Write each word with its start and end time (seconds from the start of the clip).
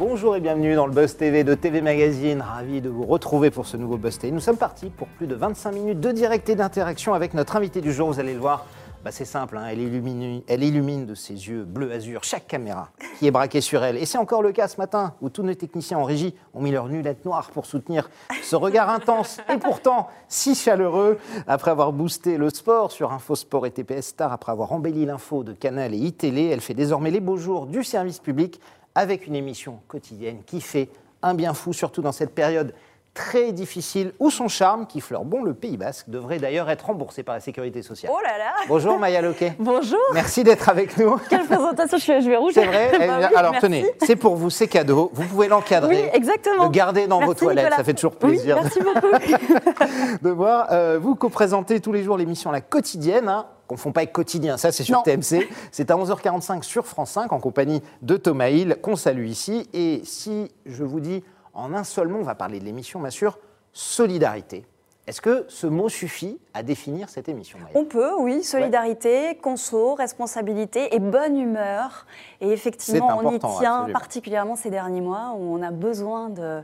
Bonjour 0.00 0.34
et 0.34 0.40
bienvenue 0.40 0.74
dans 0.74 0.86
le 0.86 0.94
Buzz 0.94 1.18
TV 1.18 1.44
de 1.44 1.54
TV 1.54 1.82
Magazine. 1.82 2.40
Ravi 2.40 2.80
de 2.80 2.88
vous 2.88 3.04
retrouver 3.04 3.50
pour 3.50 3.66
ce 3.66 3.76
nouveau 3.76 3.98
Buzz 3.98 4.18
TV. 4.18 4.32
Nous 4.32 4.40
sommes 4.40 4.56
partis 4.56 4.88
pour 4.88 5.08
plus 5.08 5.26
de 5.26 5.34
25 5.34 5.72
minutes 5.72 6.00
de 6.00 6.10
direct 6.10 6.48
et 6.48 6.54
d'interaction 6.54 7.12
avec 7.12 7.34
notre 7.34 7.54
invité 7.54 7.82
du 7.82 7.92
jour. 7.92 8.10
Vous 8.10 8.18
allez 8.18 8.32
le 8.32 8.40
voir, 8.40 8.64
bah, 9.04 9.10
c'est 9.12 9.26
simple, 9.26 9.58
hein. 9.58 9.66
elle, 9.70 9.78
illumine, 9.78 10.40
elle 10.48 10.64
illumine 10.64 11.04
de 11.04 11.14
ses 11.14 11.34
yeux 11.34 11.64
bleu 11.64 11.92
azur 11.92 12.24
chaque 12.24 12.46
caméra 12.46 12.88
qui 13.18 13.26
est 13.26 13.30
braquée 13.30 13.60
sur 13.60 13.84
elle. 13.84 13.98
Et 13.98 14.06
c'est 14.06 14.16
encore 14.16 14.40
le 14.42 14.52
cas 14.52 14.68
ce 14.68 14.78
matin 14.78 15.12
où 15.20 15.28
tous 15.28 15.42
nos 15.42 15.52
techniciens 15.52 15.98
en 15.98 16.04
régie 16.04 16.34
ont 16.54 16.62
mis 16.62 16.70
leurs 16.70 16.88
lunettes 16.88 17.26
noires 17.26 17.50
pour 17.50 17.66
soutenir 17.66 18.08
ce 18.42 18.56
regard 18.56 18.88
intense 18.88 19.38
et 19.52 19.58
pourtant 19.58 20.08
si 20.28 20.54
chaleureux. 20.54 21.18
Après 21.46 21.72
avoir 21.72 21.92
boosté 21.92 22.38
le 22.38 22.48
sport 22.48 22.90
sur 22.90 23.12
Infosport 23.12 23.66
et 23.66 23.70
TPS 23.70 24.06
Star, 24.06 24.32
après 24.32 24.52
avoir 24.52 24.72
embelli 24.72 25.04
l'info 25.04 25.44
de 25.44 25.52
Canal 25.52 25.92
et 25.92 25.98
iTélé, 25.98 26.46
elle 26.46 26.62
fait 26.62 26.72
désormais 26.72 27.10
les 27.10 27.20
beaux 27.20 27.36
jours 27.36 27.66
du 27.66 27.84
service 27.84 28.18
public 28.18 28.62
avec 28.94 29.26
une 29.26 29.36
émission 29.36 29.80
quotidienne 29.88 30.42
qui 30.44 30.60
fait 30.60 30.88
un 31.22 31.34
bien 31.34 31.54
fou, 31.54 31.72
surtout 31.72 32.02
dans 32.02 32.12
cette 32.12 32.34
période 32.34 32.74
très 33.20 33.52
difficile 33.52 34.12
où 34.18 34.30
son 34.30 34.48
charme, 34.48 34.86
qui 34.86 35.02
fleure 35.02 35.26
bon 35.26 35.42
le 35.42 35.52
Pays 35.52 35.76
Basque, 35.76 36.08
devrait 36.08 36.38
d'ailleurs 36.38 36.70
être 36.70 36.86
remboursé 36.86 37.22
par 37.22 37.34
la 37.34 37.40
Sécurité 37.42 37.82
sociale. 37.82 38.10
Oh 38.14 38.18
là 38.22 38.38
là 38.38 38.52
Bonjour 38.66 38.98
Maya 38.98 39.20
Loquet. 39.20 39.52
Bonjour 39.58 39.98
Merci 40.14 40.42
d'être 40.42 40.70
avec 40.70 40.96
nous. 40.96 41.16
Quelle 41.28 41.44
présentation, 41.44 41.98
je 41.98 42.02
suis 42.22 42.34
à 42.34 42.38
rouge. 42.38 42.52
C'est 42.54 42.64
vrai 42.64 42.92
Bah 43.06 43.16
oui, 43.18 43.36
Alors 43.36 43.52
merci. 43.52 43.66
tenez, 43.66 43.86
c'est 44.02 44.16
pour 44.16 44.36
vous, 44.36 44.48
c'est 44.48 44.68
cadeau. 44.68 45.10
Vous 45.12 45.24
pouvez 45.24 45.48
l'encadrer. 45.48 46.04
Oui, 46.04 46.08
exactement. 46.14 46.64
Le 46.64 46.70
garder 46.70 47.06
dans 47.06 47.18
Merci, 47.18 47.34
vos 47.34 47.34
toilettes, 47.34 47.64
Nicolas. 47.64 47.76
ça 47.76 47.84
fait 47.84 47.92
toujours 47.94 48.16
plaisir 48.16 48.56
merci 48.62 48.80
beaucoup. 48.80 50.22
de 50.22 50.30
voir. 50.30 50.68
Euh, 50.70 50.98
vous 51.00 51.14
co-présentez 51.14 51.80
tous 51.80 51.92
les 51.92 52.02
jours 52.02 52.16
l'émission 52.16 52.50
La 52.50 52.62
Quotidienne. 52.62 53.28
Hein. 53.28 53.44
Confond 53.66 53.92
pas 53.92 54.00
avec 54.00 54.12
quotidien, 54.12 54.56
ça 54.56 54.72
c'est 54.72 54.82
sur 54.82 54.96
Non. 54.96 55.02
TMC. 55.02 55.46
C'est 55.70 55.90
à 55.90 55.94
11h45 55.94 56.62
sur 56.62 56.86
France 56.86 57.10
5 57.10 57.32
en 57.32 57.38
compagnie 57.38 57.82
de 58.02 58.16
Thomas 58.16 58.48
Hill, 58.48 58.78
qu'on 58.82 58.96
salue 58.96 59.26
ici. 59.26 59.68
Et 59.74 60.00
si 60.04 60.50
je 60.66 60.82
vous 60.84 60.98
dis 61.00 61.22
en 61.54 61.74
un 61.74 61.84
seul 61.84 62.08
mot, 62.08 62.18
on 62.18 62.24
va 62.24 62.34
parler 62.34 62.60
de 62.60 62.64
l'émission, 62.64 63.00
bien 63.00 63.10
sûr, 63.10 63.38
solidarité. 63.72 64.66
Est-ce 65.06 65.20
que 65.20 65.44
ce 65.48 65.66
mot 65.66 65.88
suffit 65.88 66.38
à 66.54 66.62
définir 66.62 67.08
cette 67.08 67.28
émission 67.28 67.58
On 67.74 67.84
peut, 67.84 68.12
oui, 68.20 68.44
solidarité, 68.44 69.36
conso, 69.42 69.94
responsabilité 69.94 70.94
et 70.94 71.00
bonne 71.00 71.36
humeur. 71.36 72.06
Et 72.40 72.50
effectivement, 72.50 73.18
on 73.22 73.32
y 73.32 73.38
tient 73.38 73.48
absolument. 73.48 73.92
particulièrement 73.98 74.56
ces 74.56 74.70
derniers 74.70 75.00
mois 75.00 75.34
où 75.36 75.56
on 75.56 75.62
a 75.62 75.70
besoin 75.72 76.28
de, 76.28 76.62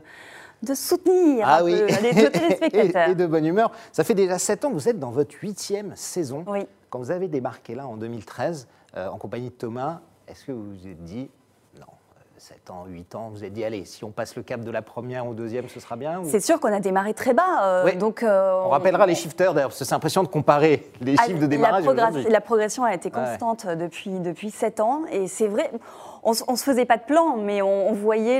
de 0.63 0.73
soutenir 0.75 1.45
Ah 1.49 1.63
oui, 1.63 1.73
les 2.01 2.13
téléspectateurs. 2.31 3.07
et, 3.09 3.11
et 3.11 3.15
de 3.15 3.25
bonne 3.25 3.45
humeur. 3.45 3.71
Ça 3.91 4.05
fait 4.05 4.13
déjà 4.13 4.37
7 4.39 4.63
ans 4.65 4.69
que 4.69 4.75
vous 4.75 4.87
êtes 4.87 4.99
dans 4.99 5.11
votre 5.11 5.35
huitième 5.41 5.93
saison. 5.97 6.45
Oui. 6.47 6.67
Quand 6.89 6.99
vous 6.99 7.11
avez 7.11 7.27
débarqué 7.27 7.75
là 7.75 7.85
en 7.87 7.97
2013, 7.97 8.67
euh, 8.95 9.09
en 9.09 9.17
compagnie 9.17 9.49
de 9.49 9.55
Thomas, 9.55 9.99
est-ce 10.27 10.45
que 10.45 10.51
vous 10.53 10.69
vous 10.73 10.87
êtes 10.87 11.03
dit, 11.03 11.29
7 12.39 12.69
ans, 12.69 12.85
8 12.87 13.15
ans, 13.15 13.29
vous 13.33 13.43
êtes 13.43 13.53
dit, 13.53 13.63
allez, 13.63 13.83
si 13.85 14.03
on 14.03 14.11
passe 14.11 14.35
le 14.35 14.43
cap 14.43 14.61
de 14.61 14.69
la 14.69 14.81
première 14.83 15.25
au 15.27 15.33
deuxième, 15.33 15.67
ce 15.69 15.79
sera 15.79 15.95
bien 15.95 16.19
ou- 16.19 16.25
C'est 16.29 16.39
sûr 16.39 16.59
qu'on 16.59 16.71
a 16.71 16.79
démarré 16.79 17.13
très 17.15 17.33
bas. 17.33 17.63
euh, 17.85 17.95
donc, 17.95 18.21
euh, 18.21 18.61
On 18.65 18.69
rappellera 18.69 19.05
les 19.07 19.15
shifters 19.15 19.53
d'ailleurs, 19.55 19.69
parce 19.69 19.79
que 19.79 19.85
c'est 19.85 19.95
impressionnant 19.95 20.23
de 20.25 20.31
comparer 20.31 20.87
les 21.01 21.15
Ah, 21.17 21.23
chiffres 21.25 21.39
de 21.39 21.47
démarrage 21.47 21.83
la 22.29 22.41
progression 22.41 22.83
a 22.83 22.93
été 22.93 23.09
constante 23.09 23.65
depuis, 23.65 24.19
depuis 24.19 24.51
7 24.51 24.79
ans. 24.79 25.01
Et 25.11 25.27
c'est 25.27 25.47
vrai, 25.47 25.71
on 26.23 26.31
ne 26.31 26.57
se 26.57 26.63
faisait 26.63 26.85
pas 26.85 26.97
de 26.97 27.03
plan, 27.03 27.37
mais 27.37 27.61
on, 27.61 27.89
on 27.89 27.93
voyait 27.93 28.39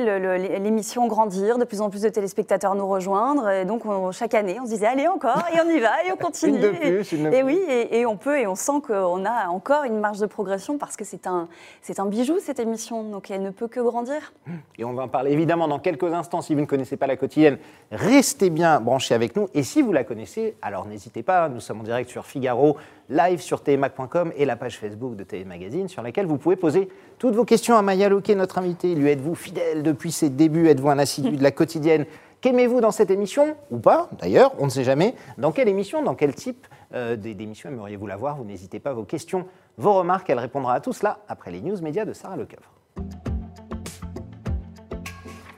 l'émission 0.60 1.08
grandir, 1.08 1.58
de 1.58 1.64
plus 1.66 1.82
en 1.82 1.90
plus 1.90 2.02
de 2.02 2.10
téléspectateurs 2.10 2.76
nous 2.76 2.88
rejoindre. 2.88 3.50
Et 3.50 3.66
donc, 3.66 3.86
on- 3.86 4.12
chaque 4.12 4.34
année, 4.34 4.58
on 4.62 4.66
se 4.66 4.72
disait, 4.72 4.88
allez, 4.88 5.08
encore, 5.08 5.44
et 5.54 5.60
on 5.66 5.70
y 5.70 5.80
va, 5.80 6.04
et 6.06 6.12
on 6.12 6.16
continue. 6.24 6.56
Une 6.58 6.62
de 6.62 6.70
plus, 6.70 7.12
une 7.14 7.24
de 7.24 7.28
et 7.36 7.44
plus. 7.44 7.44
oui, 7.44 7.60
et, 7.70 8.00
et 8.00 8.06
on 8.06 8.18
peut, 8.18 8.40
et 8.40 8.48
on 8.48 8.56
sent 8.56 8.82
qu'on 8.86 9.26
a 9.26 9.48
encore 9.50 9.84
une 9.84 10.00
marge 10.00 10.20
de 10.20 10.26
progression 10.26 10.78
parce 10.78 10.98
que 10.98 11.06
c'est 11.06 11.28
un, 11.28 11.48
c'est 11.82 12.00
un 12.00 12.06
bijou, 12.06 12.36
cette 12.42 12.60
émission. 12.60 13.04
Donc, 13.04 13.32
elle 13.32 13.42
ne 13.42 13.52
peut 13.52 13.68
que 13.68 13.80
grandir. 13.80 14.34
Et 14.78 14.84
on 14.86 14.94
va 14.94 15.04
en 15.04 15.08
parler 15.08 15.32
évidemment 15.32 15.68
dans 15.68 15.80
quelques 15.80 16.12
instants. 16.14 16.42
Si 16.42 16.56
vous 16.56 16.62
ne 16.62 16.66
connaissez 16.66 16.98
pas 16.98 17.08
la 17.08 17.16
quotidienne, 17.16 17.58
restez 17.92 18.50
bien 18.50 18.80
branchés 18.80 19.14
avec 19.16 19.36
nous. 19.36 19.48
Et 19.54 19.64
si 19.64 19.82
vous 19.82 19.94
la 19.94 20.04
connaissez, 20.04 20.56
alors 20.62 20.86
n'hésitez 20.86 21.24
pas. 21.24 21.48
Nous 21.50 21.60
sommes 21.60 21.80
en 21.82 21.84
direct 21.84 22.10
sur 22.10 22.26
Figaro, 22.26 22.78
live 23.10 23.40
sur 23.40 23.62
tmac.com 23.62 24.32
et 24.36 24.46
la 24.46 24.56
page 24.56 24.78
Facebook 24.78 25.16
de 25.16 25.24
TV 25.24 25.46
Magazine 25.46 25.88
sur 25.88 26.02
laquelle 26.02 26.26
vous 26.26 26.38
pouvez 26.38 26.56
poser 26.56 26.90
toutes 27.18 27.36
vos 27.36 27.46
questions 27.46 27.76
à 27.76 27.82
Maya 27.82 28.10
Loquet, 28.10 28.36
notre 28.36 28.58
invitée. 28.58 28.96
Lui 28.96 29.10
êtes-vous 29.10 29.36
fidèle 29.36 29.84
depuis 29.84 30.12
ses 30.12 30.30
débuts? 30.30 30.68
Êtes-vous 30.68 30.90
un 30.90 31.00
assidu 31.00 31.38
de 31.38 31.44
la 31.44 31.52
quotidienne? 31.52 32.06
Qu'aimez-vous 32.42 32.82
dans 32.82 32.92
cette 32.92 33.10
émission? 33.10 33.56
Ou 33.72 33.80
pas, 33.80 34.10
d'ailleurs, 34.20 34.54
on 34.60 34.66
ne 34.66 34.70
sait 34.70 34.84
jamais. 34.84 35.16
Dans 35.38 35.52
quelle 35.52 35.68
émission, 35.68 36.04
dans 36.04 36.16
quel 36.16 36.36
type 36.36 36.68
euh, 36.94 37.16
d'émission 37.16 37.70
aimeriez-vous 37.70 38.08
la 38.08 38.16
voir? 38.16 38.38
Vous 38.38 38.46
n'hésitez 38.46 38.80
pas, 38.80 38.94
vos 38.94 39.06
questions, 39.06 39.48
vos 39.78 39.94
remarques, 39.94 40.30
elle 40.30 40.40
répondra 40.40 40.76
à 40.76 40.80
tout 40.80 40.94
cela 40.94 41.20
après 41.28 41.52
les 41.52 41.62
news 41.62 41.82
médias 41.82 42.06
de 42.06 42.14
Sarah 42.14 42.36
Lecoeuvre. 42.36 42.72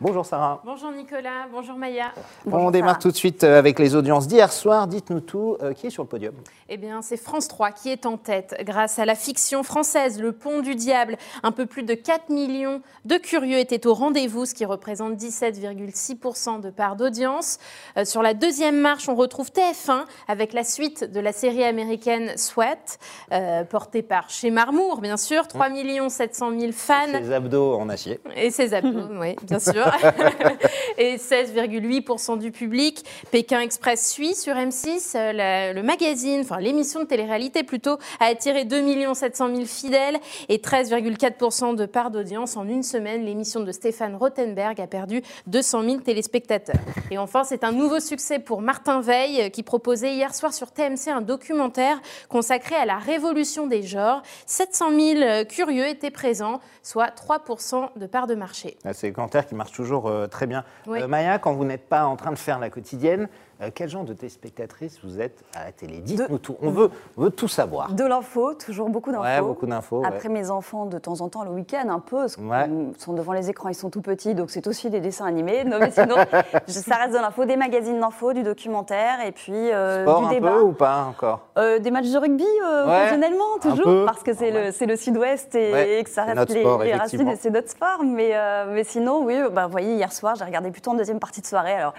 Bonjour 0.01 0.25
Sarah. 0.25 0.61
Bonjour 0.63 0.93
Nicolas, 0.93 1.47
bonjour 1.51 1.75
Maya. 1.75 2.13
Bonjour, 2.45 2.67
On 2.67 2.71
démarre 2.71 2.91
Sarah. 2.91 3.01
tout 3.01 3.11
de 3.11 3.17
suite 3.17 3.43
euh, 3.43 3.59
avec 3.59 3.79
les 3.79 3.95
audiences 3.95 4.29
d'hier 4.29 4.49
soir. 4.53 4.87
Dites-nous 4.87 5.19
tout. 5.19 5.57
euh, 5.61 5.73
qui 5.73 5.87
est 5.87 5.89
sur 5.89 6.03
le 6.03 6.07
podium 6.07 6.33
Eh 6.69 6.77
bien, 6.77 7.01
c'est 7.01 7.17
France 7.17 7.49
3 7.49 7.71
qui 7.71 7.89
est 7.89 8.05
en 8.05 8.15
tête 8.15 8.55
grâce 8.61 8.97
à 8.97 9.03
la 9.03 9.15
fiction 9.15 9.61
française 9.61 10.21
Le 10.21 10.31
Pont 10.31 10.61
du 10.61 10.75
Diable. 10.75 11.17
Un 11.43 11.51
peu 11.51 11.65
plus 11.65 11.83
de 11.83 11.95
4 11.95 12.29
millions 12.29 12.81
de 13.03 13.17
curieux 13.17 13.57
étaient 13.57 13.85
au 13.88 13.93
rendez-vous, 13.93 14.45
ce 14.45 14.53
qui 14.53 14.63
représente 14.63 15.15
17,6% 15.15 16.61
de 16.61 16.69
part 16.69 16.95
d'audience. 16.95 17.57
Euh, 17.97 18.05
sur 18.05 18.21
la 18.21 18.33
deuxième 18.33 18.79
marche, 18.79 19.09
on 19.09 19.15
retrouve 19.15 19.49
TF1 19.49 20.05
avec 20.29 20.53
la 20.53 20.63
suite 20.63 21.03
de 21.11 21.19
la 21.19 21.33
série 21.33 21.65
américaine 21.65 22.38
Sweat, 22.38 22.99
euh, 23.33 23.65
portée 23.65 24.01
par 24.01 24.29
chez 24.29 24.49
Marmour, 24.49 25.01
bien 25.01 25.17
sûr. 25.17 25.45
3 25.45 25.67
700 26.07 26.51
000 26.57 26.71
fans. 26.71 26.93
Les 27.11 27.33
abdos 27.33 27.73
en 27.75 27.89
acier. 27.89 28.21
Et 28.38 28.49
ses 28.49 28.73
abdos, 28.73 29.09
oui, 29.19 29.35
bien 29.43 29.59
sûr. 29.59 29.88
et 30.97 31.17
16,8% 31.17 32.38
du 32.38 32.51
public. 32.51 33.05
Pékin 33.31 33.61
Express 33.61 34.09
suit 34.09 34.35
sur 34.35 34.55
M6. 34.55 35.13
Euh, 35.16 35.73
le 35.73 35.83
magazine, 35.83 36.41
enfin 36.41 36.59
l'émission 36.59 37.01
de 37.01 37.05
télé-réalité 37.05 37.63
plutôt, 37.63 37.97
a 38.19 38.25
attiré 38.25 38.66
2 38.66 38.79
700 39.13 39.55
000 39.55 39.66
fidèles 39.66 40.17
et 40.47 40.57
13,4% 40.57 41.75
de 41.75 41.85
part 41.85 42.11
d'audience. 42.11 42.57
En 42.57 42.67
une 42.67 42.83
semaine, 42.83 43.25
l'émission 43.25 43.61
de 43.61 43.72
Stéphane 43.72 44.16
Rothenberg 44.16 44.79
a 44.81 44.88
perdu 44.88 45.22
200 45.47 45.83
000 45.83 45.97
téléspectateurs. 45.97 46.79
Et 47.11 47.17
enfin, 47.17 47.44
c'est 47.44 47.63
un 47.63 47.71
nouveau 47.71 48.00
succès 48.00 48.39
pour 48.39 48.61
Martin 48.61 49.01
Veil 49.01 49.41
euh, 49.41 49.50
qui 49.50 49.63
proposait 49.63 50.13
hier 50.13 50.33
soir 50.33 50.53
sur 50.53 50.71
TMC 50.71 51.09
un 51.09 51.21
documentaire 51.21 52.01
consacré 52.29 52.75
à 52.75 52.85
la 52.85 52.97
révolution 52.97 53.67
des 53.67 53.83
genres. 53.83 54.21
700 54.45 54.89
000 54.89 55.21
euh, 55.21 55.44
curieux 55.44 55.88
étaient 55.88 56.11
présents, 56.11 56.59
soit 56.83 57.07
3% 57.16 57.97
de 57.97 58.06
part 58.06 58.27
de 58.27 58.35
marché. 58.35 58.77
C'est 58.94 59.07
le 59.16 59.41
qui 59.47 59.56
marche 59.56 59.78
euh, 60.07 60.28
très 60.28 60.47
bien. 60.47 60.63
Oui. 60.88 61.01
Euh, 61.01 61.07
Maya, 61.07 61.40
quand 61.40 61.53
vous 61.53 61.66
n'êtes 61.66 61.88
pas 61.88 62.06
en 62.06 62.16
train 62.16 62.31
de 62.31 62.38
faire 62.38 62.59
la 62.59 62.69
quotidienne, 62.69 63.28
euh, 63.61 63.69
quel 63.73 63.89
genre 63.89 64.03
de 64.03 64.13
téléspectatrice 64.13 64.99
vous 65.03 65.19
êtes 65.19 65.43
à 65.53 65.65
la 65.65 65.71
télé? 65.71 65.99
Dites-nous 65.99 66.37
tout. 66.37 66.55
On 66.61 66.69
veut, 66.69 66.89
on 67.17 67.23
veut 67.23 67.29
tout 67.31 67.47
savoir. 67.47 67.93
De 67.93 68.03
l'info, 68.05 68.53
toujours 68.53 68.89
beaucoup 68.89 69.11
d'infos. 69.11 69.23
Ouais, 69.23 69.41
beaucoup 69.41 69.65
d'infos. 69.65 69.99
ouais. 70.01 70.07
Après 70.07 70.29
mes 70.29 70.49
enfants, 70.49 70.85
de 70.85 70.97
temps 70.97 71.21
en 71.21 71.29
temps, 71.29 71.43
le 71.43 71.51
week-end, 71.51 71.89
un 71.89 71.99
peu, 71.99 72.17
parce 72.17 72.35
qu'ils 72.35 72.45
Ouais. 72.47 72.69
sont 72.97 73.13
devant 73.13 73.33
les 73.33 73.49
écrans, 73.49 73.69
ils 73.69 73.75
sont 73.75 73.89
tout 73.89 74.01
petits, 74.01 74.33
donc 74.35 74.49
c'est 74.49 74.65
aussi 74.67 74.89
des 74.89 75.01
dessins 75.01 75.25
animés. 75.25 75.63
Non, 75.65 75.77
mais 75.79 75.91
sinon, 75.91 76.15
ça 76.67 76.95
reste 76.95 77.13
de 77.13 77.19
l'info, 77.19 77.45
des 77.45 77.57
magazines 77.57 77.99
d'info, 77.99 78.33
du 78.33 78.43
documentaire, 78.43 79.21
et 79.25 79.31
puis 79.31 79.53
euh, 79.53 80.03
Sport 80.03 80.21
du 80.21 80.25
un 80.27 80.29
débat. 80.29 80.51
peu 80.51 80.61
ou 80.61 80.71
pas 80.71 81.05
encore? 81.09 81.47
Euh, 81.57 81.79
des 81.79 81.91
matchs 81.91 82.11
de 82.11 82.17
rugby, 82.17 82.45
euh, 82.65 82.85
occasionnellement, 82.85 83.57
toujours, 83.61 84.05
parce 84.05 84.23
que 84.23 84.33
c'est 84.33 84.51
le, 84.51 84.85
le 84.87 84.95
sud-ouest 84.95 85.53
et, 85.55 86.01
que 86.03 86.09
ça 86.09 86.23
reste 86.23 86.49
les, 86.53 86.61
sport, 86.61 86.83
les 86.83 86.93
racines 86.95 87.27
et 87.27 87.35
c'est 87.35 87.49
notre 87.49 87.69
sport. 87.69 88.03
Mais, 88.03 88.33
mais 88.71 88.83
sinon, 88.83 89.23
oui, 89.25 89.35
bah, 89.51 89.65
vous 89.65 89.71
voyez, 89.71 89.95
hier 89.95 90.11
soir, 90.13 90.35
j'ai 90.35 90.45
regardé 90.45 90.71
plutôt 90.71 90.91
en 90.91 90.95
deuxième 90.95 91.19
partie 91.19 91.41
de 91.41 91.45
soirée. 91.45 91.73
Alors, 91.73 91.93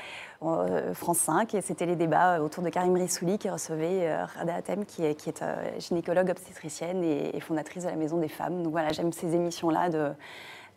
France 0.95 1.19
5, 1.19 1.55
et 1.55 1.61
c'était 1.61 1.84
les 1.84 1.97
débats 1.97 2.37
euh, 2.37 2.41
autour 2.41 2.62
de 2.62 2.71
Karim 2.71 2.95
Rissouli 2.95 3.37
qui 3.37 3.51
recevait 3.51 4.09
euh, 4.09 4.25
Rada 4.25 4.55
Hatem, 4.55 4.87
qui 4.87 5.05
est, 5.05 5.42
euh, 5.42 5.54
gynécologue 5.78 6.31
obstétricienne 6.31 7.04
et, 7.04 7.39
fondatrice 7.41 7.84
de 7.84 7.91
la 7.91 7.97
Maison 7.97 8.16
des 8.16 8.28
Femmes. 8.28 8.63
Donc 8.63 8.72
voilà, 8.72 8.89
j'aime 8.91 9.13
ces 9.13 9.34
émissions-là 9.34 9.91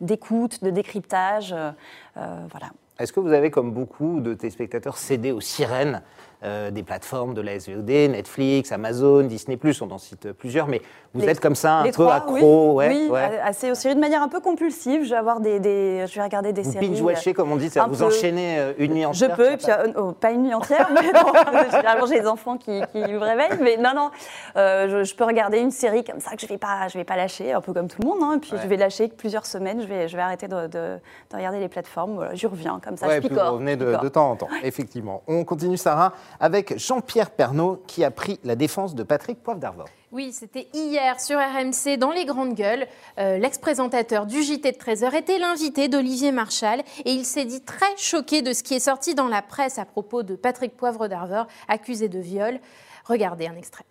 d'écoute, 0.00 0.62
de 0.62 0.70
décryptage. 0.70 1.52
euh, 1.52 1.70
euh, 2.16 2.46
voilà. 2.50 2.68
Est-ce 2.98 3.12
que 3.12 3.20
vous 3.20 3.32
avez, 3.32 3.50
comme 3.50 3.72
beaucoup 3.72 4.20
de 4.20 4.34
téléspectateurs, 4.34 4.98
cédé 4.98 5.32
aux 5.32 5.40
sirènes 5.40 6.02
euh, 6.44 6.70
des 6.70 6.82
plateformes 6.82 7.34
de 7.34 7.40
la 7.40 7.58
SVOD, 7.58 7.88
Netflix, 7.88 8.70
Amazon, 8.72 9.22
Disney+, 9.22 9.58
on 9.80 9.90
en 9.90 9.98
cite 9.98 10.32
plusieurs, 10.32 10.66
mais 10.68 10.82
vous 11.14 11.20
Les- 11.20 11.28
êtes 11.30 11.40
comme 11.40 11.54
ça, 11.54 11.76
un 11.78 11.84
peu 11.84 11.90
trois, 11.92 12.14
accro, 12.14 12.72
oui, 12.78 12.86
ouais, 12.88 12.88
oui, 13.04 13.08
ouais. 13.10 13.40
assez 13.42 13.70
aussi 13.70 13.94
de 13.94 14.00
manière 14.00 14.22
un 14.22 14.28
peu 14.28 14.40
compulsive. 14.40 15.04
Je 15.04 15.10
vais 15.10 15.16
avoir 15.16 15.40
des, 15.40 15.60
des- 15.60 16.04
je 16.08 16.14
vais 16.14 16.22
regarder 16.22 16.52
des 16.52 16.62
Vous 16.62 16.72
séries. 16.72 16.88
binge-watchez, 16.88 17.32
comme 17.34 17.52
on 17.52 17.56
dit, 17.56 17.70
un 17.76 17.86
vous 17.86 17.96
peu. 17.98 18.04
enchaînez 18.04 18.58
euh, 18.58 18.72
une 18.78 18.92
nuit 18.94 19.02
Je 19.02 19.06
entière 19.06 19.36
peux, 19.36 19.44
sur 19.44 19.52
et 19.52 19.56
puis, 19.56 19.70
euh, 19.70 19.92
oh, 19.96 20.12
pas 20.12 20.30
une 20.32 20.42
nuit 20.42 20.54
entière, 20.54 20.90
mais 20.92 21.12
non, 21.12 21.32
généralement 21.70 22.06
j'ai 22.06 22.20
les 22.20 22.26
enfants 22.26 22.56
qui, 22.58 22.80
qui 22.92 22.98
me 22.98 23.18
réveillent, 23.18 23.58
mais 23.62 23.76
non, 23.76 23.90
non, 23.94 24.10
euh, 24.56 24.88
je, 24.88 25.04
je 25.04 25.14
peux 25.14 25.24
regarder 25.24 25.58
une 25.58 25.70
série 25.70 26.04
comme 26.04 26.20
ça 26.20 26.34
que 26.36 26.40
je 26.42 26.46
vais 26.46 26.58
pas, 26.58 26.88
je 26.88 26.98
vais 26.98 27.04
pas 27.04 27.16
lâcher, 27.16 27.52
un 27.52 27.60
peu 27.60 27.72
comme 27.72 27.88
tout 27.88 28.00
le 28.02 28.08
monde, 28.08 28.18
hein, 28.22 28.34
et 28.36 28.40
puis 28.40 28.52
Ouais. 28.52 28.58
je 28.62 28.68
vais 28.68 28.76
lâcher 28.76 29.08
plusieurs 29.08 29.46
semaines, 29.46 29.80
je 29.82 29.86
vais, 29.86 30.08
je 30.08 30.16
vais 30.16 30.22
arrêter 30.22 30.48
de, 30.48 30.66
de- 30.66 30.98
de 31.30 31.36
regarder 31.36 31.58
les 31.60 31.68
plateformes, 31.68 32.14
voilà, 32.14 32.34
je 32.34 32.46
reviens 32.46 32.80
comme 32.84 32.96
ça, 32.96 33.06
Ouais, 33.06 33.14
je 33.16 33.20
puis 33.20 33.28
vous 33.30 33.34
picore. 33.36 33.52
revenez 33.54 33.72
je 33.72 33.78
de, 33.78 33.84
picore. 33.86 34.02
de 34.02 34.08
temps 34.08 34.30
en 34.30 34.36
temps, 34.36 34.48
effectivement. 34.62 35.22
On 35.26 35.44
continue, 35.44 35.76
Sarah, 35.76 36.12
avec 36.40 36.78
Jean-Pierre 36.78 37.30
Pernaud 37.30 37.82
qui 37.86 38.04
a 38.04 38.10
pris 38.10 38.40
la 38.44 38.56
défense 38.56 38.94
de 38.94 39.02
Patrick 39.02 39.42
Poivre 39.42 39.60
d'Arvor. 39.60 39.86
Oui, 40.12 40.32
c'était 40.32 40.68
hier 40.72 41.20
sur 41.20 41.38
RMC 41.38 41.96
dans 41.98 42.12
les 42.12 42.24
grandes 42.24 42.54
gueules. 42.54 42.86
Euh, 43.18 43.38
l'ex-présentateur 43.38 44.26
du 44.26 44.42
JT 44.42 44.70
de 44.70 44.76
13h 44.76 45.14
était 45.16 45.38
l'invité 45.38 45.88
d'Olivier 45.88 46.30
Marchal 46.30 46.82
et 47.04 47.10
il 47.10 47.24
s'est 47.24 47.44
dit 47.44 47.62
très 47.62 47.96
choqué 47.96 48.40
de 48.40 48.52
ce 48.52 48.62
qui 48.62 48.74
est 48.74 48.80
sorti 48.80 49.14
dans 49.14 49.28
la 49.28 49.42
presse 49.42 49.78
à 49.78 49.84
propos 49.84 50.22
de 50.22 50.36
Patrick 50.36 50.76
Poivre 50.76 51.08
d'Arvor, 51.08 51.46
accusé 51.66 52.08
de 52.08 52.20
viol. 52.20 52.60
Regardez 53.06 53.48
un 53.48 53.56
extrait. 53.56 53.84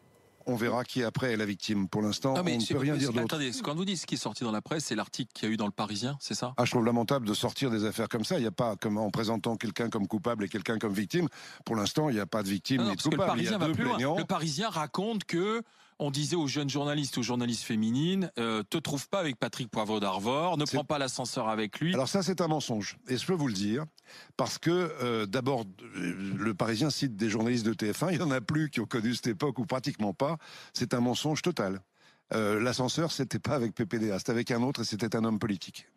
On 0.45 0.55
verra 0.55 0.83
qui 0.83 1.03
après 1.03 1.33
est 1.33 1.37
la 1.37 1.45
victime. 1.45 1.87
Pour 1.87 2.01
l'instant, 2.01 2.33
on 2.35 2.43
ne 2.43 2.67
peut 2.67 2.77
rien 2.77 2.95
dire 2.95 3.11
d'autre. 3.11 3.25
Attendez, 3.25 3.51
quand 3.63 3.75
vous 3.75 3.85
dites 3.85 3.97
ce 3.97 4.05
qui 4.05 4.15
est 4.15 4.17
sorti 4.17 4.43
dans 4.43 4.51
la 4.51 4.61
presse, 4.61 4.85
c'est 4.85 4.95
l'article 4.95 5.31
qu'il 5.33 5.47
y 5.47 5.51
a 5.51 5.53
eu 5.53 5.57
dans 5.57 5.65
le 5.65 5.71
Parisien, 5.71 6.17
c'est 6.19 6.33
ça? 6.33 6.53
Ah, 6.57 6.65
Je 6.65 6.71
trouve 6.71 6.85
lamentable 6.85 7.27
de 7.27 7.33
sortir 7.33 7.69
des 7.69 7.85
affaires 7.85 8.09
comme 8.09 8.25
ça. 8.25 8.37
Il 8.37 8.41
n'y 8.41 8.47
a 8.47 8.51
pas, 8.51 8.75
comme 8.75 8.97
en 8.97 9.09
présentant 9.09 9.55
quelqu'un 9.55 9.89
comme 9.89 10.07
coupable 10.07 10.43
et 10.45 10.49
quelqu'un 10.49 10.79
comme 10.79 10.93
victime. 10.93 11.27
Pour 11.65 11.75
l'instant, 11.75 12.09
il 12.09 12.15
n'y 12.15 12.21
a 12.21 12.25
pas 12.25 12.43
de 12.43 12.49
victime 12.49 12.83
ni 12.83 12.95
de 12.95 13.01
coupable. 13.01 13.21
Le 13.21 13.27
Parisien, 13.27 13.57
va 13.57 13.69
plus 13.69 13.83
loin. 13.83 13.97
le 14.17 14.25
Parisien 14.25 14.69
raconte 14.69 15.23
que 15.25 15.61
on 15.99 16.11
disait 16.11 16.35
aux 16.35 16.47
jeunes 16.47 16.69
journalistes, 16.69 17.17
aux 17.17 17.23
journalistes 17.23 17.63
féminines, 17.63 18.31
euh, 18.37 18.63
te 18.63 18.77
trouve 18.77 19.07
pas 19.09 19.19
avec 19.19 19.37
Patrick 19.37 19.69
Poivre 19.69 19.99
d'Arvor, 19.99 20.57
ne 20.57 20.65
prends 20.65 20.83
pas 20.83 20.97
l'ascenseur 20.97 21.49
avec 21.49 21.79
lui. 21.79 21.93
Alors 21.93 22.07
ça, 22.07 22.23
c'est 22.23 22.41
un 22.41 22.47
mensonge. 22.47 22.97
Et 23.07 23.17
je 23.17 23.25
peux 23.25 23.33
vous 23.33 23.47
le 23.47 23.53
dire, 23.53 23.85
parce 24.37 24.57
que 24.57 24.69
euh, 24.71 25.25
d'abord, 25.25 25.65
le 25.95 26.53
Parisien 26.53 26.89
cite 26.89 27.15
des 27.15 27.29
journalistes 27.29 27.65
de 27.65 27.73
TF1, 27.73 28.11
il 28.11 28.17
n'y 28.17 28.23
en 28.23 28.31
a 28.31 28.41
plus 28.41 28.69
qui 28.69 28.79
ont 28.79 28.85
connu 28.85 29.13
cette 29.15 29.27
époque 29.27 29.59
ou 29.59 29.65
pratiquement 29.65 30.13
pas. 30.13 30.37
C'est 30.73 30.93
un 30.93 30.99
mensonge 30.99 31.41
total. 31.41 31.79
Euh, 32.33 32.59
l'ascenseur, 32.59 33.11
c'était 33.11 33.39
pas 33.39 33.53
avec 33.53 33.73
PPDA, 33.75 34.17
c'était 34.17 34.31
avec 34.31 34.51
un 34.51 34.61
autre 34.63 34.81
et 34.81 34.85
c'était 34.85 35.15
un 35.15 35.23
homme 35.23 35.39
politique. 35.39 35.87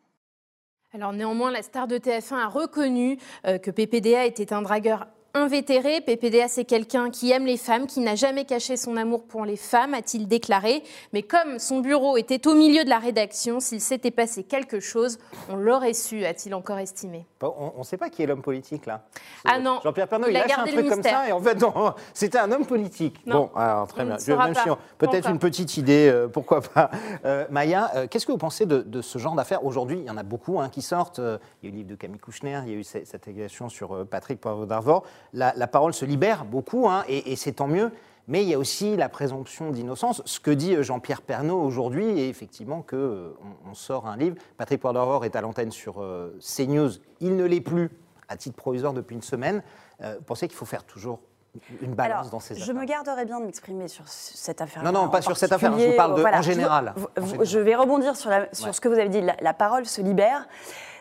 Alors 0.92 1.12
néanmoins, 1.12 1.50
la 1.50 1.62
star 1.62 1.86
de 1.86 1.98
TF1 1.98 2.36
a 2.36 2.48
reconnu 2.48 3.18
que 3.44 3.70
PPDA 3.70 4.24
était 4.24 4.52
un 4.52 4.62
dragueur 4.62 5.06
invétéré. 5.36 6.00
PPDA, 6.00 6.48
c'est 6.48 6.64
quelqu'un 6.64 7.10
qui 7.10 7.30
aime 7.30 7.46
les 7.46 7.56
femmes, 7.56 7.86
qui 7.86 8.00
n'a 8.00 8.14
jamais 8.14 8.44
caché 8.44 8.76
son 8.76 8.96
amour 8.96 9.24
pour 9.24 9.44
les 9.44 9.56
femmes, 9.56 9.94
a-t-il 9.94 10.26
déclaré. 10.26 10.82
Mais 11.12 11.22
comme 11.22 11.58
son 11.58 11.80
bureau 11.80 12.16
était 12.16 12.46
au 12.46 12.54
milieu 12.54 12.84
de 12.84 12.88
la 12.88 12.98
rédaction, 12.98 13.60
s'il 13.60 13.80
s'était 13.80 14.10
passé 14.10 14.42
quelque 14.42 14.80
chose, 14.80 15.18
on 15.48 15.56
l'aurait 15.56 15.94
su, 15.94 16.24
a-t-il 16.24 16.54
encore 16.54 16.78
estimé. 16.78 17.26
on 17.42 17.72
ne 17.78 17.84
sait 17.84 17.96
pas 17.96 18.10
qui 18.10 18.22
est 18.22 18.26
l'homme 18.26 18.42
politique, 18.42 18.86
là. 18.86 19.04
Ah 19.44 19.58
non. 19.58 19.80
Jean-Pierre 19.82 20.08
Pernaut, 20.08 20.28
il, 20.28 20.36
a 20.36 20.46
lâche 20.46 20.58
un 20.58 20.64
truc 20.64 20.88
comme 20.88 21.02
ça, 21.02 21.28
et 21.28 21.32
en 21.32 21.40
fait, 21.40 21.58
c'était 22.14 22.38
un 22.38 22.50
homme 22.50 22.66
politique. 22.66 23.20
Bon, 23.26 23.50
alors 23.54 23.86
très 23.88 24.04
bien. 24.04 24.16
Peut-être 24.98 25.28
une 25.28 25.38
petite 25.38 25.76
idée, 25.76 26.08
euh, 26.08 26.28
pourquoi 26.28 26.60
pas. 26.60 26.90
Euh, 27.24 27.46
Maya, 27.50 27.90
euh, 27.94 28.06
qu'est-ce 28.08 28.26
que 28.26 28.32
vous 28.32 28.38
pensez 28.38 28.66
de, 28.66 29.02
ce 29.02 29.18
genre 29.18 29.34
d'affaires? 29.34 29.64
Aujourd'hui, 29.64 29.98
il 29.98 30.06
y 30.06 30.10
en 30.10 30.16
a 30.16 30.22
beaucoup 30.22 30.60
hein, 30.60 30.68
qui 30.68 30.82
sortent. 30.82 31.18
il 31.18 31.22
y 31.62 31.66
a 31.66 31.68
eu 31.68 31.70
le 31.70 31.76
livre 31.78 31.90
de 31.90 31.94
Camille 31.94 32.18
Kouchner, 32.18 32.60
il 32.64 32.72
y 32.72 32.74
a 32.74 32.78
eu 32.78 32.84
cette, 32.84 33.06
cette 33.06 33.26
sur 33.68 34.06
Patrick 34.06 34.40
Poivre 34.40 34.66
d'Arvor 34.66 35.04
la, 35.36 35.66
parole 35.66 35.94
se 35.94 36.04
libère 36.04 36.44
beaucoup, 36.44 36.88
hein, 36.88 37.04
et, 37.08 37.36
c'est 37.36 37.52
tant 37.52 37.68
mieux. 37.68 37.92
Mais 38.28 38.42
il 38.42 38.48
y 38.48 38.54
a 38.54 38.58
aussi 38.58 38.96
la 38.96 39.08
présomption 39.08 39.70
d'innocence. 39.70 40.20
Ce 40.24 40.40
que 40.40 40.50
dit 40.50 40.82
Jean-Pierre 40.82 41.22
Pernaud 41.22 41.62
aujourd'hui 41.62 42.18
est 42.18 42.28
effectivement 42.28 42.82
qu'on 42.82 42.96
euh, 42.96 43.34
on 43.70 43.74
sort 43.74 44.08
un 44.08 44.16
livre. 44.16 44.34
Patrick 44.56 44.80
Poivre 44.80 45.24
est 45.24 45.36
à 45.36 45.40
l'antenne 45.40 45.70
sur 45.70 46.02
euh, 46.02 46.36
CNews. 46.40 46.90
Il 47.20 47.36
ne 47.36 47.44
l'est 47.44 47.60
plus 47.60 47.88
à 48.28 48.36
titre 48.36 48.56
provisoire 48.56 48.92
depuis 48.92 49.14
une 49.14 49.22
semaine. 49.22 49.62
Euh, 50.02 50.16
vous 50.18 50.24
pensez 50.24 50.48
qu'il 50.48 50.56
faut 50.56 50.64
faire 50.64 50.82
toujours 50.82 51.20
une 51.80 51.94
balance 51.94 52.28
dans 52.30 52.40
ces 52.40 52.54
affaires 52.54 52.66
Je 52.66 52.72
me 52.72 52.84
garderai 52.84 53.26
bien 53.26 53.38
de 53.38 53.44
m'exprimer 53.46 53.86
sur 53.86 54.08
cette 54.08 54.60
affaire. 54.60 54.82
Non, 54.82 54.90
non, 54.90 55.08
pas 55.08 55.22
sur 55.22 55.36
cette 55.36 55.52
affaire. 55.52 55.78
Je 55.78 55.86
vous 55.86 55.96
parle 55.96 56.16
de, 56.16 56.24
en, 56.24 56.42
général, 56.42 56.94
je, 57.42 57.58
vais 57.60 57.76
rebondir 57.76 58.16
sur, 58.16 58.32
sur 58.50 58.74
ce 58.74 58.80
que 58.80 58.88
vous 58.88 58.98
avez 58.98 59.08
dit. 59.08 59.22
la 59.40 59.54
parole 59.54 59.86
se 59.86 60.00
libère. 60.00 60.48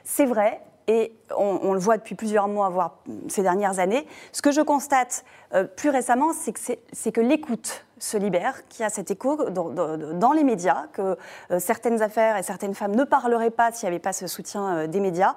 C'est 0.04 0.28
vrai, 0.28 0.62
et 0.88 1.14
on, 1.36 1.74
le 1.74 1.80
voit 1.80 1.98
depuis 1.98 2.16
plusieurs 2.16 2.48
mois, 2.48 2.70
voire 2.70 3.00
ces 3.28 3.42
dernières 3.42 3.80
années. 3.80 4.08
Ce 4.32 4.42
que 4.42 4.52
je 4.52 4.62
constate 4.62 5.26
euh, 5.54 5.64
plus 5.64 5.90
récemment, 5.90 6.32
c'est 6.34 7.12
que 7.12 7.22
l'écoute 7.22 7.86
se 8.06 8.18
libère, 8.18 8.68
qu'il 8.69 8.84
y 8.84 8.86
a 8.86 8.90
cet 8.90 9.10
écho 9.10 9.50
dans, 9.50 10.31
les 10.31 10.44
médias, 10.44 10.86
que 10.94 11.18
euh, 11.52 11.60
certaines 11.60 12.02
affaires 12.02 12.38
et 12.38 12.44
certaines 12.44 12.75
femmes 12.75 12.96
ne 12.96 13.04
parleraient 13.04 13.50
pas 13.50 13.72
s'il 13.72 13.88
n'y 13.90 13.96
avait 13.96 14.02
pas 14.02 14.13
ce 14.13 14.28
soutien 14.28 14.68
euh, 14.68 14.88
des 14.88 15.00
médias. 15.00 15.34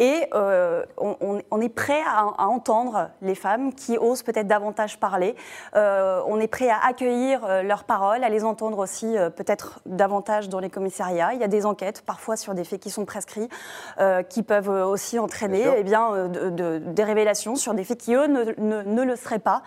Et 0.00 0.26
euh, 0.34 0.84
on, 0.96 1.60
est 1.60 1.68
prêt 1.68 2.00
à, 2.06 2.48
entendre 2.48 3.10
les 3.22 3.34
femmes 3.34 3.72
qui 3.72 3.98
osent 3.98 4.22
peut-être 4.22 4.46
davantage 4.46 4.98
parler. 4.98 5.36
on 5.74 6.40
est 6.40 6.48
prêt 6.48 6.70
à 6.70 6.78
accueillir 6.84 7.62
leurs 7.62 7.84
paroles, 7.84 8.24
à 8.24 8.28
les 8.28 8.44
entendre 8.44 8.78
aussi 8.78 9.16
peut-être 9.36 9.80
davantage 9.86 10.48
dans 10.48 10.60
les 10.60 10.70
commissariats. 10.70 11.34
Il 11.34 11.40
y 11.40 11.44
a 11.44 11.48
des 11.48 11.66
enquêtes, 11.66 12.02
parfois 12.02 12.36
sur 12.36 12.54
des 12.54 12.64
faits 12.64 12.80
qui 12.80 12.90
sont 12.90 13.04
prescrits, 13.04 13.48
qui 14.28 14.42
peuvent 14.42 14.68
aussi 14.68 15.18
entraîner 15.18 15.64
eh 15.76 15.82
bien, 15.82 16.28
des 16.28 17.04
révélations 17.04 17.56
sur 17.56 17.74
des 17.74 17.84
faits 17.84 17.98
qui, 17.98 18.14
eux, 18.14 18.26
ne, 18.26 18.82
ne 18.82 19.02
le 19.02 19.16
seraient 19.16 19.38
pas. 19.38 19.62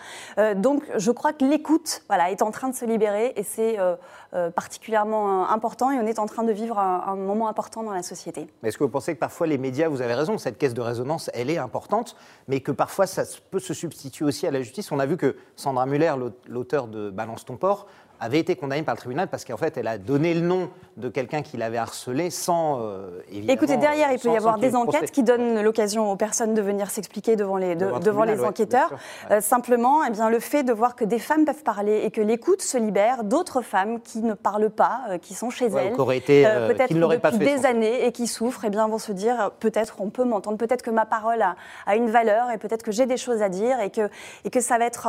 donc 0.56 0.84
je 0.96 1.12
crois 1.12 1.34
que 1.34 1.46
l'écoute 1.46 2.04
voilà, 2.08 2.32
est 2.32 2.41
en 2.42 2.52
train 2.52 2.70
de 2.70 2.76
se 2.76 2.86
libérer 2.86 3.34
et 3.36 3.44
c'est 3.44 3.80
euh, 3.80 3.96
euh, 4.34 4.50
particulièrement 4.50 5.44
euh, 5.44 5.54
important 5.54 5.92
et 5.92 5.98
on 5.98 6.06
est 6.06 6.20
en 6.20 6.26
train 6.26 6.44
de 6.44 6.52
vivre 6.52 6.78
un, 6.80 7.16
moment 7.16 7.48
important 7.48 7.84
dans 7.84 7.94
la 7.94 8.04
société. 8.04 8.48
Est-ce 8.64 8.78
que 8.78 8.84
vous 8.84 8.90
pensez 8.90 9.14
que 9.14 9.20
parfois 9.20 9.48
les 9.48 9.58
médias, 9.58 9.88
vous 9.90 10.02
avez 10.02 10.14
raison, 10.14 10.38
cette 10.38 10.58
caisse 10.58 10.74
de 10.74 10.82
résonance, 10.82 11.30
elle 11.34 11.50
est 11.50 11.58
importante, 11.58 12.16
mais 12.48 12.62
que 12.62 12.72
parfois 12.72 13.08
ça 13.08 13.24
peut 13.52 13.60
se 13.60 13.74
substituer 13.74 14.26
aussi 14.26 14.48
à 14.48 14.52
la 14.52 14.62
justice? 14.62 14.92
On 14.92 15.00
a 15.00 15.06
vu 15.06 15.18
que 15.18 15.36
Sandra 15.56 15.86
Muller, 15.86 16.14
l'auteur 16.48 16.88
de 16.88 17.10
Balance 17.10 17.46
ton 17.46 17.58
port, 17.58 17.88
avait 18.22 18.40
été 18.40 18.56
condamnée 18.56 18.84
par 18.84 18.94
le 18.94 19.00
tribunal 19.00 19.28
parce 19.28 19.44
qu'en 19.44 19.58
fait, 19.58 19.78
elle 19.78 19.88
a 19.88 19.98
donné 19.98 20.36
le 20.36 20.42
nom 20.42 20.70
de 20.96 21.10
quelqu'un 21.10 21.42
qui 21.42 21.58
l'avait 21.58 21.80
harcelé 21.80 22.30
sans, 22.30 22.80
euh, 22.80 23.10
évidemment... 23.30 23.54
Écoutez, 23.54 23.78
derrière, 23.78 24.12
il 24.12 24.20
peut 24.20 24.32
y 24.32 24.38
avoir 24.38 24.60
des 24.60 24.76
enquêtes 24.76 25.10
qui 25.10 25.24
donnent 25.24 25.62
l'occasion 25.62 26.12
aux 26.12 26.16
personnes 26.16 26.54
de 26.54 26.62
venir 26.62 26.92
s'expliquer 26.92 27.36
devant 27.36 27.58
les, 27.58 27.76
devant, 27.76 28.24
les 28.24 28.44
enquêteurs. 28.44 28.94
Euh, 29.32 29.42
simplement, 29.42 30.06
eh 30.06 30.12
bien, 30.12 30.30
le 30.30 30.40
fait 30.40 30.62
de 30.62 30.72
voir 30.72 30.96
que 30.96 31.04
des 31.04 31.18
femmes 31.18 31.46
peuvent 31.46 31.64
parler 31.64 32.02
et 32.04 32.12
que 32.12 32.22
l'écoute 32.22 32.62
se 32.62 32.78
libère 32.78 33.24
d'autres 33.24 33.62
femmes 33.62 34.00
qui 34.02 34.20
ne 34.20 34.36
parlent 34.36 34.70
pas, 34.70 35.02
euh, 35.10 35.18
qui 35.18 35.34
sont 35.34 35.50
chez 35.50 35.66
elles, 35.66 35.96
peut-être 35.96 36.94
depuis 36.94 37.38
des 37.40 37.66
années 37.66 38.06
et 38.06 38.12
qui 38.12 38.28
souffrent, 38.28 38.66
eh 38.66 38.70
bien, 38.70 38.88
vont 38.88 39.00
se 39.00 39.12
dire 39.12 39.50
peut-être 39.60 39.96
on 40.00 40.12
peut 40.12 40.26
m'entendre, 40.26 40.58
peut-être 40.58 40.84
que 40.84 40.92
ma 40.92 41.08
parole 41.08 41.42
a, 41.42 41.96
une 41.96 42.12
valeur 42.12 42.52
et 42.52 42.60
peut-être 42.60 42.84
que 42.84 42.92
j'ai 42.92 43.08
des 43.08 43.18
choses 43.18 43.42
à 43.42 43.50
dire 43.50 43.80
et 43.80 43.90
que, 43.90 44.10
et 44.46 44.52
que 44.52 44.62
ça 44.62 44.78
va 44.78 44.86
être 44.86 45.08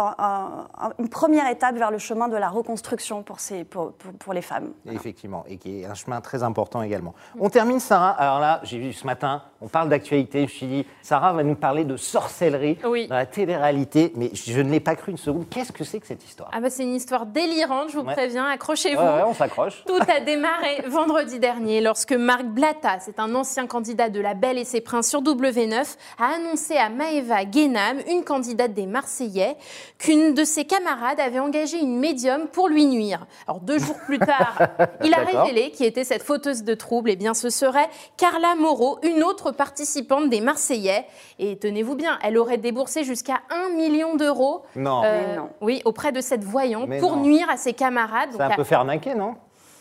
une 0.98 1.10
première 1.10 1.48
étape 1.50 1.76
vers 1.76 1.90
le 1.90 1.98
chemin 1.98 2.28
de 2.28 2.36
la 2.36 2.48
reconstruction 2.48 3.01
pour, 3.24 3.40
ces, 3.40 3.64
pour, 3.64 3.92
pour, 3.92 4.32
les 4.32 4.42
femmes. 4.42 4.72
Effectivement, 4.90 5.44
et 5.48 5.56
qui 5.56 5.80
est 5.80 5.84
un 5.84 5.94
chemin 5.94 6.20
très 6.20 6.42
important 6.42 6.82
également. 6.82 7.14
On 7.38 7.50
termine, 7.50 7.80
Sarah. 7.80 8.10
Alors 8.10 8.40
là, 8.40 8.60
j'ai 8.62 8.78
vu 8.78 8.92
ce 8.92 9.06
matin, 9.06 9.42
on 9.60 9.68
parle 9.68 9.88
d'actualité. 9.88 10.40
Je 10.40 10.44
me 10.44 10.48
suis 10.48 10.66
dit, 10.66 10.86
Sarah 11.02 11.32
va 11.32 11.42
nous 11.42 11.54
parler 11.54 11.84
de 11.84 11.96
sorcellerie 11.96 12.78
dans 12.82 13.16
la 13.16 13.26
télé-réalité, 13.26 14.12
mais 14.16 14.30
je 14.32 14.60
ne 14.60 14.70
l'ai 14.70 14.80
pas 14.80 14.94
cru 14.94 15.12
une 15.12 15.18
seconde. 15.18 15.48
Qu'est-ce 15.48 15.72
que 15.72 15.84
c'est 15.84 16.00
que 16.00 16.06
cette 16.06 16.24
histoire? 16.24 16.50
Ah 16.52 16.60
bah 16.60 16.70
C'est 16.70 16.84
une 16.84 16.94
histoire 16.94 17.26
délirante, 17.26 17.90
je 17.90 17.98
vous 17.98 18.04
préviens. 18.04 18.46
Accrochez-vous. 18.46 19.00
on 19.00 19.34
s'accroche. 19.34 19.84
Tout 19.86 19.98
a 20.08 20.20
démarré 20.20 20.82
vendredi 20.86 21.38
dernier 21.38 21.80
lorsque 21.80 22.12
Marc 22.12 22.44
Blatta, 22.44 22.98
c'est 23.00 23.18
un 23.18 23.34
ancien 23.34 23.66
candidat 23.66 24.08
de 24.08 24.20
La 24.20 24.34
Belle 24.34 24.58
et 24.58 24.64
ses 24.64 24.80
Princes 24.80 25.08
sur 25.08 25.22
W9, 25.22 25.96
a 26.18 26.34
annoncé 26.36 26.76
à 26.76 26.88
Maëva 26.88 27.44
Guénam, 27.44 27.98
une 28.08 28.24
candidate 28.24 28.74
des 28.74 28.86
Marseillais, 28.86 29.56
qu'une 29.98 30.34
de 30.34 30.44
ses 30.44 30.64
camarades 30.64 31.20
avait 31.20 31.38
engagé 31.38 31.78
une 31.78 31.98
médium 31.98 32.48
pour 32.48 32.68
lui 32.68 32.84
nuire. 32.92 33.26
Alors 33.46 33.60
deux 33.60 33.78
jours 33.78 33.98
plus 34.06 34.18
tard, 34.18 34.58
il 35.04 35.14
a 35.14 35.18
révélé 35.18 35.70
qui 35.70 35.84
était 35.84 36.04
cette 36.04 36.22
fauteuse 36.22 36.64
de 36.64 36.74
troubles. 36.74 37.10
Et 37.10 37.14
eh 37.14 37.16
bien, 37.16 37.34
ce 37.34 37.50
serait 37.50 37.88
Carla 38.16 38.54
Moreau, 38.54 38.98
une 39.02 39.22
autre 39.22 39.50
participante 39.52 40.28
des 40.30 40.40
Marseillais. 40.40 41.04
Et 41.38 41.58
tenez-vous 41.58 41.94
bien, 41.94 42.18
elle 42.22 42.38
aurait 42.38 42.58
déboursé 42.58 43.04
jusqu'à 43.04 43.40
un 43.50 43.70
million 43.70 44.16
d'euros. 44.16 44.62
Non. 44.76 45.02
Euh, 45.04 45.36
non. 45.36 45.50
Oui, 45.60 45.82
auprès 45.84 46.12
de 46.12 46.20
cette 46.20 46.44
voyante 46.44 46.90
pour 47.00 47.16
nuire 47.16 47.48
à 47.50 47.56
ses 47.56 47.72
camarades. 47.72 48.30
C'est 48.32 48.42
un 48.42 48.50
peu 48.50 48.64
faire 48.64 48.84
non? 48.84 49.34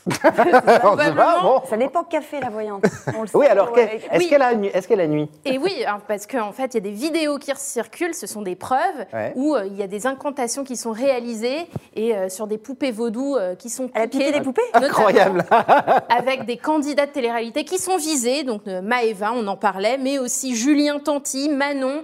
Ça 0.09 1.77
dépend 1.77 2.03
qu'a 2.03 2.21
fait 2.21 2.39
la 2.39 2.49
voyante. 2.49 2.83
oui, 3.33 3.45
alors 3.45 3.77
est-ce 3.77 4.27
qu'elle 4.27 4.41
a, 4.41 4.53
est 4.53 4.87
qu 4.87 4.99
a, 4.99 5.07
nuit? 5.07 5.29
Et 5.45 5.57
oui, 5.57 5.83
parce 6.07 6.25
qu'en 6.25 6.51
fait, 6.51 6.73
il 6.73 6.75
y 6.75 6.77
a 6.77 6.81
des 6.81 6.91
vidéos 6.91 7.37
qui 7.37 7.51
circulent, 7.55 8.15
ce 8.15 8.27
sont 8.27 8.41
des 8.41 8.55
preuves 8.55 9.05
où 9.35 9.55
euh, 9.55 9.65
il 9.65 9.77
y 9.77 9.83
a 9.83 9.87
des 9.87 10.07
incantations 10.07 10.63
qui 10.63 10.75
sont 10.75 10.91
réalisées 10.91 11.67
et 11.95 12.15
euh, 12.15 12.29
sur 12.29 12.47
des 12.47 12.57
poupées 12.57 12.91
vaudou 12.91 13.35
euh, 13.35 13.55
qui 13.55 13.69
sont 13.69 13.89
Elle 13.93 14.03
a 14.03 14.07
piqué 14.07 14.31
des 14.31 14.41
poupées? 14.41 14.61
Incroyable. 14.73 15.45
Avec 16.09 16.45
des 16.45 16.57
candidats 16.57 17.05
de 17.05 17.11
télé-réalité 17.11 17.63
qui 17.63 17.77
sont 17.77 17.97
visés, 17.97 18.43
donc 18.43 18.65
Maëva, 18.65 19.33
on 19.33 19.45
en 19.47 19.57
parlait, 19.57 19.97
mais 19.97 20.17
aussi 20.17 20.55
Julien 20.55 20.99
Tanti, 20.99 21.49
Manon, 21.49 22.03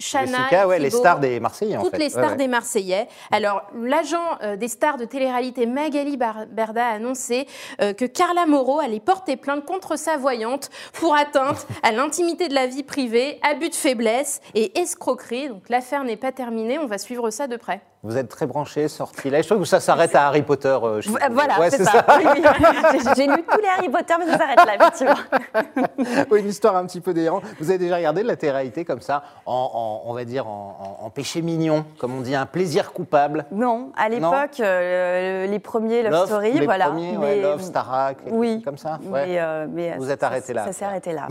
Chana, 0.00 0.68
ouais, 0.68 0.78
les 0.78 0.90
stars 0.90 1.18
des 1.18 1.40
Marseillais. 1.40 1.76
En 1.76 1.82
toutes 1.82 1.98
les 1.98 2.08
stars 2.08 2.36
des 2.36 2.46
Marseillais. 2.46 3.08
Alors, 3.32 3.62
l'agent 3.74 4.38
euh, 4.42 4.56
des 4.56 4.68
stars 4.68 4.96
de 4.96 5.04
télé-réalité 5.04 5.66
Magali 5.66 6.16
Berda 6.16 6.86
a 6.86 6.90
annoncé 6.90 7.48
euh, 7.80 7.92
que 7.92 8.04
Carla 8.04 8.46
Moreau 8.46 8.78
allait 8.78 9.00
porter 9.00 9.36
plainte 9.36 9.64
contre 9.64 9.98
sa 9.98 10.16
voyante 10.16 10.70
pour 10.92 11.16
atteinte 11.16 11.66
à 11.82 11.90
l'intimité 11.90 12.46
de 12.46 12.54
la 12.54 12.66
vie 12.66 12.84
privée, 12.84 13.40
abus 13.42 13.70
de 13.70 13.74
faiblesse 13.74 14.40
et 14.54 14.78
escroquerie. 14.78 15.48
Donc, 15.48 15.68
l'affaire 15.68 16.04
n'est 16.04 16.16
pas 16.16 16.30
terminée. 16.30 16.78
On 16.78 16.86
va 16.86 16.98
suivre 16.98 17.30
ça 17.30 17.48
de 17.48 17.56
près. 17.56 17.82
Vous 18.04 18.16
êtes 18.16 18.28
très 18.28 18.46
branché, 18.46 18.86
sortilège. 18.86 19.44
Je 19.44 19.48
trouve 19.50 19.62
que 19.62 19.68
ça 19.68 19.80
s'arrête 19.80 20.14
à 20.14 20.28
Harry 20.28 20.42
Potter. 20.42 20.68
euh, 20.68 21.00
vous. 21.04 21.16
Voilà, 21.32 21.58
Ouais, 21.58 21.68
c'est 21.68 21.82
ça. 21.84 22.04
Oui, 22.16 22.24
oui. 22.32 23.00
J'ai- 23.16 23.26
lu 23.26 23.42
tous 23.42 23.60
les 23.60 23.66
Harry 23.68 23.88
Potter, 23.88 24.14
mais 24.20 24.26
ça 24.30 24.38
s'arrête 24.38 24.64
là, 24.64 24.74
effectivement. 24.76 26.26
Oui, 26.30 26.40
une 26.40 26.48
histoire 26.48 26.76
un 26.76 26.86
petit 26.86 27.00
peu 27.00 27.12
délirante. 27.12 27.42
Vous 27.60 27.70
avez 27.70 27.78
déjà 27.78 27.96
regardé 27.96 28.22
de 28.22 28.28
la 28.28 28.36
télé-réalité 28.36 28.84
comme 28.84 29.00
ça, 29.00 29.22
en, 29.46 30.02
en- 30.04 30.08
on 30.10 30.14
va 30.14 30.24
dire 30.24 30.46
en, 30.46 30.96
en- 31.00 31.06
en 31.06 31.10
péché 31.10 31.42
mignon, 31.42 31.84
comme 31.98 32.14
on 32.16 32.20
dit, 32.20 32.34
un 32.34 32.46
plaisir 32.46 32.92
coupable? 32.92 33.46
Non, 33.50 33.90
à 33.96 34.08
l'époque, 34.08 34.60
euh, 34.60 35.46
les 35.46 35.58
premiers 35.58 36.02
Love, 36.04 36.26
Story, 36.26 36.52
les 36.52 36.64
voilà. 36.66 36.86
premiers, 36.86 37.16
ouais, 37.16 37.40
Love, 37.40 37.62
Starac, 37.62 38.18
oui, 38.30 38.62
comme 38.62 38.78
ça. 38.78 38.98
ouais. 39.04 39.26
Mais, 39.26 39.40
euh, 39.40 39.66
mais 39.68 39.96
Vous 39.98 40.10
êtes 40.10 40.22
arrêté 40.22 40.52
là. 40.52 40.64
Ça 40.66 40.72
s'est 40.72 40.84
arrêté 40.84 41.12
là. 41.12 41.26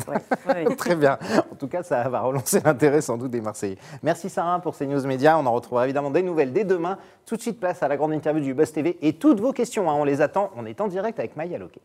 ouais. 0.50 0.76
Très 0.78 0.96
bien. 0.96 1.18
En 1.52 1.56
tout 1.56 1.68
cas, 1.68 1.84
ça 1.84 2.04
va 2.10 2.20
relancer 2.22 2.62
l'intérêt 2.64 3.02
sans 3.02 3.18
doute 3.18 3.32
des 3.32 3.42
Marseillais. 3.42 3.78
Merci 4.04 4.30
Sarah 4.30 4.60
pour 4.60 4.76
ces 4.76 4.86
news 4.86 5.06
médias. 5.08 5.38
On 5.38 5.46
en 5.46 5.54
retrouvera 5.54 5.86
évidemment 5.86 6.12
des 6.12 6.22
nouvelles 6.24 6.52
dès 6.58 6.64
demain. 6.64 6.98
Tout 7.28 7.36
de 7.36 7.42
suite, 7.42 7.60
place 7.60 7.84
à 7.84 7.88
la 7.88 7.98
grande 7.98 8.14
interview 8.14 8.44
du 8.44 8.56
Buzz 8.56 8.72
TV 8.72 8.98
et 9.04 9.14
toutes 9.14 9.40
vos 9.40 9.54
questions. 9.54 9.92
hein, 9.92 9.96
on 9.96 10.04
les 10.04 10.22
attend. 10.22 10.50
On 10.56 10.66
est 10.66 10.82
en 10.82 10.88
direct 10.88 11.20
avec 11.20 11.36
Maya 11.36 11.60
Loquet. 11.60 11.82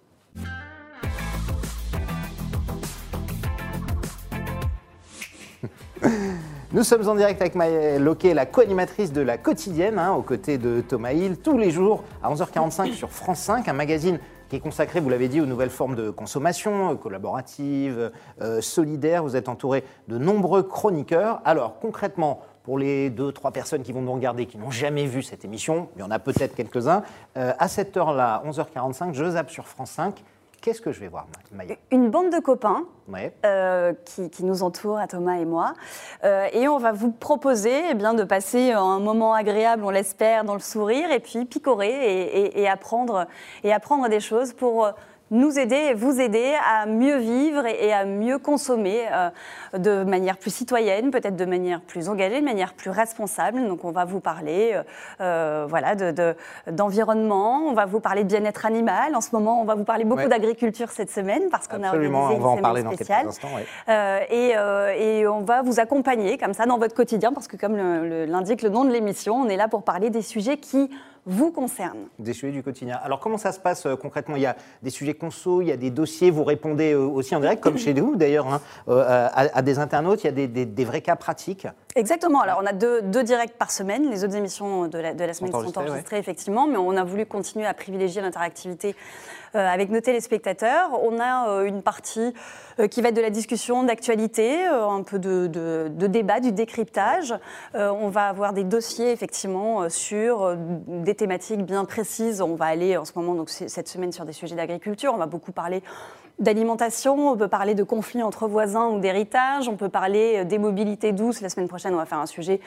Nous 6.73 6.85
sommes 6.85 7.07
en 7.07 7.14
direct 7.14 7.38
avec 7.43 7.55
Maya 7.55 7.99
Loquet, 7.99 8.33
la 8.33 8.47
co-animatrice 8.47 9.12
de 9.12 9.21
la 9.21 9.37
quotidienne, 9.37 9.99
hein, 9.99 10.14
aux 10.14 10.23
côtés 10.23 10.57
de 10.57 10.81
Thomas 10.81 11.12
Hill, 11.12 11.37
tous 11.37 11.59
les 11.59 11.71
jours 11.71 12.02
à 12.23 12.33
11h45 12.33 12.95
sur 12.95 13.11
France 13.11 13.41
5, 13.41 13.69
un 13.69 13.75
magazine 13.75 14.19
qui 14.49 14.57
est 14.57 14.61
consacré, 14.61 15.00
vous 15.00 15.11
l'avez 15.11 15.29
dit, 15.29 15.43
aux 15.43 15.47
nouvelles 15.47 15.71
formes 15.71 15.95
de 15.95 16.09
consommation, 16.11 16.93
euh, 16.93 16.95
collaborative, 16.95 18.11
euh, 18.41 18.62
solidaire. 18.62 19.23
Vous 19.23 19.37
êtes 19.37 19.50
entouré 19.50 19.85
de 20.09 20.17
nombreux 20.17 20.62
chroniqueurs. 20.62 21.43
Alors 21.45 21.79
concrètement, 21.79 22.41
pour 22.64 22.78
les 22.78 23.11
deux, 23.11 23.33
trois 23.33 23.50
personnes 23.50 23.83
qui 23.83 23.92
vont 23.92 24.02
nous 24.02 24.12
regarder, 24.12 24.47
qui 24.47 24.57
n'ont 24.59 24.71
jamais 24.71 25.07
vu 25.07 25.23
cette 25.23 25.45
émission, 25.45 25.88
il 25.97 26.00
y 26.00 26.02
en 26.04 26.11
a 26.11 26.19
peut-être 26.19 26.54
quelques-uns, 26.54 27.02
euh, 27.37 27.52
à 27.59 27.69
cette 27.69 27.97
heure-là, 27.97 28.42
11h45, 28.47 29.12
je 29.14 29.31
zappe 29.31 29.50
sur 29.50 29.66
France 29.66 29.90
5. 29.90 30.23
Qu'est-ce 30.61 30.81
que 30.81 30.92
je 30.92 31.00
vais 31.00 31.09
voir, 31.09 31.26
Maya 31.50 31.75
Une 31.90 32.09
bande 32.09 32.31
de 32.31 32.38
copains 32.38 32.85
Ouais. 33.09 33.35
euh, 33.45 33.92
qui, 34.04 34.31
qui 34.31 34.45
nous 34.45 34.62
entourent, 34.62 34.99
à 34.99 35.09
Thomas 35.09 35.35
et 35.38 35.45
moi. 35.45 35.75
Euh, 36.23 36.47
et 36.52 36.69
on 36.69 36.78
va 36.78 36.92
vous 36.92 37.11
proposer 37.11 37.83
eh 37.90 37.95
bien, 37.95 38.14
de 38.14 38.23
passer 38.23 38.71
un 38.71 39.00
moment 39.00 39.35
agréable, 39.35 39.83
on 39.85 39.90
l'espère, 39.90 40.45
dans 40.45 40.54
le 40.54 40.61
sourire, 40.61 41.11
et 41.11 41.19
puis 41.19 41.47
picorer 41.47 41.88
et, 41.90 42.42
et- 42.45 42.61
et 42.62 42.69
apprendre, 42.69 43.26
et 43.64 43.73
apprendre 43.73 44.09
des 44.09 44.21
choses 44.21 44.52
pour 44.52 44.88
nous 45.33 45.59
aider 45.59 45.75
et 45.91 45.95
vous 45.95 46.21
aider 46.21 46.53
à 46.73 46.87
mieux 46.87 47.17
vivre 47.17 47.67
et, 47.67 47.93
à 47.93 48.05
mieux 48.05 48.39
consommer 48.39 49.01
euh, 49.12 49.31
de 49.79 50.05
manière 50.05 50.37
plus 50.37 50.55
citoyenne, 50.55 51.11
peut-être 51.11 51.35
de 51.37 51.45
manière 51.45 51.81
plus 51.81 52.09
engagée, 52.09 52.39
de 52.41 52.45
manière 52.45 52.75
plus 52.75 52.91
responsable. 52.91 53.67
Donc 53.67 53.85
on 53.85 53.91
va 53.91 54.05
vous 54.05 54.21
parler 54.21 54.73
euh, 54.75 54.83
euh, 55.21 55.67
voilà, 55.69 55.95
de- 55.97 56.11
de- 56.12 56.37
d'environnement, 56.71 57.62
on 57.67 57.73
va 57.73 57.87
vous 57.87 58.01
parler 58.01 58.23
de 58.25 58.29
bien-être 58.29 58.67
animal. 58.67 59.17
En 59.17 59.21
ce 59.21 59.31
moment, 59.33 59.61
on 59.61 59.65
va 59.65 59.75
vous 59.75 59.85
parler 59.85 60.05
beaucoup 60.05 60.23
Ouais. 60.23 60.29
d'agriculture 60.29 60.91
cette 60.91 61.11
semaine 61.11 61.43
parce 61.51 61.67
qu'on 61.67 61.83
a 61.83 61.89
Absolument, 61.89 62.21
organisé 62.25 62.41
on 62.41 62.45
va 62.45 62.51
en 62.51 62.57
une 62.57 62.62
parler 62.62 62.81
semaine 62.83 62.93
dans 62.93 62.97
quelques 62.99 63.05
spéciale. 63.07 63.27
instants. 63.29 63.49
ouais. 63.57 63.67
Euh, 63.89 64.19
et, 64.31 64.53
euh, 64.57 64.95
et 65.23 65.27
on 65.27 65.41
va 65.41 65.62
vous 65.62 65.81
accompagner 65.81 66.37
comme 66.39 66.53
ça 66.53 66.67
dans 66.67 66.79
votre 66.79 66.95
quotidien, 66.95 67.33
parce 67.33 67.49
que 67.49 67.57
comme 67.57 67.77
le- 67.77 68.07
le- 68.09 68.25
l'indique 68.27 68.62
le 68.62 68.69
nom 68.69 68.85
de 68.85 68.91
l'émission, 68.93 69.37
on 69.37 69.49
est 69.49 69.57
là 69.57 69.69
pour 69.69 69.83
parler 69.83 70.11
des 70.11 70.23
sujets 70.23 70.59
qui 70.59 70.91
vous 71.26 71.52
concernent. 71.52 72.09
Des 72.19 72.33
sujets 72.33 72.52
du 72.52 72.62
quotidien. 72.62 72.99
Alors 73.02 73.21
comment 73.21 73.38
ça 73.38 73.52
se 73.52 73.61
passe 73.61 73.87
euh, 73.87 73.97
concrètement? 73.97 74.37
Il 74.37 74.43
y 74.43 74.47
a 74.47 74.57
des 74.83 74.91
sujets 74.91 75.14
conso, 75.14 75.62
il 75.62 75.69
y 75.69 75.73
a 75.73 75.76
des 75.76 75.91
dossiers, 75.91 76.31
vous 76.31 76.45
répondez 76.45 76.93
euh, 76.93 77.00
aussi 77.00 77.35
en 77.37 77.41
direct, 77.41 77.62
comme 77.62 77.79
chez 77.79 77.95
nous 77.95 78.17
d'ailleurs, 78.17 78.52
hein, 78.52 78.61
euh, 78.88 79.29
à, 79.33 79.62
des 79.62 79.79
internautes, 79.79 80.25
il 80.25 80.26
y 80.26 80.45
a 80.45 80.47
des 80.64 80.85
vrais 80.85 81.00
cas 81.00 81.17
pratiques. 81.17 81.67
Exactement. 81.94 82.40
Alors, 82.40 82.61
on 82.62 82.66
a 82.66 82.72
deux, 82.72 83.02
deux 83.02 83.22
directs 83.22 83.52
par 83.58 83.70
semaine. 83.70 84.11
Les 84.11 84.25
autres 84.25 84.37
émissions 84.37 84.87
de 84.88 84.99
la, 84.99 85.12
de 85.12 85.25
la 85.25 85.34
semaine 85.34 85.52
sont 85.52 85.58
enregistrées, 85.58 85.88
enregistrées, 85.88 86.18
effectivement, 86.18 86.66
mais 86.66 86.78
on 86.78 86.96
a 86.96 87.04
voulu 87.04 87.26
continuer 87.26 87.66
à 87.66 87.75
privilégier 87.75 88.22
l'interactivité 88.22 88.96
euh, 89.54 89.58
avec 89.68 89.90
nos 89.90 90.00
téléspectateurs. 90.00 90.90
On 91.02 91.18
a 91.20 91.49
euh, 91.50 91.64
une 91.64 91.82
partie 91.82 92.32
euh, 92.80 92.88
qui 92.88 93.02
va 93.02 93.11
être 93.11 93.14
de 93.16 93.20
la 93.20 93.28
discussion, 93.28 93.82
d'actualité, 93.82 94.64
un 94.64 95.02
peu 95.02 95.18
de, 95.18 95.46
de- 95.49 95.88
de 95.90 96.06
débat, 96.06 96.40
du 96.40 96.52
décryptage. 96.52 97.34
On 97.75 98.08
va 98.08 98.28
avoir 98.28 98.52
des 98.54 98.64
dossiers, 98.64 99.12
effectivement, 99.12 99.88
sur 99.90 100.56
des 100.56 101.14
thématiques 101.14 101.62
bien 101.64 101.84
précises. 101.84 102.40
On 102.40 102.54
va 102.54 102.66
aller 102.66 102.96
en 102.96 103.04
ce 103.04 103.12
moment, 103.16 103.34
donc 103.34 103.50
cette 103.50 103.88
semaine, 103.88 104.12
sur 104.12 104.25
des 104.25 104.32
sujets 104.32 104.54
d'agriculture. 104.56 105.12
On 105.14 105.18
va 105.18 105.26
beaucoup 105.26 105.52
parler 105.52 105.82
d'alimentation, 106.39 107.31
on 107.31 107.37
peut 107.37 107.49
parler 107.49 107.75
de 107.75 107.83
conflits 107.83 108.23
entre 108.23 108.49
voisins 108.49 108.89
ou 108.89 109.01
d'héritage, 109.01 109.69
on 109.69 109.77
peut 109.77 109.89
parler 109.89 110.39
euh, 110.39 110.45
des 110.45 110.59
mobilités 110.59 111.12
douces. 111.12 111.41
La 111.41 111.49
semaine 111.49 111.69
prochaine, 111.69 111.95
on 111.95 111.99
va 111.99 112.07
faire 112.07 112.19
un 112.19 112.27
sujet 112.27 112.61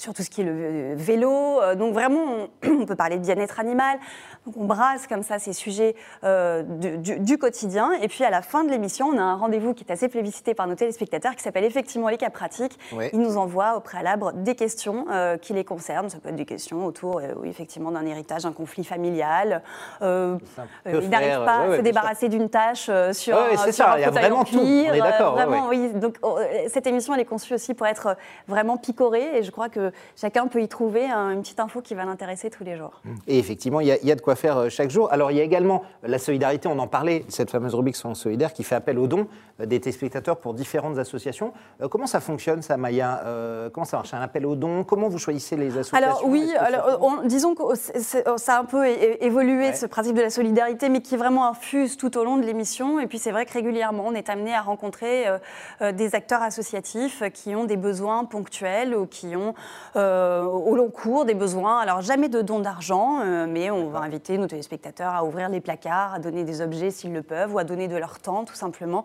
sur 0.00 0.14
tout 0.14 0.22
ce 0.22 0.30
qui 0.30 0.40
est 0.40 0.44
le 0.44 0.52
euh, 0.52 0.94
vélo. 0.96 1.60
Euh, 1.60 1.74
Donc 1.74 1.92
vraiment, 1.92 2.20
on, 2.64 2.68
on 2.82 2.86
peut 2.86 2.96
parler 2.96 3.16
de 3.18 3.22
bien-être 3.22 3.60
animal. 3.60 3.98
Donc 4.46 4.56
on 4.56 4.64
brasse 4.64 5.06
comme 5.06 5.22
ça 5.22 5.38
ces 5.38 5.52
sujets 5.52 5.94
euh, 6.24 6.62
du, 6.62 6.96
du- 6.98 7.20
du 7.20 7.38
quotidien. 7.38 7.92
Et 8.00 8.08
puis 8.08 8.24
à 8.24 8.30
la 8.30 8.40
fin 8.40 8.64
de 8.64 8.70
l'émission, 8.70 9.08
on 9.08 9.18
a 9.18 9.22
un 9.22 9.34
rendez-vous 9.36 9.74
qui 9.74 9.84
est 9.84 9.92
assez 9.92 10.08
plébiscité 10.08 10.54
par 10.54 10.66
nos 10.66 10.74
téléspectateurs 10.74 11.36
qui 11.36 11.42
s'appelle 11.42 11.64
effectivement 11.64 12.08
les 12.08 12.16
cas 12.16 12.30
pratiques. 12.30 12.78
Ouais. 12.92 13.10
Ils 13.12 13.20
nous 13.20 13.36
envoient 13.36 13.76
au 13.76 13.80
préalable 13.80 14.24
des 14.42 14.54
questions 14.54 15.04
euh, 15.10 15.36
qui 15.36 15.52
les 15.52 15.64
concernent. 15.64 16.08
Ça 16.08 16.18
peut 16.18 16.30
être 16.30 16.36
des 16.36 16.46
questions 16.46 16.86
autour, 16.86 17.18
euh, 17.18 17.34
oui, 17.36 17.48
effectivement, 17.50 17.90
d'un 17.90 18.06
héritage, 18.06 18.44
d'un 18.44 18.52
conflit 18.52 18.84
familial. 18.84 19.62
Ils 20.00 20.08
n'arrivent 21.10 21.44
pas 21.44 21.60
ouais, 21.62 21.68
ouais, 21.68 21.74
à 21.74 21.76
se 21.76 21.82
débarrasser 21.82 22.28
d'une 22.28 22.48
tâche 22.48 22.90
sur, 23.12 23.36
Ouais, 23.36 23.56
c'est 23.56 23.72
sur 23.72 23.84
ça, 23.84 23.94
il 23.98 24.02
y 24.02 24.04
a 24.04 24.10
vraiment 24.10 24.38
en 24.40 24.44
tout. 24.44 24.58
On 24.58 24.92
est 24.94 24.98
d'accord, 25.00 25.34
vraiment, 25.34 25.68
oui. 25.68 25.90
Donc 25.94 26.16
oh, 26.22 26.38
cette 26.68 26.86
émission, 26.86 27.14
elle 27.14 27.20
est 27.20 27.24
conçue 27.24 27.54
aussi 27.54 27.74
pour 27.74 27.86
être 27.86 28.16
vraiment 28.48 28.76
picorée 28.76 29.38
et 29.38 29.42
je 29.42 29.50
crois 29.50 29.68
que 29.68 29.89
chacun 30.16 30.46
peut 30.46 30.62
y 30.62 30.68
trouver 30.68 31.10
une 31.10 31.42
petite 31.42 31.60
info 31.60 31.80
qui 31.80 31.94
va 31.94 32.04
l'intéresser 32.04 32.50
tous 32.50 32.64
les 32.64 32.76
jours. 32.76 33.00
Et 33.26 33.38
effectivement, 33.38 33.80
il 33.80 33.86
y, 33.88 33.92
a, 33.92 33.96
il 34.00 34.06
y 34.08 34.12
a 34.12 34.14
de 34.14 34.20
quoi 34.20 34.34
faire 34.36 34.56
euh, 34.58 34.68
chaque 34.68 34.90
jour. 34.90 35.12
Alors, 35.12 35.30
il 35.30 35.36
y 35.36 35.40
a 35.40 35.42
également 35.42 35.82
la 36.02 36.18
solidarité, 36.18 36.68
on 36.68 36.78
en 36.78 36.86
parlait, 36.86 37.24
cette 37.28 37.50
fameuse 37.50 37.74
rubrique 37.74 37.96
Soins 37.96 38.14
solidaires 38.14 38.52
qui 38.52 38.62
fait 38.64 38.74
appel 38.74 38.98
aux 38.98 39.06
dons 39.06 39.26
euh, 39.60 39.66
des 39.66 39.80
téléspectateurs 39.80 40.36
pour 40.36 40.54
différentes 40.54 40.98
associations. 40.98 41.52
Euh, 41.82 41.88
comment 41.88 42.06
ça 42.06 42.20
fonctionne, 42.20 42.62
ça, 42.62 42.76
Maya? 42.76 43.22
Comment 43.72 43.84
ça 43.84 43.96
marche? 43.98 44.14
Un 44.14 44.20
appel 44.20 44.46
aux 44.46 44.56
dons? 44.56 44.84
Comment 44.84 45.08
vous 45.08 45.18
choisissez 45.18 45.56
les 45.56 45.76
associations? 45.78 45.96
Alors 45.96 46.22
oui, 46.26 46.52
alors, 46.58 46.98
on- 47.02 47.26
disons 47.26 47.54
que 47.54 47.62
c'est- 47.74 48.24
ça 48.36 48.56
a 48.56 48.60
un 48.60 48.64
peu 48.64 48.86
évolué 48.86 49.66
Ouais. 49.68 49.72
ce 49.74 49.86
principe 49.86 50.16
de 50.16 50.22
la 50.22 50.30
solidarité, 50.30 50.88
mais 50.88 51.00
qui 51.02 51.16
vraiment 51.16 51.46
infuse 51.48 51.96
tout 51.96 52.16
au 52.16 52.24
long 52.24 52.36
de 52.36 52.44
l'émission. 52.46 52.98
Et 53.00 53.06
puis 53.06 53.18
c'est 53.18 53.30
vrai 53.30 53.46
que 53.46 53.52
régulièrement, 53.52 54.04
on 54.06 54.14
est 54.14 54.28
amené 54.28 54.54
à 54.54 54.60
rencontrer 54.62 55.26
des 55.92 56.14
acteurs 56.14 56.42
associatifs 56.42 57.22
qui 57.32 57.54
ont 57.54 57.64
des 57.64 57.76
besoins 57.76 58.24
ponctuels 58.24 58.94
ou 58.94 59.06
qui 59.06 59.36
ont 59.36 59.54
euh, 59.96 60.44
au 60.44 60.76
long 60.76 60.88
cours 60.88 61.24
des 61.24 61.34
besoins. 61.34 61.78
Alors 61.80 62.00
jamais 62.00 62.28
de 62.28 62.42
dons 62.42 62.60
d'argent, 62.60 63.20
euh, 63.24 63.46
mais 63.48 63.70
on 63.70 63.88
va 63.88 64.00
inviter 64.00 64.38
nos 64.38 64.46
téléspectateurs 64.46 65.12
à 65.14 65.24
ouvrir 65.24 65.48
les 65.48 65.60
placards, 65.60 66.14
à 66.14 66.18
donner 66.20 66.44
des 66.44 66.60
objets 66.60 66.90
s'ils 66.90 67.12
le 67.12 67.22
peuvent, 67.22 67.52
ou 67.52 67.58
à 67.58 67.64
donner 67.64 67.88
de 67.88 67.96
leur 67.96 68.20
temps, 68.20 68.44
tout 68.44 68.54
simplement. 68.54 69.04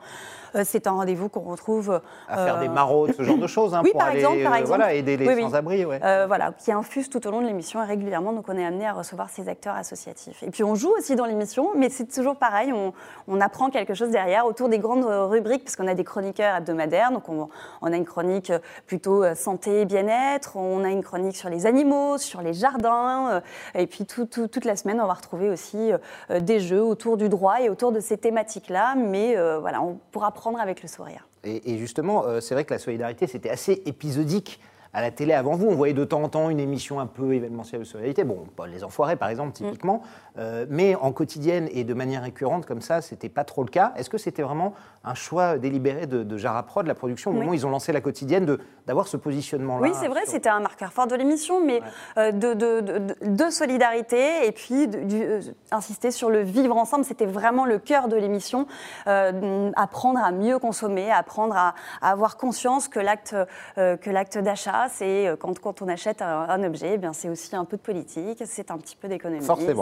Euh, 0.56 0.62
c'est 0.64 0.86
un 0.88 0.92
rendez-vous 0.92 1.28
qu'on 1.28 1.40
retrouve 1.42 2.00
À 2.30 2.38
faire 2.46 2.60
des 2.60 2.70
maraudes, 2.70 3.14
ce 3.18 3.24
genre 3.24 3.38
de 3.38 3.48
choses, 3.48 3.74
hein, 3.74 3.82
oui, 3.84 3.92
pour 3.92 4.00
par 4.00 4.10
aller 4.10 4.20
exemple, 4.20 4.44
par 4.44 4.56
exemple. 4.56 4.68
voilà, 4.78 4.94
aider 4.94 5.18
les 5.18 5.28
Oui, 5.28 5.34
oui. 5.36 5.42
sans-abri. 5.42 5.86
Ouais. 5.86 6.00
voilà, 6.28 6.52
qui 6.52 6.72
infuse 6.72 7.10
tout 7.10 7.26
au 7.28 7.32
long 7.32 7.42
de 7.42 7.48
l'émission 7.48 7.82
et 7.84 7.86
régulièrement. 7.86 8.32
Donc, 8.34 8.46
on 8.48 8.56
est 8.58 8.66
amené 8.66 8.86
à 8.88 8.94
recevoir 8.94 9.30
ces 9.30 9.50
acteurs 9.50 9.76
associatifs. 9.76 10.44
Et 10.44 10.52
puis, 10.52 10.64
on 10.64 10.76
joue 10.76 10.94
aussi 10.98 11.16
dans 11.16 11.26
l'émission, 11.26 11.72
mais 11.76 11.90
c'est 11.90 12.06
toujours 12.06 12.36
pareil. 12.36 12.72
On, 12.74 12.94
on 13.28 13.42
apprend 13.42 13.70
quelque 13.70 13.94
chose 13.96 14.10
derrière 14.10 14.46
autour 14.46 14.70
des 14.70 14.78
grandes 14.80 15.06
rubriques, 15.06 15.64
parce 15.64 15.76
qu'on 15.76 15.88
a 15.88 15.96
des 15.96 16.04
chroniqueurs 16.04 16.56
hebdomadaires. 16.58 17.12
Donc, 17.12 17.28
on, 17.28 17.50
on 17.82 17.92
a 17.92 17.96
une 17.96 18.06
chronique 18.06 18.52
plutôt 18.86 19.24
santé 19.34 19.82
et 19.82 19.86
bien-être. 19.86 20.55
On 20.56 20.84
a 20.84 20.90
une 20.90 21.04
chronique 21.04 21.36
sur 21.36 21.50
les 21.50 21.66
animaux, 21.66 22.18
sur 22.18 22.42
les 22.42 22.54
jardins. 22.54 23.30
euh, 23.34 23.42
Et 23.80 23.88
puis, 23.88 24.06
tout- 24.06 24.26
tout- 24.26 24.48
toute 24.48 24.66
la 24.66 24.76
semaine, 24.76 25.00
on 25.02 25.08
va 25.08 25.14
retrouver 25.14 25.50
aussi 25.50 25.92
euh, 26.32 26.40
des 26.40 26.60
jeux 26.60 26.84
autour 26.84 27.18
du 27.18 27.30
droit 27.30 27.62
et 27.62 27.70
autour 27.70 27.92
de 27.92 28.00
ces 28.00 28.18
thématiques-là. 28.18 28.96
Mais 28.96 29.38
euh, 29.38 29.60
voilà, 29.60 29.82
on 29.82 30.00
pourra 30.12 30.28
apprendre 30.28 30.60
avec 30.60 30.82
le 30.82 30.88
sourire. 30.88 31.28
Et, 31.44 31.74
et 31.74 31.78
justement, 31.78 32.24
c'est 32.42 32.56
vrai 32.56 32.64
que 32.64 32.74
la 32.74 32.80
solidarité, 32.80 33.28
c'était 33.28 33.50
assez 33.52 33.84
épisodique. 33.86 34.60
À 34.98 35.02
la 35.02 35.12
télé, 35.12 35.34
avant 35.34 35.58
vous, 35.58 35.68
on 35.68 35.76
voyait 35.76 35.94
de 35.94 36.06
temps 36.06 36.24
en 36.24 36.30
temps 36.30 36.50
une 36.50 36.60
émission 36.62 37.02
un 37.02 37.06
peu 37.06 37.34
événementielle 37.34 37.82
de 37.82 37.86
solidarité. 37.86 38.24
Bon, 38.24 38.46
pas 38.56 38.66
Les 38.66 38.82
Enfoirés, 38.86 39.18
par 39.18 39.28
exemple, 39.28 39.52
typiquement. 39.52 40.02
Euh, 40.38 40.66
mais 40.70 40.96
en 40.96 41.12
quotidienne 41.12 41.68
et 41.74 41.84
de 41.84 41.94
manière 41.94 42.22
récurrente, 42.24 42.66
comme 42.66 42.80
ça, 42.80 43.02
c'était 43.02 43.28
pas 43.28 43.44
trop 43.44 43.64
le 43.64 43.70
cas. 43.70 43.92
Est-ce 43.98 44.10
que 44.10 44.18
c'était 44.18 44.42
vraiment 44.42 44.74
un 45.04 45.14
choix 45.14 45.58
délibéré 45.58 46.08
de, 46.08 46.24
de 46.24 46.38
Jara 46.38 46.64
Prod, 46.64 46.88
la 46.88 46.96
production, 46.96 47.32
au 47.32 47.34
Oui. 47.34 47.40
moment 47.42 47.52
où 47.52 47.56
ils 47.56 47.68
ont 47.68 47.72
lancé 47.72 47.92
la 47.92 48.00
quotidienne, 48.00 48.46
de- 48.46 48.60
d'avoir 48.88 49.08
ce 49.08 49.18
positionnement-là 49.18 49.82
Oui, 49.82 49.94
c'est 50.00 50.08
vrai, 50.08 50.22
sur- 50.24 50.32
c'était 50.32 50.50
un 50.50 50.60
marqueur 50.60 50.94
fort 50.94 51.08
de 51.08 51.16
l'émission, 51.16 51.64
mais 51.64 51.82
euh, 52.18 52.32
de, 52.32 52.54
de- 52.54 52.82
de- 52.82 53.16
de 53.22 53.50
solidarité 53.50 54.46
et 54.48 54.52
puis 54.52 54.88
euh, 54.94 55.42
insister 55.72 56.12
sur 56.12 56.30
le 56.30 56.42
vivre 56.42 56.76
ensemble, 56.78 57.04
c'était 57.04 57.26
vraiment 57.26 57.66
le 57.66 57.80
cœur 57.80 58.08
de 58.08 58.16
l'émission. 58.16 58.68
Euh, 59.08 59.72
apprendre 59.76 60.20
à 60.24 60.32
mieux 60.32 60.60
consommer, 60.60 61.12
apprendre 61.12 61.56
à, 61.58 61.74
à 62.02 62.12
avoir 62.12 62.38
conscience 62.38 62.88
que 62.88 63.00
l'acte 63.00 63.36
euh, 63.78 63.98
que 63.98 64.10
l'acte 64.10 64.38
d'achat, 64.38 64.88
c'est 64.90 65.30
quand, 65.40 65.58
quand 65.60 65.82
on 65.82 65.88
achète 65.88 66.22
un, 66.22 66.48
un 66.50 66.64
objet, 66.64 66.92
eh 66.94 66.98
bien 66.98 67.14
c'est 67.14 67.30
aussi 67.30 67.56
un 67.56 67.66
peu 67.66 67.78
de 67.78 67.82
politique, 67.82 68.44
c'est 68.46 68.72
un 68.72 68.78
petit 68.78 68.96
peu 68.96 69.08
d'économie, 69.08 69.42
c'est 69.68 69.74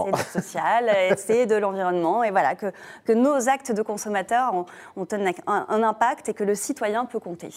social, 0.42 0.90
c'est 1.18 1.46
de 1.46 1.56
l'environnement, 1.56 2.24
et 2.24 2.32
voilà 2.32 2.56
que, 2.56 2.72
que 3.06 3.12
nos 3.14 3.50
actes 3.50 3.72
de 3.72 3.82
consommateurs 3.82 4.54
ont, 4.54 4.66
ont 4.96 5.08
un, 5.12 5.26
un- 5.48 5.66
un 5.70 5.84
impact 5.84 6.30
et 6.30 6.34
que 6.34 6.44
le 6.44 6.56
citoyen 6.56 7.06
peut 7.06 7.20
compter. 7.20 7.50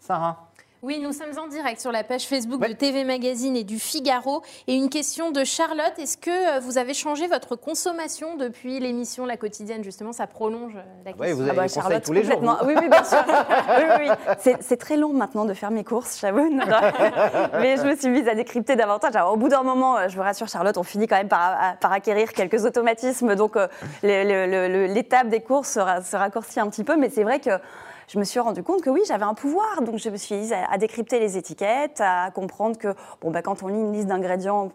Sarah 0.00 0.47
Oui, 0.80 1.00
nous 1.02 1.12
sommes 1.12 1.36
en 1.42 1.48
direct 1.48 1.80
sur 1.80 1.90
la 1.90 2.04
page 2.04 2.28
Facebook 2.28 2.64
de 2.64 2.72
TV 2.72 3.02
Magazine 3.02 3.56
et 3.56 3.64
du 3.64 3.80
Figaro. 3.80 4.42
Et 4.68 4.76
une 4.76 4.88
question 4.88 5.32
de 5.32 5.42
Charlotte. 5.42 5.92
Est-ce 5.98 6.16
que 6.16 6.30
euh, 6.30 6.60
vous 6.60 6.78
avez 6.78 6.94
changé 6.94 7.26
votre 7.26 7.56
consommation 7.56 8.36
depuis 8.36 8.78
l'émission 8.78 9.26
La 9.26 9.36
Quotidienne? 9.36 9.82
Justement, 9.82 10.12
ça 10.12 10.28
prolonge 10.28 10.76
euh, 10.76 10.82
la 11.04 11.12
question. 11.14 11.26
Oui, 11.26 11.32
vous 11.32 11.40
avez 11.42 11.50
Ah 11.50 11.62
bah, 11.62 11.66
Charlotte, 11.68 12.04
tous 12.04 12.12
les 12.12 12.22
jours. 12.22 12.34
complètement. 12.38 12.58
vous. 12.62 12.68
Oui, 12.68 12.74
oui, 12.80 12.88
bien 12.88 13.02
sûr. 13.02 13.18
Oui, 13.26 13.84
oui, 13.98 14.08
oui. 14.08 14.52
C'est- 14.60 14.76
très 14.76 14.96
long 14.96 15.12
maintenant 15.12 15.44
de 15.46 15.52
faire 15.54 15.72
mes 15.72 15.82
courses, 15.82 16.20
j'avoue. 16.20 16.48
Mais 17.54 17.76
je 17.76 17.82
me 17.82 17.96
suis 17.96 18.08
mise 18.08 18.28
à 18.28 18.36
décrypter 18.36 18.76
davantage. 18.76 19.16
Alors, 19.16 19.32
au 19.32 19.36
bout 19.36 19.48
d'un 19.48 19.64
moment, 19.64 19.96
euh, 19.98 20.08
je 20.08 20.14
vous 20.16 20.22
rassure, 20.22 20.46
Charlotte, 20.46 20.76
on 20.78 20.84
finit 20.84 21.08
quand 21.08 21.16
même 21.16 21.26
par, 21.28 21.58
acquérir 21.90 22.32
quelques 22.32 22.64
automatismes. 22.64 23.34
Donc, 23.34 23.56
euh, 23.56 23.66
l'étape 24.04 25.28
des 25.28 25.40
courses 25.40 25.70
se, 25.70 25.80
ra- 25.80 26.02
se 26.02 26.14
raccourcit 26.16 26.60
un 26.60 26.68
petit 26.70 26.84
peu. 26.84 26.96
Mais 26.96 27.10
c'est 27.10 27.24
vrai 27.24 27.40
que 27.40 27.50
je 28.08 28.18
me 28.18 28.24
suis 28.24 28.40
rendu 28.40 28.62
compte 28.62 28.82
que 28.82 28.90
oui, 28.90 29.02
j'avais 29.06 29.24
un 29.24 29.34
pouvoir. 29.34 29.82
Donc, 29.82 29.98
je 29.98 30.08
me 30.08 30.16
suis 30.16 30.34
mise 30.34 30.52
à, 30.52 30.78
décrypter 30.78 31.20
les 31.20 31.36
étiquettes, 31.36 32.00
à 32.00 32.30
comprendre 32.30 32.78
que 32.78 32.94
bon, 33.20 33.30
bah, 33.30 33.42
quand 33.42 33.62
on 33.62 33.68
lit 33.68 33.78
une 33.78 33.92
liste 33.92 34.08
d'ingrédients 34.08 34.72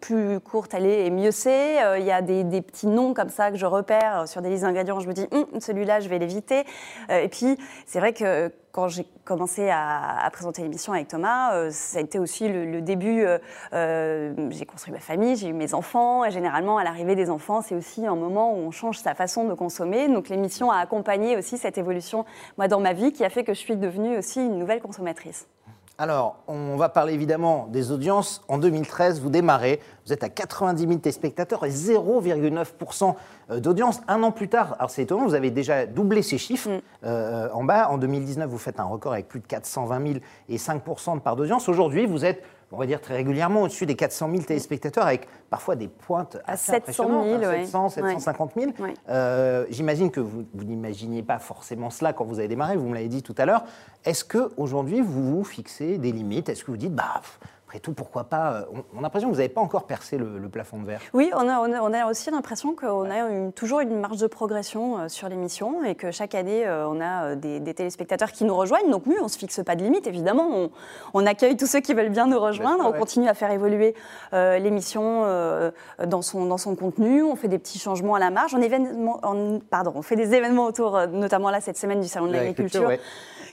plus 0.00 0.40
courte 0.40 0.74
elle 0.74 0.86
est, 0.86 1.06
et 1.06 1.10
mieux 1.10 1.30
c'est. 1.30 1.82
Euh, 1.82 1.98
Il 1.98 2.04
y 2.04 2.10
a 2.10 2.20
des, 2.20 2.44
des 2.44 2.60
petits 2.60 2.88
noms 2.88 3.14
comme 3.14 3.28
ça 3.28 3.50
que 3.50 3.56
je 3.56 3.66
repère 3.66 4.20
euh, 4.20 4.26
sur 4.26 4.42
des 4.42 4.50
listes 4.50 4.64
d'ingrédients. 4.64 5.00
Je 5.00 5.08
me 5.08 5.12
dis, 5.12 5.26
Hum, 5.32 5.46
celui-là, 5.60 6.00
je 6.00 6.08
vais 6.08 6.18
l'éviter. 6.18 6.64
Euh, 7.10 7.22
et 7.22 7.28
puis, 7.28 7.56
c'est 7.86 8.00
vrai 8.00 8.12
que 8.12 8.50
quand 8.74 8.88
j'ai 8.88 9.06
commencé 9.24 9.70
à, 9.70 10.28
présenter 10.32 10.62
l'émission 10.62 10.92
avec 10.92 11.06
Thomas, 11.06 11.54
euh, 11.54 11.70
ça 11.70 11.98
a 11.98 12.00
été 12.00 12.18
aussi 12.18 12.48
le, 12.48 12.64
le 12.64 12.82
début. 12.82 13.22
euh, 13.24 13.38
euh, 13.72 14.34
j'ai 14.50 14.66
construit 14.66 14.92
ma 14.92 14.98
famille, 14.98 15.36
j'ai 15.36 15.46
eu 15.46 15.52
mes 15.52 15.74
enfants. 15.74 16.24
Et 16.24 16.32
généralement, 16.32 16.76
à 16.76 16.82
l'arrivée 16.82 17.14
des 17.14 17.30
enfants, 17.30 17.62
c'est 17.62 17.76
aussi 17.76 18.04
un 18.04 18.16
moment 18.16 18.52
où 18.52 18.56
on 18.56 18.72
change 18.72 18.98
sa 18.98 19.14
façon 19.14 19.44
de 19.44 19.54
consommer. 19.54 20.08
Donc, 20.08 20.28
l'émission 20.28 20.72
a 20.72 20.78
accompagné 20.78 21.36
aussi 21.36 21.56
cette 21.56 21.78
évolution, 21.78 22.24
moi, 22.58 22.66
dans 22.66 22.80
ma 22.80 22.94
vie, 22.94 23.12
qui 23.12 23.24
a 23.24 23.30
fait 23.30 23.44
que 23.44 23.54
je 23.54 23.60
suis 23.60 23.76
devenue 23.76 24.18
aussi 24.18 24.40
une 24.40 24.58
nouvelle 24.58 24.80
consommatrice. 24.80 25.46
Alors, 25.96 26.42
on 26.48 26.76
va 26.76 26.88
parler 26.88 27.14
évidemment 27.14 27.68
des 27.70 27.92
audiences. 27.92 28.42
En 28.48 28.58
2013, 28.58 29.20
vous 29.20 29.30
démarrez, 29.30 29.80
vous 30.04 30.12
êtes 30.12 30.24
à 30.24 30.28
90 30.28 30.88
000 30.88 30.98
téléspectateurs 30.98 31.64
et 31.64 31.70
0,9% 31.70 33.14
d'audience. 33.58 34.00
Un 34.08 34.24
an 34.24 34.32
plus 34.32 34.48
tard, 34.48 34.74
alors 34.80 34.90
c'est 34.90 35.02
étonnant, 35.02 35.24
vous 35.24 35.34
avez 35.34 35.52
déjà 35.52 35.86
doublé 35.86 36.22
ces 36.22 36.36
chiffres 36.36 36.68
Mm. 36.68 36.80
euh, 37.04 37.48
en 37.52 37.64
bas. 37.64 37.88
En 37.90 37.98
2019, 37.98 38.48
vous 38.48 38.58
faites 38.58 38.80
un 38.80 38.84
record 38.84 39.12
avec 39.12 39.28
plus 39.28 39.40
de 39.40 39.46
420 39.46 40.06
000 40.06 40.18
et 40.48 40.56
5% 40.56 41.14
de 41.16 41.20
part 41.20 41.36
d'audience. 41.36 41.68
Aujourd'hui, 41.68 42.06
vous 42.06 42.24
êtes, 42.24 42.42
on 42.72 42.76
va 42.76 42.86
dire 42.86 43.00
très 43.00 43.14
régulièrement, 43.14 43.62
au-dessus 43.62 43.86
des 43.86 43.96
400 43.96 44.30
000 44.30 44.42
téléspectateurs 44.44 45.06
avec 45.06 45.28
parfois 45.50 45.76
des 45.76 45.88
pointes 45.88 46.38
À 46.46 46.52
assez 46.52 46.72
700 46.72 47.06
000, 47.06 47.18
impressionnantes, 47.20 47.44
hein, 47.44 47.48
ouais. 47.50 47.64
700, 47.64 47.88
750 47.88 48.52
000. 48.56 48.70
Ouais. 48.80 48.94
Euh, 49.08 49.66
J'imagine 49.70 50.10
que 50.10 50.20
vous, 50.20 50.44
vous 50.54 50.64
n'imaginiez 50.64 51.22
pas 51.22 51.38
forcément 51.38 51.90
cela 51.90 52.12
quand 52.12 52.24
vous 52.24 52.38
avez 52.38 52.48
démarré, 52.48 52.76
vous 52.76 52.88
me 52.88 52.94
l'avez 52.94 53.08
dit 53.08 53.22
tout 53.22 53.34
à 53.38 53.46
l'heure. 53.46 53.64
Est-ce 54.04 54.24
qu'aujourd'hui, 54.24 55.00
vous 55.00 55.36
vous 55.36 55.44
fixez 55.44 55.98
des 55.98 56.12
limites? 56.12 56.48
Est-ce 56.48 56.64
que 56.64 56.70
vous 56.70 56.76
dites, 56.76 56.94
bah, 56.94 57.20
après 57.74 57.80
tout, 57.80 57.92
pourquoi 57.92 58.22
pas 58.24 58.52
euh, 58.52 58.62
On, 58.72 58.78
on 58.94 58.98
a 59.00 59.02
l'impression 59.02 59.28
que 59.28 59.34
vous 59.34 59.40
n'avez 59.40 59.52
pas 59.52 59.60
encore 59.60 59.84
percé 59.86 60.16
le, 60.16 60.38
le 60.38 60.48
plafond 60.48 60.78
de 60.78 60.86
verre. 60.86 61.00
Oui, 61.12 61.32
on 61.34 61.48
a, 61.48 61.58
on 61.58 61.72
a- 61.72 61.80
on 61.82 61.92
a 61.92 62.06
aussi 62.08 62.30
l'impression 62.30 62.76
qu'on 62.76 63.10
a 63.10 63.18
une- 63.28 63.52
toujours 63.52 63.80
une 63.80 63.98
marge 63.98 64.18
de 64.18 64.28
progression 64.28 64.98
euh, 65.00 65.08
sur 65.08 65.28
l'émission 65.28 65.82
et 65.82 65.96
que 65.96 66.12
chaque 66.12 66.36
année, 66.36 66.64
euh, 66.64 66.88
on 66.88 67.00
a 67.00 67.34
des, 67.34 67.58
des 67.58 67.74
téléspectateurs 67.74 68.30
qui 68.30 68.44
nous 68.44 68.54
rejoignent. 68.54 68.90
Donc 68.92 69.02
oui, 69.06 69.16
on 69.20 69.24
ne 69.24 69.28
se 69.28 69.36
fixe 69.38 69.60
pas 69.64 69.74
de 69.74 69.82
limite, 69.82 70.06
évidemment. 70.06 70.68
On, 71.14 71.26
accueille 71.26 71.56
tous 71.56 71.66
ceux 71.66 71.80
qui 71.80 71.94
veulent 71.94 72.10
bien 72.10 72.26
nous 72.28 72.38
rejoindre. 72.38 72.78
sûr, 72.82 72.86
on 72.90 72.92
ouais. 72.92 72.98
continue 72.98 73.28
à 73.28 73.34
faire 73.34 73.50
évoluer 73.50 73.94
euh, 74.34 74.58
l'émission 74.58 75.22
euh, 75.24 75.72
dans, 76.06 76.22
son, 76.22 76.46
dans 76.46 76.58
son 76.58 76.76
contenu. 76.76 77.24
On 77.24 77.34
fait 77.34 77.48
des 77.48 77.58
petits 77.58 77.80
changements 77.80 78.14
à 78.14 78.20
la 78.20 78.30
marge. 78.30 78.54
On, 78.54 78.60
événement- 78.62 79.18
en- 79.24 79.58
pardon, 79.58 79.92
on 79.96 80.02
fait 80.02 80.16
des 80.16 80.32
événements 80.34 80.66
autour, 80.66 80.96
notamment 81.08 81.50
là, 81.50 81.60
cette 81.60 81.76
semaine 81.78 82.00
du 82.00 82.06
Salon 82.06 82.28
de 82.28 82.32
l'Agriculture, 82.34 82.86
ouais. 82.86 83.00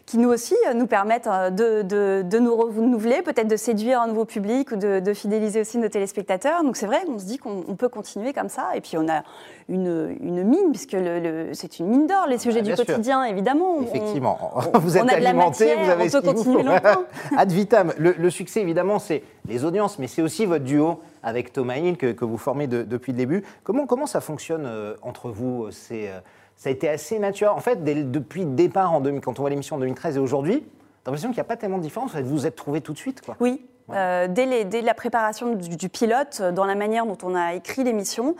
Qui 0.05 0.17
nous 0.17 0.29
aussi 0.29 0.55
euh, 0.67 0.73
nous 0.73 0.87
permettent 0.87 1.27
euh, 1.27 1.49
de, 1.49 1.81
de- 1.83 2.21
de 2.27 2.39
nous 2.39 2.55
renouveler, 2.55 3.21
peut-être 3.21 3.47
de 3.47 3.55
séduire 3.55 4.01
un 4.01 4.07
nouveau 4.07 4.25
public 4.25 4.71
ou 4.71 4.75
de, 4.75 4.99
de 4.99 5.13
fidéliser 5.13 5.61
aussi 5.61 5.77
nos 5.77 5.87
téléspectateurs. 5.89 6.63
Donc 6.63 6.75
c'est 6.75 6.85
vrai, 6.87 6.97
on 7.07 7.17
se 7.19 7.25
dit 7.25 7.37
qu'on 7.37 7.63
on 7.67 7.75
peut 7.75 7.87
continuer 7.89 8.33
comme 8.33 8.49
ça. 8.49 8.69
Et 8.75 8.81
puis 8.81 8.97
on 8.97 9.07
a 9.07 9.23
une, 9.69 10.15
une 10.19 10.43
mine, 10.43 10.71
puisque 10.71 10.93
le- 10.93 11.19
le- 11.19 11.53
c'est 11.53 11.79
une 11.79 11.87
mine 11.87 12.07
d'or, 12.07 12.25
les 12.27 12.37
sujets 12.39 12.61
bien 12.61 12.71
du 12.73 12.77
sûr. 12.77 12.85
quotidien, 12.85 13.23
évidemment. 13.23 13.77
On- 13.77 13.83
Effectivement, 13.83 14.51
on- 14.73 14.79
vous 14.79 14.97
êtes 14.97 15.03
on 15.03 15.07
a 15.07 15.17
de 15.17 15.23
la 15.23 15.29
alimenté, 15.29 15.65
matière, 15.67 15.83
vous 15.85 15.89
avez 15.91 16.15
on 16.15 16.21
peut 16.21 16.33
continuer 16.33 16.63
longtemps. 16.63 17.03
Ad 17.37 17.51
vitam, 17.51 17.93
le, 17.97 18.13
le 18.17 18.29
succès 18.29 18.61
évidemment, 18.61 18.99
c'est 18.99 19.23
les 19.47 19.63
audiences, 19.63 19.97
mais 19.99 20.07
c'est 20.07 20.21
aussi 20.21 20.45
votre 20.45 20.65
duo 20.65 20.99
avec 21.23 21.53
Thomas 21.53 21.77
Hill 21.77 21.97
que, 21.97 22.11
que 22.11 22.25
vous 22.25 22.37
formez 22.37 22.67
de- 22.67 22.83
depuis 22.83 23.11
le 23.13 23.17
début. 23.17 23.43
Comment, 23.63 23.85
comment 23.85 24.07
ça 24.07 24.19
fonctionne 24.19 24.65
euh, 24.65 24.95
entre 25.03 25.29
vous 25.29 25.67
euh, 25.91 26.19
Ça 26.61 26.69
a 26.69 26.73
été 26.73 26.87
assez 26.87 27.17
naturel. 27.17 27.51
En 27.55 27.59
fait, 27.59 27.83
dès 27.83 27.95
depuis 28.03 28.41
le 28.45 28.51
départ, 28.51 28.93
en 28.93 29.01
2000, 29.01 29.19
quand 29.21 29.39
on 29.39 29.41
voit 29.41 29.49
l'émission 29.49 29.77
en 29.77 29.79
2013 29.79 30.17
et 30.17 30.19
aujourd'hui, 30.19 30.59
t'as 31.03 31.09
l'impression 31.09 31.29
qu'il 31.29 31.37
n'y 31.37 31.41
a 31.41 31.45
pas 31.45 31.57
tellement 31.57 31.79
de 31.79 31.81
différence. 31.81 32.15
Vous 32.15 32.29
vous 32.37 32.45
êtes 32.45 32.55
trouvés 32.55 32.81
tout 32.81 32.93
de 32.93 32.99
suite. 32.99 33.21
Quoi. 33.25 33.35
Oui. 33.39 33.65
Euh, 33.89 34.27
dès, 34.27 34.45
les- 34.45 34.63
dès 34.63 34.81
la 34.83 34.93
préparation 34.93 35.55
du, 35.55 35.75
du 35.75 35.89
pilote, 35.89 36.37
euh, 36.39 36.51
dans 36.51 36.65
la 36.65 36.75
manière 36.75 37.07
dont 37.07 37.17
on 37.23 37.33
a 37.33 37.55
écrit 37.55 37.83
l'émission, 37.83 38.35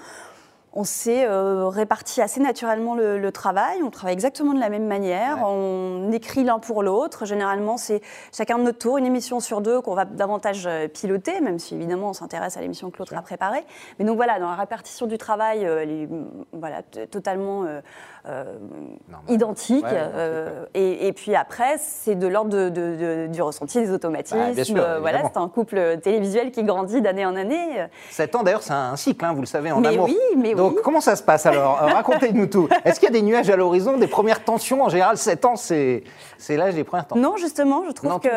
on 0.73 0.85
s'est 0.85 1.25
euh, 1.25 1.67
réparti 1.67 2.21
assez 2.21 2.39
naturellement 2.39 2.95
le, 2.95 3.19
le 3.19 3.31
travail. 3.31 3.83
On 3.83 3.89
travaille 3.89 4.13
exactement 4.13 4.53
de 4.53 4.59
la 4.59 4.69
même 4.69 4.87
manière. 4.87 5.37
Ouais. 5.37 5.43
On 5.45 6.11
écrit 6.13 6.43
l'un 6.43 6.59
pour 6.59 6.81
l'autre. 6.81 7.25
Généralement, 7.25 7.75
c'est 7.77 8.01
chacun 8.33 8.57
de 8.57 8.63
notre 8.63 8.77
tour, 8.77 8.97
une 8.97 9.05
émission 9.05 9.41
sur 9.41 9.59
deux 9.59 9.81
qu'on 9.81 9.95
va 9.95 10.05
davantage 10.05 10.65
euh, 10.67 10.87
piloter, 10.87 11.41
même 11.41 11.59
si 11.59 11.75
évidemment 11.75 12.09
on 12.09 12.13
s'intéresse 12.13 12.55
à 12.55 12.61
l'émission 12.61 12.89
que 12.89 12.99
l'autre 12.99 13.15
a 13.15 13.21
préparée. 13.21 13.65
Mais 13.99 14.05
donc 14.05 14.15
voilà, 14.15 14.39
dans 14.39 14.49
la 14.49 14.55
répartition 14.55 15.07
du 15.07 15.17
travail, 15.17 15.65
euh, 15.65 15.83
elle 15.83 15.91
est, 15.91 16.07
mm, 16.07 16.45
voilà, 16.53 16.83
totalement 17.09 17.65
euh, 17.65 17.81
euh, 18.27 18.43
Normal. 19.09 19.29
identique. 19.29 19.83
Ouais, 19.83 19.91
euh, 19.93 20.65
et, 20.73 21.07
et 21.07 21.13
puis 21.13 21.35
après, 21.35 21.75
c'est 21.79 22.15
de 22.15 22.27
l'ordre 22.27 22.51
de- 22.51 22.69
de- 22.69 22.95
de- 22.95 23.27
du 23.27 23.41
ressenti, 23.41 23.79
des 23.79 23.91
automatismes. 23.91 24.37
Bah, 24.37 24.51
bien 24.53 24.63
sûr, 24.63 24.77
Euh, 24.77 24.99
voilà, 24.99 25.21
c'est 25.31 25.37
un 25.39 25.47
couple 25.49 25.97
télévisuel 26.03 26.51
qui 26.51 26.63
grandit 26.63 27.01
d'année 27.01 27.25
en 27.25 27.35
année. 27.35 27.87
7 28.09 28.35
ans, 28.35 28.43
d'ailleurs, 28.43 28.63
c'est 28.63 28.73
un 28.73 28.95
cycle, 28.95 29.23
hein, 29.25 29.33
vous 29.33 29.41
le 29.41 29.47
savez, 29.47 29.71
en 29.71 29.79
Mais 29.81 29.89
amour. 29.89 30.05
oui, 30.05 30.17
mais 30.37 30.53
Donc, 30.55 30.73
oui. 30.75 30.81
comment 30.83 31.01
ça 31.01 31.15
se 31.15 31.23
passe 31.23 31.45
alors 31.45 31.81
Euh, 31.81 31.87
Racontez-nous 31.87 32.47
tout. 32.47 32.67
Est-ce 32.85 32.99
qu'il 32.99 33.07
y 33.09 33.11
a 33.11 33.13
des 33.19 33.21
nuages 33.21 33.49
à 33.49 33.55
l'horizon, 33.55 33.97
des 33.97 34.07
premières 34.07 34.43
tensions 34.43 34.81
En 34.83 34.89
général, 34.89 35.17
7 35.17 35.45
ans, 35.45 35.55
c'est 35.55 36.03
l'âge 36.49 36.75
des 36.75 36.83
premières 36.83 37.07
tensions. 37.07 37.21
Non, 37.21 37.37
justement, 37.37 37.83
je 37.87 37.91
trouve 37.91 38.09
Non, 38.09 38.19
que, 38.19 38.29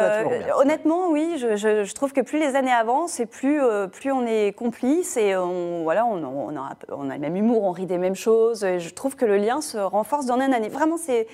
honnêtement, 0.61 1.11
oui, 1.11 1.37
je, 1.39 1.57
je- 1.57 1.85
je 1.85 1.95
trouve 1.95 2.13
que 2.13 2.21
plus 2.21 2.39
les 2.39 2.57
années 2.57 2.73
avancent 2.73 3.21
et 3.21 3.27
plus, 3.27 3.61
euh, 3.63 3.87
plus 3.87 4.13
on 4.13 4.25
est 4.27 4.53
complice 4.57 5.17
et 5.17 5.37
on, 5.37 5.83
voilà, 5.83 6.07
on, 6.07 6.23
on 6.25 6.57
a, 6.57 6.71
on 6.97 7.11
a 7.11 7.15
le 7.15 7.21
même 7.21 7.37
humour, 7.37 7.65
on 7.65 7.71
rit 7.73 7.87
des 7.87 7.99
mêmes 7.99 8.15
choses. 8.15 8.65
Et 8.65 8.79
je 8.81 8.93
trouve 8.95 9.17
que 9.17 9.25
le 9.25 9.37
lien 9.37 9.61
se 9.61 9.74
renforce 9.79 10.27
d'année 10.27 10.45
en 10.47 10.53
année. 10.53 10.69
Vraiment, 10.69 10.97
c'est 10.97 11.27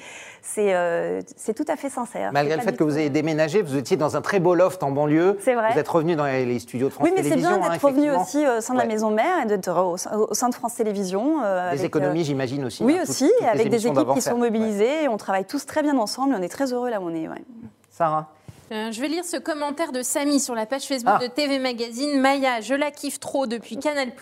c'est 0.43 0.75
euh, 0.75 1.21
tout 1.57 1.65
à 1.69 1.77
fait 1.77 1.91
sincère. 1.91 2.31
Malgré 2.33 2.57
le 2.57 2.63
fait 2.63 2.77
que 2.77 2.83
vous 2.85 2.99
ayez 2.99 3.11
déménagé, 3.11 3.61
vous 3.63 3.77
étiez 3.77 3.97
dans 3.97 4.17
un 4.17 4.21
très 4.23 4.41
beau 4.41 4.55
loft 4.55 4.83
en 4.83 4.91
banlieue. 4.91 5.37
C'est 5.41 5.55
vrai. 5.55 5.73
Vous 5.73 5.79
êtes 5.79 5.89
revenu 5.89 6.17
dans 6.17 6.25
les 6.25 6.45
les 6.47 6.59
studios 6.59 6.89
de 6.89 6.93
France 6.93 7.05
Oui, 7.05 7.13
mais 7.15 7.23
c'est 7.23 7.31
Télévisions. 7.31 7.59
bien 7.59 7.67
hein, 7.67 7.71
d'être 7.73 7.85
revenu 7.85 8.07
effectivement. 8.07 8.23
aussi 8.23 8.45
euh, 8.47 8.59
au 8.59 8.61
sein 8.61 8.75
de 8.75 8.79
la 8.79 8.87
maison 8.87 9.11
mère 9.11 9.43
et 9.43 9.47
d'être 9.47 9.69
au, 9.71 9.97
sein- 9.97 10.17
au 10.17 10.35
sein 10.35 10.49
de 10.49 10.55
France 10.55 10.75
Télévisions. 10.77 11.43
euh, 11.45 11.71
Des 11.73 11.79
avec, 11.79 11.81
euh, 11.83 11.87
économies, 11.87 12.25
j'imagine 12.25 12.65
aussi. 12.65 12.83
Oui, 12.85 12.97
hein, 12.99 13.03
aussi, 13.03 13.29
toutes 13.29 13.41
les 13.43 13.47
avec 13.49 13.69
des 13.69 13.87
équipes 13.87 14.15
qui 14.15 14.21
sont 14.23 14.33
Ouais. 14.33 14.39
mobilisées. 14.39 15.05
et 15.05 15.09
On 15.09 15.17
travaille 15.17 15.45
tous 15.45 15.67
très 15.67 15.83
bien 15.83 15.99
ensemble. 15.99 16.35
On 16.39 16.43
est 16.43 16.49
très 16.49 16.73
heureux 16.73 16.89
là 16.91 17.01
où 17.01 17.05
on 17.11 17.15
est. 17.15 17.29
ouais. 17.29 17.43
Sarah 17.91 18.29
Euh, 18.73 18.93
je 18.93 19.01
vais 19.01 19.09
lire 19.09 19.25
ce 19.25 19.37
commentaire 19.37 19.91
de 19.91 20.01
Samy 20.01 20.39
sur 20.39 20.55
la 20.55 20.65
page 20.65 20.83
Facebook 20.85 21.17
Ah. 21.17 21.23
de 21.23 21.27
TV 21.27 21.59
Magazine. 21.59 22.21
Maya, 22.21 22.61
je 22.61 22.75
la 22.75 22.93
kiffe 22.93 23.19
trop 23.19 23.49
depuis 23.49 23.77
Canal+. 23.79 24.13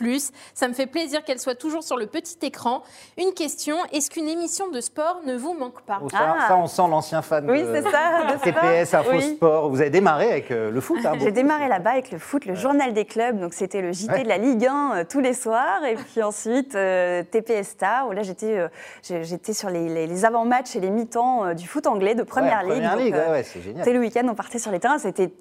Ça 0.54 0.68
me 0.68 0.72
fait 0.72 0.86
plaisir 0.86 1.22
qu'elle 1.22 1.38
soit 1.38 1.54
toujours 1.54 1.82
sur 1.82 1.98
le 1.98 2.06
petit 2.06 2.38
écran. 2.40 2.82
Une 3.18 3.34
question, 3.34 3.76
est-ce 3.92 4.08
qu'une 4.10 4.26
émission 4.26 4.70
de 4.70 4.80
sport 4.80 5.20
ne 5.26 5.36
vous 5.36 5.52
manque 5.52 5.82
pas 5.82 5.98
Oh, 6.02 6.08
ça, 6.08 6.36
Ah. 6.38 6.48
ça, 6.48 6.56
on 6.56 6.66
sent 6.66 6.82
l'ancien 6.88 7.20
fan 7.20 7.50
Oui, 7.50 7.62
de 7.62 7.74
c'est 7.74 7.90
ça. 7.90 8.34
de 8.34 8.38
TPS. 8.42 8.94
Info 8.94 9.10
Oui. 9.12 9.34
Sport. 9.36 9.68
Vous 9.68 9.80
avez 9.82 9.90
démarré 9.90 10.30
avec 10.30 10.50
euh, 10.50 10.70
le 10.70 10.80
foot. 10.80 10.98
hein, 11.04 11.12
J'ai 11.20 11.30
démarré 11.30 11.68
là-bas 11.68 11.90
avec 11.90 12.10
le 12.10 12.18
foot, 12.18 12.46
le 12.46 12.54
journal 12.54 12.94
des 12.94 13.04
clubs. 13.04 13.38
Donc 13.38 13.52
c'était 13.52 13.82
le 13.82 13.92
JT 13.92 14.12
Ouais. 14.12 14.22
de 14.22 14.28
la 14.28 14.38
Ligue 14.38 14.64
1 14.66 14.92
euh, 14.96 15.04
tous 15.06 15.20
les 15.20 15.34
soirs. 15.34 15.84
Et 15.84 15.94
puis 15.96 16.22
ensuite 16.22 16.74
euh, 16.74 17.22
TPS 17.22 17.68
Star, 17.68 18.08
où 18.08 18.12
là 18.12 18.22
j'étais 18.22 18.56
euh, 18.58 18.68
sur 19.52 19.68
les, 19.68 19.88
les- 19.90 20.06
les 20.06 20.24
avant-matchs 20.24 20.74
et 20.74 20.80
les 20.80 20.88
mi-temps 20.90 21.44
euh, 21.44 21.52
du 21.54 21.68
foot 21.68 21.86
anglais 21.86 22.14
de 22.14 22.22
Première 22.22 22.60
Ouais, 22.66 22.74
Ligue. 22.76 22.82
Première 22.84 22.92
Donc, 22.96 23.04
Ligue, 23.04 23.14
euh, 23.14 23.26
ouais, 23.26 23.30
ouais, 23.32 23.42
c'est 23.42 23.60
génial. 23.60 23.84
C'était 23.84 23.92
le 23.92 24.00
week-end, 24.00 24.26
partait 24.38 24.58
sur 24.60 24.70
les 24.70 24.78
terrains. 24.80 24.98
C'était 24.98 25.32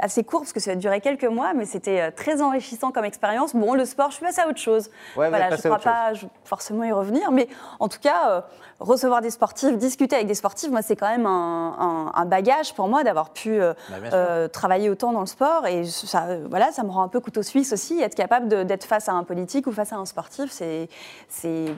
assez 0.00 0.24
court 0.24 0.40
parce 0.40 0.52
que 0.52 0.58
ça 0.60 0.72
a 0.72 0.74
duré 0.74 1.00
quelques 1.00 1.24
mois, 1.24 1.52
mais 1.54 1.64
c'était 1.64 2.00
euh, 2.00 2.10
très 2.14 2.42
enrichissant 2.42 2.90
comme 2.90 3.04
expérience. 3.04 3.54
Bon, 3.54 3.74
le 3.74 3.84
sport, 3.84 4.10
je 4.10 4.16
suis 4.16 4.24
passée 4.26 4.40
à 4.42 4.48
autre 4.48 4.58
chose. 4.58 4.90
Ouais, 5.16 5.28
voilà, 5.30 5.50
je 5.50 5.54
ne 5.54 5.60
crois 5.60 5.78
pas 5.78 6.12
je- 6.14 6.26
forcément 6.44 6.82
y 6.84 6.90
revenir, 6.92 7.30
mais 7.30 7.48
en 7.78 7.88
tout 7.88 8.00
cas, 8.00 8.28
euh, 8.30 8.40
recevoir 8.80 9.20
des 9.20 9.30
sportifs, 9.30 9.78
discuter 9.78 10.16
avec 10.16 10.26
des 10.26 10.34
sportifs, 10.34 10.70
moi, 10.70 10.82
c'est 10.82 10.96
quand 10.96 11.08
même 11.08 11.26
un, 11.26 11.76
un- 11.78 12.12
un 12.20 12.24
bagage 12.24 12.74
pour 12.74 12.88
moi 12.88 13.04
d'avoir 13.04 13.30
pu 13.30 13.60
euh, 13.60 13.72
Bah, 13.88 13.96
euh, 14.12 14.48
travailler 14.48 14.90
autant 14.90 15.12
dans 15.12 15.20
le 15.20 15.26
sport. 15.26 15.66
Et 15.68 15.84
ça, 15.84 16.26
voilà, 16.48 16.72
ça 16.72 16.82
me 16.82 16.90
rend 16.90 17.02
un 17.04 17.08
peu 17.08 17.20
couteau 17.20 17.42
suisse 17.44 17.72
aussi, 17.72 18.00
être 18.02 18.16
capable 18.16 18.48
d'être 18.66 18.84
face 18.84 19.08
à 19.08 19.12
un 19.12 19.22
politique 19.22 19.68
ou 19.68 19.72
face 19.72 19.92
à 19.92 19.96
un 19.96 20.06
sportif. 20.06 20.50
C'est 20.50 20.88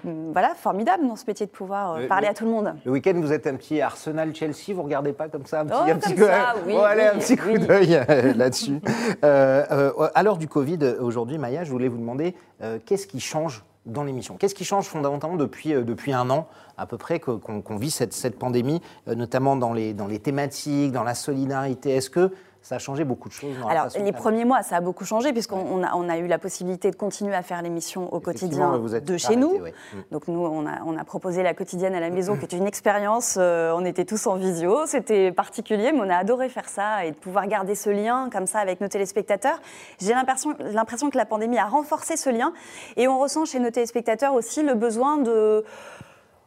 mm, 0.04 0.32
voilà, 0.32 0.54
formidable 0.54 1.06
dans 1.06 1.16
ce 1.16 1.24
métier 1.26 1.44
de 1.46 1.50
pouvoir 1.50 1.98
Le- 1.98 2.06
parler 2.08 2.26
le- 2.26 2.30
à 2.30 2.34
tout 2.34 2.44
le 2.44 2.50
monde. 2.50 2.74
Le 2.84 2.92
week-end, 2.92 3.12
vous 3.16 3.32
êtes 3.32 3.46
un 3.46 3.56
petit 3.56 3.80
Arsenal-Chelsea, 3.80 4.72
vous 4.74 4.82
regardez 4.82 5.12
pas 5.12 5.28
comme 5.28 5.44
ça 5.46 5.60
un 5.60 5.66
petit, 5.66 5.76
Oh, 5.78 5.90
un 5.90 5.96
petit 5.96 6.16
ça, 6.16 6.54
Oui, 6.66 6.72
bon, 6.72 6.82
allez, 6.82 7.02
oui, 7.02 7.08
un 7.16 7.18
petit 7.18 7.36
coup 7.36 7.48
oui. 7.52 7.58
d'œil 7.58 8.00
euh, 8.08 8.34
là-dessus. 8.34 8.80
Euh, 9.24 9.64
euh, 9.70 10.08
à 10.14 10.22
l'heure 10.22 10.36
du 10.36 10.48
Covid, 10.48 10.78
aujourd'hui, 11.00 11.38
Maya, 11.38 11.64
je 11.64 11.70
voulais 11.70 11.88
vous 11.88 11.98
demander 11.98 12.34
euh, 12.62 12.78
qu'est-ce 12.84 13.06
qui 13.06 13.20
change 13.20 13.64
dans 13.86 14.04
l'émission? 14.04 14.36
Qu'est-ce 14.36 14.54
qui 14.54 14.64
change 14.64 14.86
fondamentalement 14.86 15.36
depuis, 15.36 15.72
depuis 15.72 16.12
un 16.12 16.30
an, 16.30 16.46
à 16.78 16.86
peu 16.86 16.96
près, 16.96 17.18
qu'on 17.20 17.76
vit 17.76 17.90
cette, 17.90 18.12
cette 18.12 18.38
pandémie, 18.38 18.80
notamment 19.06 19.56
dans 19.56 19.72
les, 19.72 19.92
dans 19.92 20.06
les 20.06 20.20
thématiques, 20.20 20.92
dans 20.92 21.02
la 21.02 21.14
solidarité? 21.14 21.90
Est-ce 21.90 22.10
que 22.10 22.30
ça 22.62 22.76
a 22.76 22.78
changé 22.78 23.04
beaucoup 23.04 23.28
de 23.28 23.34
choses 23.34 23.58
dans 23.58 23.66
la 23.66 23.72
Alors, 23.72 23.84
façon 23.84 24.04
les 24.04 24.12
premiers 24.12 24.44
mois, 24.44 24.62
ça 24.62 24.76
a 24.76 24.80
beaucoup 24.80 25.04
changé, 25.04 25.32
puisqu'on 25.32 25.58
on 25.58 25.82
a, 25.82 25.94
on 25.94 26.08
a 26.08 26.16
eu 26.18 26.28
la 26.28 26.38
possibilité 26.38 26.90
de 26.90 26.96
continuer 26.96 27.34
à 27.34 27.42
faire 27.42 27.60
l'émission 27.60 28.12
au 28.14 28.20
quotidien 28.20 28.76
vous 28.78 28.94
êtes 28.94 29.04
de 29.04 29.16
chez 29.16 29.26
arrêté, 29.26 29.40
nous. 29.40 29.56
ouais. 29.56 29.74
Donc, 30.12 30.28
nous, 30.28 30.40
on 30.40 30.64
a, 30.66 30.80
on 30.86 30.96
a 30.96 31.04
proposé 31.04 31.42
la 31.42 31.54
quotidienne 31.54 31.94
à 31.94 32.00
la 32.00 32.10
maison, 32.18 32.36
qui 32.36 32.44
était 32.44 32.56
une 32.56 32.66
expérience. 32.66 33.36
euh, 33.38 33.72
on 33.74 33.84
était 33.84 34.04
tous 34.04 34.26
en 34.26 34.36
visio. 34.36 34.86
C'était 34.86 35.32
particulier, 35.32 35.90
mais 35.92 36.00
on 36.00 36.08
a 36.10 36.16
adoré 36.16 36.48
faire 36.48 36.68
ça 36.68 37.04
et 37.04 37.10
de 37.10 37.16
pouvoir 37.16 37.46
garder 37.48 37.74
ce 37.74 37.90
lien 37.90 38.30
comme 38.30 38.46
ça 38.46 38.60
avec 38.60 38.80
nos 38.80 38.88
téléspectateurs. 38.88 39.58
J'ai 40.00 40.14
l'impression 40.14 41.10
que 41.10 41.16
la 41.18 41.26
pandémie 41.26 41.58
a 41.58 41.66
renforcé 41.66 42.16
ce 42.16 42.30
lien. 42.30 42.52
Et 42.96 43.08
on 43.08 43.18
ressent 43.18 43.44
chez 43.44 43.58
nos 43.58 43.70
téléspectateurs 43.70 44.34
aussi 44.34 44.62
le 44.62 44.74
besoin 44.74 45.18
de 45.18 45.64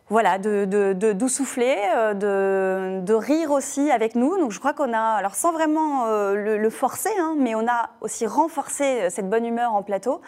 voilà, 0.09 0.37
de, 0.37 0.65
de, 0.65 0.93
de- 0.93 1.27
souffler, 1.27 1.75
euh, 1.95 2.13
de, 2.13 3.03
de 3.03 3.13
rire 3.15 3.49
aussi 3.49 3.89
avec 3.89 4.13
nous. 4.13 4.37
Donc 4.37 4.51
je 4.51 4.59
crois 4.59 4.73
qu'on 4.73 4.93
a, 4.93 4.99
alors 4.99 5.33
sans 5.33 5.51
vraiment 5.51 6.05
euh, 6.05 6.35
le, 6.35 6.57
le 6.57 6.69
forcer, 6.69 7.09
hein, 7.19 7.33
mais 7.37 7.55
on 7.55 7.67
a 7.67 7.89
aussi 8.01 8.27
renforcé 8.27 8.83
euh, 8.83 9.09
cette 9.09 9.27
bonne 9.27 9.43
humeur 9.45 9.73
en 9.73 9.81
plateau 9.81 10.21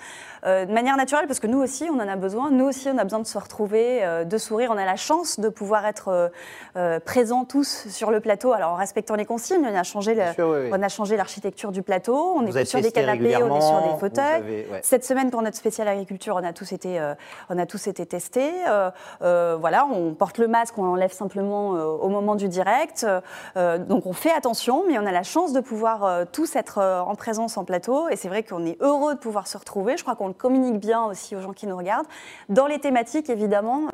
euh, 0.48 0.66
de 0.66 0.74
manière 0.74 0.98
naturelle 0.98 1.28
parce 1.28 1.40
que 1.40 1.46
nous 1.46 1.60
aussi 1.62 1.88
on 1.92 1.96
en 2.00 2.08
a 2.08 2.16
besoin. 2.16 2.50
Nous 2.50 2.66
aussi 2.66 2.90
on 2.92 2.98
a 2.98 3.04
besoin 3.04 3.20
de 3.20 3.28
se 3.28 3.38
retrouver, 3.38 4.04
euh, 4.04 4.24
de 4.24 4.38
sourire. 4.40 4.72
On 4.74 4.78
a 4.80 4.86
la 4.86 4.96
chance 4.96 5.40
de 5.40 5.50
pouvoir 5.50 5.86
être 5.86 6.32
présents 7.06 7.46
tous 7.46 7.88
sur 7.90 8.10
le 8.10 8.20
plateau. 8.20 8.54
Alors 8.54 8.72
en 8.72 8.76
respectant 8.76 9.14
les 9.16 9.26
consignes, 9.26 9.64
on 9.72 9.76
a 9.78 9.84
changé, 9.84 10.12
le- 10.16 10.22
Bien 10.22 10.34
sûr, 10.34 10.48
oui, 10.50 10.58
oui. 10.64 10.70
on 10.74 10.82
a 10.82 10.90
changé 10.90 11.18
l'architecture 11.18 11.72
du 11.72 11.84
plateau. 11.84 12.16
On 12.36 12.44
Vous 12.46 12.58
est 12.58 12.66
sur 12.66 12.82
des 12.82 12.92
canapés, 12.92 13.36
on 13.38 13.56
est 13.56 13.62
sur 13.62 13.82
des 13.94 14.00
fauteuils. 14.00 14.42
vous 14.42 14.48
avez- 14.48 14.68
ouais. 14.72 14.80
Cette 14.82 15.06
semaine, 15.06 15.30
pour 15.30 15.44
notre 15.44 15.58
spécial 15.58 15.88
agriculture, 15.88 16.36
on 16.42 16.44
a 16.44 16.54
tous 16.54 16.72
été, 16.72 17.00
on 17.50 17.60
a 17.60 17.66
tous 17.68 17.86
été 17.88 18.06
testés. 18.08 18.52
Euh, 19.22 19.58
voilà, 19.70 19.86
on 19.86 20.14
porte 20.14 20.38
le 20.38 20.48
masque, 20.48 20.78
on 20.78 20.86
l'enlève 20.86 21.12
simplement 21.12 21.76
euh, 21.76 21.88
au 21.88 22.08
moment 22.08 22.36
du 22.36 22.48
direct. 22.48 23.06
Euh, 23.58 23.78
donc 23.78 24.06
on 24.06 24.14
fait 24.14 24.32
attention, 24.32 24.86
mais 24.88 24.98
on 24.98 25.06
a 25.06 25.12
la 25.12 25.24
chance 25.24 25.52
de 25.52 25.60
pouvoir 25.60 26.06
euh, 26.06 26.24
tous 26.32 26.56
être 26.56 26.82
en 27.06 27.16
présence 27.16 27.58
en 27.58 27.66
plateau. 27.66 28.08
Et 28.08 28.16
c'est 28.16 28.30
vrai 28.30 28.44
qu'on 28.44 28.66
est 28.66 28.82
heureux 28.82 29.16
de 29.16 29.20
pouvoir 29.20 29.46
se 29.46 29.58
retrouver. 29.58 29.98
Je 29.98 30.04
crois 30.04 30.16
qu'on 30.16 30.30
le 30.30 30.34
communique 30.34 30.80
bien 30.80 31.04
aussi 31.04 31.36
aux 31.36 31.42
gens 31.42 31.52
qui 31.52 31.68
nous 31.68 31.76
regardent. 31.76 32.08
Dans 32.48 32.66
les 32.66 32.80
thématiques, 32.80 33.30
évidemment, 33.30 33.90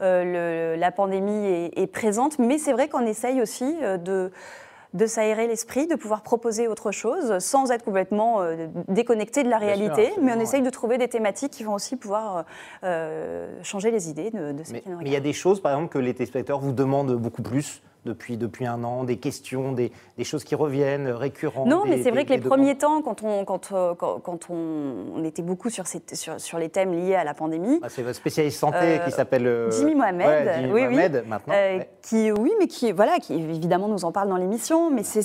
la 0.00 0.90
pandémie 0.90 1.46
est, 1.46 1.78
est 1.78 1.86
présente, 1.86 2.38
mais 2.38 2.58
c'est 2.58 2.74
vrai 2.74 2.88
qu'on 2.88 3.06
essaye 3.06 3.40
aussi 3.40 3.74
de 3.80 4.30
de 4.96 5.06
s'aérer 5.06 5.46
l'esprit, 5.46 5.86
de 5.86 5.94
pouvoir 5.94 6.22
proposer 6.22 6.68
autre 6.68 6.90
chose 6.90 7.38
sans 7.38 7.70
être 7.70 7.84
complètement 7.84 8.40
euh, 8.42 8.66
déconnecté 8.88 9.42
de 9.42 9.48
la 9.48 9.58
Bien 9.58 9.74
sûr, 9.74 9.78
réalité. 9.78 10.12
mais 10.20 10.32
on 10.34 10.40
essaye 10.40 10.60
ouais. 10.60 10.66
de 10.66 10.70
trouver 10.70 10.98
des 10.98 11.08
thématiques 11.08 11.52
qui 11.52 11.64
vont 11.64 11.74
aussi 11.74 11.96
pouvoir 11.96 12.44
euh, 12.84 13.48
changer 13.62 13.90
les 13.90 14.08
idées 14.10 14.30
de, 14.30 14.52
de 14.52 14.64
ceux 14.64 14.72
Mais 14.72 14.82
il 15.02 15.12
y 15.12 15.16
a 15.16 15.20
des 15.20 15.32
choses, 15.32 15.60
par 15.60 15.72
exemple, 15.72 15.92
que 15.92 15.98
les 15.98 16.14
téléspectateurs 16.14 16.60
vous 16.60 16.72
demandent 16.72 17.14
beaucoup 17.14 17.42
plus 17.42 17.82
depuis, 18.06 18.38
depuis 18.38 18.64
un 18.66 18.82
an, 18.84 19.04
des 19.04 19.18
questions, 19.18 19.72
des, 19.72 19.92
des 20.16 20.24
choses 20.24 20.44
qui 20.44 20.54
reviennent, 20.54 21.08
euh, 21.08 21.16
récurrentes. 21.16 21.66
Non, 21.68 21.84
des- 21.84 21.90
mais 21.90 22.02
c'est 22.02 22.10
vrai 22.10 22.20
des- 22.22 22.26
que 22.26 22.32
les 22.32 22.38
demandes. 22.38 22.58
premiers 22.58 22.78
temps, 22.78 23.02
quand 23.02 23.22
on, 23.22 23.44
quand, 23.44 23.72
euh, 23.72 23.94
quand, 23.94 24.20
quand 24.20 24.48
on, 24.48 24.56
on 25.16 25.24
était 25.24 25.42
beaucoup 25.42 25.68
sur, 25.68 25.86
ces, 25.86 26.00
sur, 26.14 26.40
sur 26.40 26.58
les 26.58 26.70
thèmes 26.70 26.92
liés 26.94 27.16
à 27.16 27.24
la 27.24 27.34
pandémie, 27.34 27.80
Ah, 27.82 27.88
c'est 27.90 28.02
votre 28.02 28.16
spécialiste 28.16 28.58
santé 28.58 28.78
Euh, 28.80 28.98
qui 28.98 29.10
s'appelle 29.10 29.46
euh, 29.46 29.70
Jimmy 29.72 29.94
Mohamed, 29.94 30.26
ouais, 30.26 30.54
Jimmy 30.60 30.72
oui, 30.72 30.80
oui. 30.86 30.94
Mohamed, 30.96 31.24
maintenant. 31.28 31.54
Euh, 31.54 31.78
ouais. 31.78 31.90
qui, 32.02 32.32
oui, 32.32 32.52
mais 32.58 32.68
qui, 32.68 32.92
voilà, 32.92 33.18
qui 33.18 33.34
évidemment 33.34 33.88
nous 33.88 34.04
en 34.06 34.12
parle 34.12 34.28
dans 34.28 34.36
l'émission, 34.36 34.90
mais 34.90 35.02
c'est- 35.02 35.22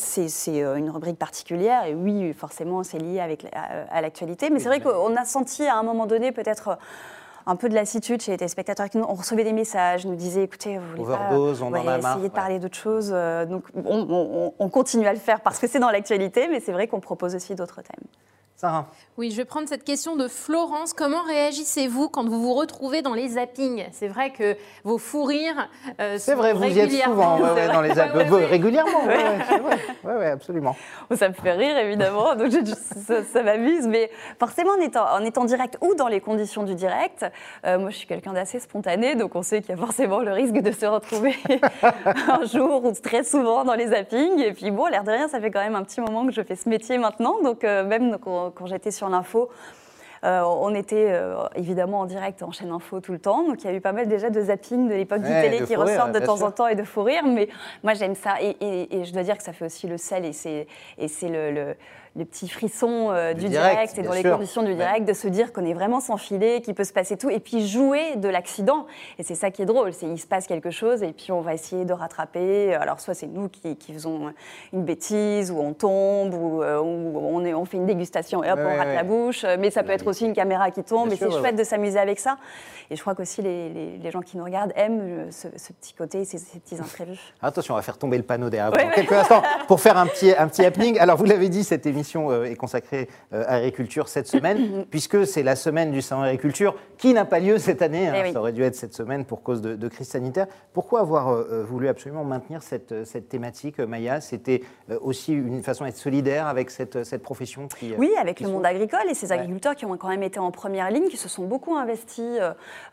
une 0.51 0.89
rubrique 0.89 1.17
particulière, 1.19 1.85
et 1.85 1.93
oui, 1.95 2.33
forcément, 2.33 2.83
c'est 2.83 2.97
lié 2.97 3.19
avec, 3.19 3.45
à, 3.53 3.95
à 3.95 4.01
l'actualité. 4.01 4.49
Mais 4.49 4.59
c'est 4.59 4.67
vrai 4.69 4.79
qu'on 4.81 5.15
a 5.15 5.25
senti 5.25 5.65
à 5.67 5.77
un 5.77 5.83
moment 5.83 6.07
donné 6.07 6.31
peut-être 6.31 6.77
un 7.45 7.55
peu 7.55 7.69
de 7.69 7.75
lassitude 7.75 8.21
chez 8.21 8.31
les 8.31 8.37
téléspectateurs. 8.37 8.89
qui 8.89 8.97
nous- 8.97 9.05
On 9.07 9.13
recevait 9.15 9.43
des 9.43 9.53
messages, 9.53 10.05
nous 10.05 10.15
disaient, 10.15 10.43
écoutez, 10.43 10.77
vous 10.77 10.87
voulez 10.91 11.01
Overdose, 11.01 11.59
pas 11.59 11.65
on 11.65 11.67
en 11.69 11.71
ouais, 11.73 11.79
a 11.79 11.83
marre, 11.83 11.97
essayer 11.97 12.15
de 12.17 12.21
ouais. 12.23 12.29
parler 12.29 12.59
d'autres 12.59 12.77
choses. 12.77 13.11
euh, 13.13 13.45
donc 13.45 13.63
on, 13.75 14.05
on- 14.09 14.53
on 14.57 14.69
continue 14.69 15.07
à 15.07 15.13
le 15.13 15.19
faire 15.19 15.41
parce 15.41 15.59
que 15.59 15.67
c'est 15.67 15.79
dans 15.79 15.89
l'actualité, 15.91 16.47
mais 16.47 16.59
c'est 16.59 16.71
vrai 16.71 16.87
qu'on 16.87 16.99
propose 16.99 17.35
aussi 17.35 17.55
d'autres 17.55 17.81
thèmes. 17.81 18.05
Sarah, 18.61 18.85
Oui, 19.17 19.31
je 19.31 19.37
vais 19.37 19.45
prendre 19.45 19.67
cette 19.67 19.83
question 19.83 20.15
de 20.15 20.27
Florence. 20.27 20.93
Comment 20.93 21.23
réagissez-vous 21.23 22.09
quand 22.09 22.29
vous 22.29 22.39
vous 22.39 22.53
retrouvez 22.53 23.01
dans 23.01 23.15
les 23.15 23.29
zappings? 23.29 23.85
C'est 23.91 24.07
vrai 24.07 24.29
que 24.29 24.55
vos 24.83 24.99
fous 24.99 25.23
rires 25.23 25.67
euh, 25.99 26.17
c'est 26.19 26.35
vrai, 26.35 26.53
vous 26.53 26.63
y 26.65 26.67
êtes 26.77 26.91
régulièrement- 26.91 27.37
souvent 27.39 27.53
ouais, 27.55 27.67
dans 27.73 27.73
vrai. 27.81 27.87
les 27.89 28.29
ouais, 28.29 28.29
ouais. 28.29 28.45
régulièrement, 28.45 29.03
ouais, 29.07 30.13
ouais, 30.13 30.27
absolument. 30.29 30.75
Ça 31.15 31.29
me 31.29 31.33
fait 31.33 31.53
rire, 31.53 31.75
évidemment, 31.75 32.35
donc 32.35 32.51
je- 32.51 32.63
je- 32.63 32.99
ça, 33.01 33.23
ça 33.23 33.41
m'amuse, 33.41 33.87
mais 33.87 34.11
forcément, 34.39 34.73
en 34.73 34.79
étant, 34.81 35.05
en 35.11 35.25
étant 35.25 35.45
direct 35.45 35.79
ou 35.81 35.95
dans 35.95 36.07
les 36.07 36.21
conditions 36.21 36.61
du 36.61 36.75
direct, 36.75 37.25
euh, 37.65 37.79
moi 37.79 37.89
je 37.89 37.95
suis 37.97 38.05
quelqu'un 38.07 38.33
d'assez 38.33 38.59
spontané, 38.59 39.15
donc 39.15 39.33
on 39.35 39.41
sait 39.41 39.61
qu'il 39.61 39.71
y 39.71 39.73
a 39.73 39.77
forcément 39.81 40.19
le 40.19 40.33
risque 40.33 40.53
de 40.61 40.71
se 40.71 40.85
retrouver 40.85 41.33
un 42.27 42.45
jour 42.45 42.85
ou 42.85 42.91
très 42.93 43.23
souvent 43.23 43.63
dans 43.63 43.73
les 43.73 43.87
zappings. 43.87 44.37
Et 44.39 44.53
puis 44.53 44.69
bon, 44.69 44.85
l'air 44.85 45.03
de 45.03 45.09
rien, 45.09 45.27
ça 45.27 45.41
fait 45.41 45.49
quand 45.49 45.61
même 45.61 45.75
un 45.75 45.83
petit 45.83 45.99
moment 45.99 46.27
que 46.27 46.31
je 46.31 46.43
fais 46.43 46.55
ce 46.55 46.69
métier 46.69 46.99
maintenant, 46.99 47.41
donc 47.41 47.63
euh, 47.63 47.83
même 47.83 48.17
quand, 48.23 48.50
quand 48.51 48.65
j'étais 48.67 48.91
sur 48.91 49.09
l'info, 49.09 49.49
euh, 50.23 50.41
on 50.43 50.75
était 50.75 51.07
euh, 51.09 51.35
évidemment 51.55 52.01
en 52.01 52.05
direct 52.05 52.43
en 52.43 52.51
chaîne 52.51 52.69
info 52.69 52.99
tout 52.99 53.11
le 53.11 53.17
temps, 53.17 53.43
donc 53.47 53.63
il 53.63 53.67
y 53.67 53.73
a 53.73 53.73
eu 53.73 53.81
pas 53.81 53.91
mal 53.91 54.07
déjà 54.07 54.29
de 54.29 54.39
zapping 54.39 54.87
de 54.87 54.93
l'époque 54.93 55.21
Ouais, 55.23 55.27
du 55.27 55.49
télé 55.49 55.57
qui 55.65 55.75
rire, 55.75 55.79
ressortent 55.81 56.11
de 56.11 56.19
temps 56.19 56.37
sûr. 56.37 56.45
en 56.45 56.51
temps 56.51 56.67
et 56.67 56.75
de 56.75 56.83
fou 56.83 57.01
rire, 57.01 57.23
mais 57.25 57.49
moi 57.83 57.95
j'aime 57.95 58.13
ça. 58.13 58.35
Et, 58.39 58.55
et- 58.61 58.97
et 58.99 59.03
je 59.05 59.13
dois 59.13 59.23
dire 59.23 59.35
que 59.35 59.41
ça 59.43 59.51
fait 59.51 59.65
aussi 59.65 59.87
le 59.87 59.97
sel 59.97 60.23
et 60.25 60.33
c'est 60.33 60.67
et 60.99 61.07
c'est 61.07 61.27
le, 61.29 61.51
le- 61.51 61.75
le 62.17 62.25
petit 62.25 62.49
frisson 62.49 63.09
euh, 63.11 63.33
Du 63.33 63.47
direct, 63.47 63.71
direct, 63.73 63.97
et 63.97 64.01
dans 64.01 64.11
les 64.11 64.21
sûr. 64.21 64.33
conditions 64.35 64.63
du 64.63 64.71
Ouais. 64.71 64.75
direct 64.75 65.07
de 65.07 65.13
se 65.13 65.29
dire 65.29 65.53
qu'on 65.53 65.63
est 65.63 65.73
vraiment 65.73 66.01
sans 66.01 66.17
filet, 66.17 66.59
qu'il 66.59 66.73
peut 66.73 66.83
se 66.83 66.91
passer 66.91 67.15
tout 67.15 67.29
et 67.29 67.39
puis 67.39 67.65
jouer 67.65 68.17
de 68.17 68.27
l'accident 68.27 68.85
et 69.17 69.23
c'est 69.23 69.33
ça 69.35 69.49
qui 69.49 69.61
est 69.61 69.65
drôle, 69.65 69.93
c'est 69.93 70.07
il 70.07 70.19
se 70.19 70.27
passe 70.27 70.45
quelque 70.45 70.71
chose 70.71 71.03
et 71.03 71.13
puis 71.13 71.31
on 71.31 71.39
va 71.39 71.53
essayer 71.53 71.85
de 71.85 71.93
rattraper. 71.93 72.73
Alors 72.75 72.99
soit 72.99 73.13
c'est 73.13 73.27
nous 73.27 73.47
qui, 73.47 73.77
qui 73.77 73.93
faisons 73.93 74.33
une 74.73 74.83
bêtise 74.83 75.51
ou 75.51 75.59
on 75.59 75.71
tombe 75.71 76.33
ou, 76.33 76.61
euh, 76.61 76.79
ou 76.81 77.17
on, 77.17 77.45
est- 77.45 77.53
on 77.53 77.63
fait 77.63 77.77
une 77.77 77.85
dégustation 77.85 78.43
et 78.43 78.51
hop 78.51 78.57
Ouais, 78.59 78.65
on 78.65 78.77
rate 78.77 78.87
ouais. 78.87 78.95
la 78.95 79.03
bouche, 79.03 79.45
mais 79.59 79.71
ça 79.71 79.81
peut 79.83 79.93
être 79.93 80.05
aussi 80.07 80.25
une 80.25 80.33
caméra 80.33 80.69
qui 80.69 80.83
tombe 80.83 81.07
Bien 81.07 81.15
et 81.15 81.17
c'est 81.17 81.31
chouette 81.31 81.55
de 81.55 81.63
s'amuser 81.63 81.97
avec 81.99 82.19
ça. 82.19 82.35
Et 82.89 82.97
je 82.97 83.01
crois 83.01 83.15
qu'aussi 83.15 83.41
les, 83.41 83.69
les- 83.69 83.97
les 83.97 84.11
gens 84.11 84.19
qui 84.19 84.35
nous 84.37 84.43
regardent 84.43 84.73
aiment 84.75 84.99
euh, 85.01 85.31
ce, 85.31 85.47
ce 85.55 85.71
petit 85.71 85.93
côté, 85.93 86.25
ces, 86.25 86.37
ces 86.39 86.59
petits 86.59 86.75
imprévus. 86.75 87.33
Attention, 87.41 87.73
on 87.73 87.77
va 87.77 87.83
faire 87.83 87.97
tomber 87.97 88.17
le 88.17 88.23
panneau 88.23 88.49
derrière 88.49 88.69
vous 88.69 88.75
ouais. 88.85 88.91
quelques 88.93 89.13
instants 89.13 89.41
pour 89.69 89.79
faire 89.79 89.95
un 89.97 90.07
petit, 90.07 90.33
un 90.37 90.49
petit 90.49 90.65
happening. 90.65 90.99
Alors, 90.99 91.15
vous 91.15 91.23
l'avez 91.23 91.47
dit, 91.47 91.63
cette 91.63 91.85
émission 91.85 92.00
euh, 92.31 92.43
est 92.45 92.55
consacrée 92.55 93.07
euh, 93.33 93.43
à 93.47 93.53
l'agriculture 93.55 94.07
cette 94.07 94.27
semaine, 94.27 94.85
puisque 94.89 95.25
c'est 95.25 95.43
la 95.43 95.55
semaine 95.55 95.91
du 95.91 96.01
salon 96.01 96.21
agriculture 96.21 96.75
qui 96.97 97.13
n'a 97.13 97.25
pas 97.25 97.39
lieu 97.39 97.57
cette 97.57 97.81
année. 97.81 98.07
hein. 98.07 98.13
Eh 98.17 98.21
oui. 98.23 98.33
Ça 98.33 98.39
aurait 98.39 98.53
dû 98.53 98.63
être 98.63 98.75
cette 98.75 98.93
semaine 98.93 99.25
pour 99.25 99.43
cause 99.43 99.61
de, 99.61 99.75
de 99.75 99.87
crise 99.87 100.07
sanitaire. 100.07 100.47
Pourquoi 100.73 101.01
avoir 101.01 101.29
euh, 101.29 101.63
voulu 101.67 101.87
absolument 101.87 102.23
maintenir 102.23 102.61
cette, 102.63 103.05
cette 103.05 103.29
thématique, 103.29 103.79
Maya? 103.79 104.21
C'était 104.21 104.61
aussi 105.01 105.33
une 105.33 105.63
façon 105.63 105.85
d'être 105.85 105.97
solidaire 105.97 106.47
avec 106.47 106.69
cette, 106.69 107.03
cette 107.03 107.23
profession 107.23 107.67
qui. 107.67 107.93
Oui, 107.97 108.11
avec 108.19 108.37
qui 108.37 108.43
le 108.43 108.49
monde 108.51 108.65
agricole 108.65 108.99
et 109.09 109.13
ces 109.13 109.27
Ouais. 109.27 109.33
agriculteurs 109.37 109.75
qui 109.75 109.85
ont 109.85 109.95
quand 109.97 110.09
même 110.09 110.23
été 110.23 110.39
en 110.39 110.51
première 110.51 110.91
ligne, 110.91 111.07
qui 111.07 111.17
se 111.17 111.29
sont 111.29 111.45
beaucoup 111.45 111.75
investis 111.75 112.39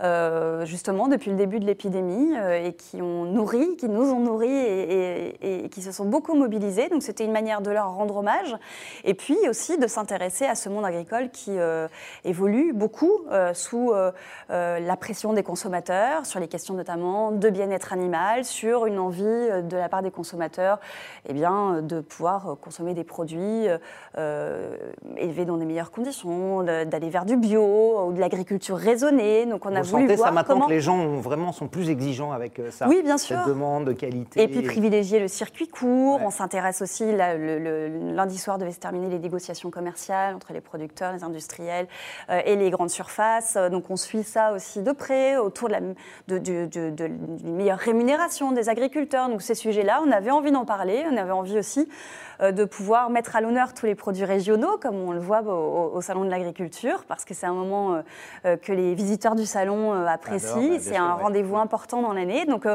euh, 0.00 0.64
justement 0.64 1.08
depuis 1.08 1.30
le 1.30 1.36
début 1.36 1.58
de 1.60 1.64
l'épidémie 1.66 2.32
euh, 2.36 2.66
et 2.66 2.74
qui 2.74 3.02
ont 3.02 3.24
nourri, 3.24 3.76
qui 3.76 3.88
nous 3.88 4.10
ont 4.12 4.20
nourris 4.20 4.48
et, 4.48 5.34
et- 5.40 5.64
et 5.64 5.68
qui 5.68 5.82
se 5.82 5.92
sont 5.92 6.04
beaucoup 6.04 6.34
mobilisés. 6.34 6.88
Donc 6.88 7.02
c'était 7.02 7.24
une 7.24 7.32
manière 7.32 7.60
de 7.60 7.70
leur 7.70 7.92
rendre 7.94 8.16
hommage 8.16 8.54
et 9.04 9.14
puis 9.14 9.36
aussi 9.48 9.78
de 9.78 9.86
s'intéresser 9.86 10.46
à 10.46 10.54
ce 10.54 10.68
monde 10.68 10.84
agricole 10.84 11.30
qui 11.30 11.58
euh, 11.58 11.88
évolue 12.24 12.72
beaucoup 12.72 13.10
euh, 13.30 13.54
sous 13.54 13.92
euh, 13.92 14.10
la 14.48 14.96
pression 14.96 15.32
des 15.32 15.42
consommateurs, 15.42 16.26
sur 16.26 16.40
les 16.40 16.48
questions 16.48 16.74
notamment 16.74 17.32
de 17.32 17.50
bien-être 17.50 17.92
animal, 17.92 18.44
sur 18.44 18.86
une 18.86 18.98
envie 18.98 19.22
de 19.24 19.76
la 19.76 19.88
part 19.88 20.02
des 20.02 20.10
consommateurs 20.10 20.78
eh 21.28 21.32
bien, 21.32 21.82
de 21.82 22.00
pouvoir 22.00 22.56
consommer 22.60 22.94
des 22.94 23.04
produits 23.04 23.66
élevés 25.16 25.44
dans 25.44 25.56
des 25.56 25.64
meilleures 25.64 25.90
conditions, 25.90 26.62
de- 26.62 26.84
d'aller 26.84 27.10
vers 27.10 27.24
du 27.24 27.36
bio 27.36 28.06
ou 28.06 28.12
de 28.12 28.20
l'agriculture 28.20 28.76
raisonnée. 28.76 29.46
Donc 29.46 29.64
on 29.66 29.74
a 29.74 29.82
Vous 29.82 29.90
voulu 29.90 30.02
sentez 30.04 30.16
voir 30.16 30.28
ça 30.28 30.34
maintenant 30.34 30.54
comment... 30.54 30.66
que 30.66 30.72
les 30.72 30.80
gens 30.80 30.96
ont 30.98 31.20
vraiment 31.20 31.52
sont 31.52 31.68
plus 31.68 31.90
exigeants 31.90 32.32
avec 32.32 32.60
ça 32.70 32.88
Oui, 32.88 33.02
bien 33.02 33.18
Cette 33.18 33.38
sûr. 33.38 33.46
demande 33.46 33.84
de 33.86 33.92
qualité. 33.92 34.42
Et 34.42 34.48
puis 34.48 34.62
privilégier 34.62 35.20
le 35.20 35.28
circuit 35.28 35.68
court. 35.68 36.16
Ouais. 36.20 36.26
On 36.26 36.30
s'intéresse 36.30 36.82
aussi, 36.82 37.10
là, 37.12 37.34
le- 37.36 37.58
le- 37.58 38.14
lundi 38.14 38.38
soir 38.38 38.58
devait 38.58 38.72
se 38.72 38.80
terminer 38.88 39.10
les 39.10 39.18
négociations 39.18 39.70
commerciales 39.70 40.34
entre 40.34 40.52
les 40.52 40.60
producteurs, 40.60 41.12
les 41.12 41.24
industriels 41.24 41.88
et 42.28 42.56
les 42.56 42.70
grandes 42.70 42.90
surfaces. 42.90 43.58
Donc 43.70 43.90
on 43.90 43.96
suit 43.96 44.22
ça 44.22 44.52
aussi 44.52 44.82
de 44.82 44.92
près 44.92 45.36
autour 45.36 45.68
de 45.68 45.74
la 45.74 45.80
de, 46.28 46.38
de, 46.38 47.10
meilleure 47.44 47.78
rémunération 47.78 48.52
des 48.52 48.68
agriculteurs. 48.68 49.28
Donc 49.28 49.42
ces 49.42 49.54
sujets-là, 49.54 50.00
on 50.06 50.10
avait 50.10 50.30
envie 50.30 50.52
d'en 50.52 50.64
parler, 50.64 51.04
on 51.10 51.16
avait 51.16 51.32
envie 51.32 51.58
aussi 51.58 51.88
euh, 52.40 52.52
de 52.52 52.64
pouvoir 52.64 53.10
mettre 53.10 53.34
à 53.34 53.40
l'honneur 53.40 53.74
tous 53.74 53.86
les 53.86 53.94
produits 53.94 54.24
régionaux, 54.24 54.78
comme 54.80 54.96
on 54.96 55.12
le 55.12 55.18
voit 55.18 55.42
au, 55.42 56.00
Salon 56.00 56.24
de 56.24 56.30
l'Agriculture, 56.30 57.04
parce 57.08 57.24
que 57.24 57.34
c'est 57.34 57.46
un 57.46 57.52
moment 57.52 57.94
euh, 57.94 58.02
euh, 58.46 58.56
que 58.56 58.72
les 58.72 58.94
visiteurs 58.94 59.34
du 59.34 59.44
salon 59.44 59.92
apprécient. 60.06 60.56
Bah, 60.56 60.78
c'est 60.80 60.96
un 60.96 61.14
rendez-vous 61.14 61.56
important 61.56 62.00
dans 62.02 62.12
l'année. 62.12 62.46
Donc, 62.46 62.66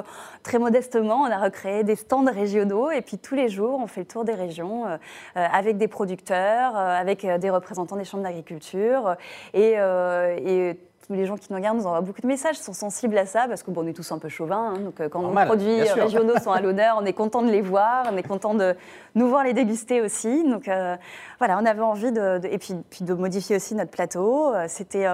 très 0.43 0.59
modestement, 0.59 1.21
on 1.21 1.31
a 1.31 1.37
recréé 1.37 1.83
des 1.83 1.95
stands 1.95 2.25
régionaux 2.25 2.91
et 2.91 3.01
puis 3.01 3.17
tous 3.17 3.35
les 3.35 3.47
jours, 3.47 3.79
on 3.81 3.87
fait 3.87 4.01
le 4.01 4.07
tour 4.07 4.25
des 4.25 4.33
régions 4.33 4.85
avec 5.35 5.77
des 5.77 5.87
producteurs, 6.03 6.75
avec 6.75 7.25
des 7.25 7.49
représentants 7.49 7.95
des 7.95 8.03
chambres 8.03 8.23
d'agriculture 8.23 9.15
et, 9.53 9.73
et 9.73 10.77
les 11.09 11.25
gens 11.25 11.37
qui 11.37 11.47
nous 11.49 11.57
regardent 11.57 11.77
nous 11.77 11.85
envoient 11.85 12.01
beaucoup 12.01 12.21
de 12.21 12.27
messages, 12.27 12.57
sont 12.57 12.73
sensibles 12.73 13.17
à 13.17 13.25
ça, 13.25 13.47
parce 13.47 13.63
que 13.63 13.71
bon, 13.71 13.83
on 13.83 13.87
est 13.87 13.93
tous 13.93 14.11
un 14.11 14.19
peu 14.19 14.29
chauvins. 14.29 14.73
Hein, 14.75 14.79
donc 14.79 14.99
euh, 14.99 15.09
quand 15.09 15.21
nos 15.21 15.45
produits 15.45 15.81
régionaux 15.81 16.37
sont 16.43 16.51
à 16.51 16.61
l'honneur, 16.61 16.97
on 16.99 17.05
est 17.05 17.13
content 17.13 17.41
de 17.41 17.49
les 17.49 17.61
voir, 17.61 18.07
on 18.11 18.17
est 18.17 18.23
content 18.23 18.53
de 18.53 18.75
nous 19.15 19.27
voir 19.27 19.43
les 19.43 19.53
déguster 19.53 20.01
aussi. 20.01 20.43
Donc 20.49 20.67
euh, 20.67 20.95
voilà, 21.39 21.57
on 21.59 21.65
avait 21.65 21.81
envie 21.81 22.11
de, 22.11 22.39
et 22.45 22.57
puis, 22.57 22.75
puis, 22.89 23.03
de 23.03 23.13
modifier 23.13 23.55
aussi 23.55 23.75
notre 23.75 23.91
plateau. 23.91 24.53
Euh, 24.53 24.65
c'était, 24.67 25.07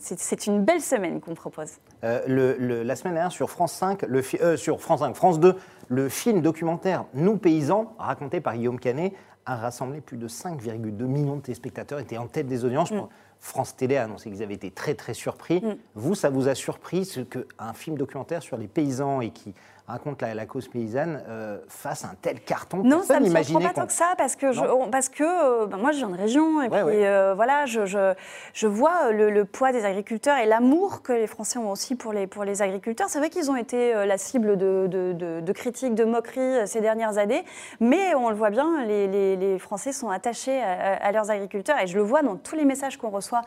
c'est 0.00 0.46
une 0.46 0.64
belle 0.64 0.80
semaine 0.80 1.20
qu'on 1.20 1.34
propose. 1.34 1.72
Le, 2.02 2.82
la 2.82 2.96
semaine 2.96 3.14
dernière 3.14 3.32
sur 3.32 3.50
France 3.50 3.72
5, 3.72 4.02
le, 4.02 4.22
sur 4.56 4.80
France 4.80 5.00
5, 5.00 5.14
France 5.14 5.40
2, 5.40 5.54
le 5.88 6.08
film 6.08 6.40
documentaire 6.40 7.04
Nous 7.14 7.36
paysans, 7.36 7.94
raconté 7.98 8.40
par 8.40 8.54
Guillaume 8.54 8.78
Canet, 8.78 9.12
a 9.46 9.56
rassemblé 9.56 10.00
plus 10.00 10.16
de 10.16 10.28
5,2 10.28 11.04
millions 11.04 11.36
de 11.36 11.42
téléspectateurs, 11.42 11.98
était 11.98 12.18
en 12.18 12.26
tête 12.26 12.46
des 12.46 12.64
audiences. 12.64 12.92
Mm. 12.92 13.08
France 13.40 13.76
Télé 13.76 13.96
a 13.96 14.04
annoncé 14.04 14.30
qu'ils 14.30 14.42
avaient 14.42 14.54
été 14.54 14.70
très 14.70 14.94
très 14.94 15.14
surpris. 15.14 15.60
Mm. 15.60 15.76
Vous, 15.94 16.14
ça 16.14 16.30
vous 16.30 16.48
a 16.48 16.54
surpris 16.54 17.04
ce 17.04 17.20
qu'un 17.20 17.72
film 17.74 17.96
documentaire 17.96 18.42
sur 18.42 18.56
les 18.56 18.68
paysans 18.68 19.20
et 19.20 19.30
qui 19.30 19.54
raconte 19.86 20.22
la, 20.22 20.32
la 20.32 20.46
cause 20.46 20.68
paysanne 20.68 21.22
euh, 21.28 21.58
fasse 21.68 22.06
un 22.06 22.14
tel 22.22 22.40
carton 22.40 22.78
Non, 22.78 23.02
ça 23.02 23.20
ne 23.20 23.28
me 23.28 23.42
surprend 23.42 23.68
pas 23.68 23.74
tant 23.74 23.86
que 23.86 23.92
ça, 23.92 24.14
parce 24.16 24.34
que, 24.34 24.50
je, 24.50 24.62
parce 24.90 25.10
que 25.10 25.24
euh, 25.24 25.66
ben, 25.66 25.76
moi, 25.76 25.92
je 25.92 25.98
viens 25.98 26.08
de 26.08 26.16
région, 26.16 26.62
et 26.62 26.70
puis 26.70 26.78
euh, 26.80 27.34
voilà, 27.34 27.66
je, 27.66 27.84
je, 27.84 28.14
je 28.54 28.66
vois 28.66 29.12
le, 29.12 29.44
poids 29.44 29.72
des 29.72 29.84
agriculteurs 29.84 30.38
et 30.38 30.46
l'amour 30.46 31.02
que 31.02 31.12
les 31.12 31.26
Français 31.26 31.58
ont 31.58 31.70
aussi 31.70 31.96
pour 31.96 32.14
les, 32.14 32.26
pour 32.26 32.44
les 32.44 32.62
agriculteurs. 32.62 33.10
C'est 33.10 33.18
vrai 33.18 33.28
qu'ils 33.28 33.50
ont 33.50 33.56
été 33.56 33.92
la 34.06 34.16
cible 34.16 34.56
de, 34.56 34.86
de, 34.88 35.40
de, 35.40 35.52
critiques, 35.52 35.94
de 35.94 36.04
moqueries 36.04 36.66
ces 36.66 36.80
dernières 36.80 37.18
années, 37.18 37.44
mais 37.78 38.14
on 38.14 38.30
le 38.30 38.36
voit 38.36 38.50
bien, 38.50 38.84
les, 38.86 39.06
les, 39.06 39.36
les 39.36 39.58
Français 39.58 39.92
sont 39.92 40.08
attachés 40.08 40.62
à, 40.62 41.12
leurs 41.12 41.30
agriculteurs, 41.30 41.78
et 41.78 41.86
je 41.86 41.96
le 41.96 42.02
vois 42.02 42.22
dans 42.22 42.36
tous 42.36 42.56
les 42.56 42.64
messages 42.64 42.96
qu'on 42.96 43.10
reçoit 43.10 43.42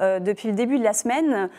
depuis 0.00 0.48
le 0.48 0.54
début 0.54 0.78
de 0.78 0.84
la 0.84 0.94
semaine, 0.94 1.50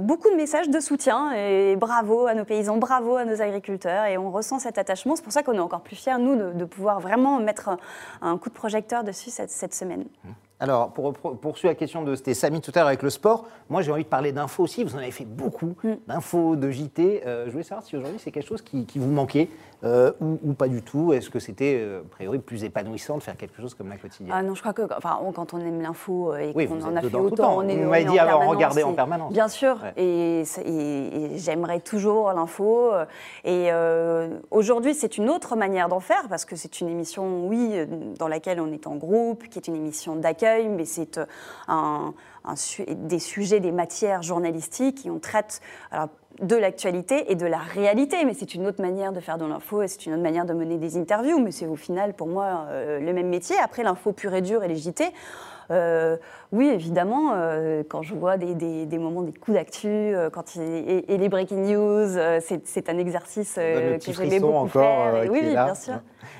beaucoup 0.00 0.30
de 0.30 0.36
messages 0.36 0.68
de 0.68 0.78
soutien, 0.78 1.32
et 1.32 1.74
bravo 1.74 2.26
à 2.26 2.34
nos 2.34 2.44
paysans, 2.44 2.76
bravo 2.76 3.16
à 3.16 3.24
nos 3.24 3.42
agriculteurs 3.42 3.63
et 3.68 4.18
on 4.18 4.30
ressent 4.30 4.58
cet 4.58 4.78
attachement. 4.78 5.16
C'est 5.16 5.22
pour 5.22 5.32
ça 5.32 5.42
qu'on 5.42 5.54
est 5.54 5.60
encore 5.60 5.82
plus 5.82 5.96
fiers, 5.96 6.18
nous, 6.18 6.52
de, 6.52 6.64
pouvoir 6.64 7.00
vraiment 7.00 7.38
mettre 7.40 7.70
un, 8.20 8.38
coup 8.38 8.48
de 8.48 8.54
projecteur 8.54 9.04
dessus 9.04 9.30
cette, 9.30 9.50
cette 9.50 9.74
semaine. 9.74 10.04
Mmh. 10.24 10.30
Alors, 10.60 10.92
pour 10.92 11.12
poursuivre 11.12 11.72
la 11.72 11.74
question 11.74 12.04
de 12.04 12.14
c'était 12.14 12.32
Samy 12.32 12.60
tout 12.60 12.70
à 12.74 12.78
l'heure 12.78 12.86
avec 12.86 13.02
le 13.02 13.10
sport, 13.10 13.46
moi 13.68 13.82
j'ai 13.82 13.90
envie 13.90 14.04
de 14.04 14.08
parler 14.08 14.30
d'infos 14.30 14.62
aussi. 14.62 14.84
Vous 14.84 14.94
en 14.94 14.98
avez 14.98 15.10
fait 15.10 15.24
beaucoup, 15.24 15.74
mm. 15.82 15.96
d'infos, 16.06 16.54
de 16.56 16.70
JT. 16.70 17.22
Euh, 17.26 17.46
je 17.46 17.50
voulais 17.50 17.64
savoir 17.64 17.84
si 17.84 17.96
aujourd'hui 17.96 18.18
c'est 18.18 18.30
quelque 18.30 18.46
chose 18.46 18.62
qui, 18.62 18.86
vous 18.96 19.10
manquait 19.10 19.48
euh, 19.84 20.12
ou, 20.20 20.52
pas 20.54 20.68
du 20.68 20.82
tout. 20.82 21.12
Est-ce 21.12 21.30
que 21.30 21.38
c'était 21.38 21.78
euh, 21.80 22.00
a 22.00 22.08
priori 22.10 22.38
plus 22.38 22.64
épanouissant 22.64 23.16
de 23.16 23.22
faire 23.22 23.36
quelque 23.36 23.60
chose 23.60 23.74
comme 23.74 23.88
la 23.88 23.96
quotidienne? 23.96 24.34
Ah 24.36 24.42
non, 24.42 24.54
je 24.54 24.60
crois 24.60 24.72
que 24.72 24.82
enfin, 24.96 25.18
quand 25.34 25.54
on 25.54 25.60
aime 25.60 25.80
l'info 25.80 26.34
et 26.36 26.52
qu'on 26.52 26.82
en 26.82 26.96
a 26.96 27.02
fait 27.02 27.14
autant, 27.14 27.58
on 27.58 27.68
est. 27.68 27.76
Vous 27.76 27.90
m'avez 27.90 28.04
dit 28.04 28.18
avoir 28.18 28.46
regardé 28.46 28.82
en 28.82 28.92
permanence. 28.92 29.32
Bien 29.32 29.48
sûr, 29.48 29.78
et, 29.96 30.44
j'aimerais 31.36 31.80
toujours 31.80 32.32
l'info. 32.32 32.92
Et 33.44 33.70
aujourd'hui, 34.50 34.94
c'est 34.94 35.18
une 35.18 35.30
autre 35.30 35.56
manière 35.56 35.88
d'en 35.88 36.00
faire 36.00 36.28
parce 36.28 36.44
que 36.44 36.56
c'est 36.56 36.80
une 36.80 36.88
émission, 36.88 37.46
oui, 37.46 37.74
dans 38.18 38.28
laquelle 38.28 38.60
on 38.60 38.72
est 38.72 38.86
en 38.86 38.96
groupe, 38.96 39.48
qui 39.48 39.58
est 39.58 39.68
une 39.68 39.76
émission 39.76 40.16
d'accueil 40.16 40.64
mais 40.68 40.84
c'est 40.84 41.18
euh, 41.18 41.26
un, 41.68 42.14
des 42.88 43.18
sujets, 43.18 43.60
des 43.60 43.72
matières 43.72 44.22
journalistiques 44.22 45.06
et 45.06 45.10
on 45.10 45.18
traite 45.18 45.60
de 46.42 46.56
l'actualité 46.56 47.30
et 47.30 47.34
de 47.34 47.46
la 47.46 47.58
réalité, 47.58 48.24
mais 48.24 48.34
c'est 48.34 48.54
une 48.54 48.66
autre 48.66 48.82
manière 48.82 49.12
de 49.12 49.20
faire 49.20 49.38
de 49.38 49.44
l'info 49.44 49.82
et 49.82 49.88
c'est 49.88 50.06
une 50.06 50.14
autre 50.14 50.22
manière 50.22 50.44
de 50.44 50.52
mener 50.52 50.78
des 50.78 50.96
interviews, 50.96 51.38
mais 51.38 51.52
c'est 51.52 51.66
au 51.66 51.76
final 51.76 52.14
pour 52.14 52.26
moi 52.26 52.66
euh, 52.70 52.98
le 52.98 53.12
même 53.12 53.28
métier. 53.28 53.56
Après 53.62 53.82
l'info 53.82 54.12
pure 54.12 54.34
et 54.34 54.42
dure 54.42 54.64
et 54.64 54.68
les 54.68 54.76
JT, 54.76 55.04
euh, 55.70 56.16
oui, 56.52 56.68
évidemment, 56.68 57.32
quand 57.88 58.02
je 58.02 58.14
vois 58.14 58.36
des, 58.36 58.98
moments, 58.98 59.22
des 59.22 59.32
coups 59.32 59.56
d'actu, 59.56 60.14
quand 60.32 60.56
et, 60.56 61.04
les 61.08 61.28
breaking 61.28 61.72
news, 61.72 62.18
c'est 62.40 62.88
un 62.88 62.98
exercice 62.98 63.54
que 63.54 63.98
j'aimais 64.12 64.40
beaucoup 64.40 64.54
encore, 64.54 65.12
faire. 65.12 65.30
oui, 65.30 65.40
bien 65.40 65.74
sûr. 65.74 65.94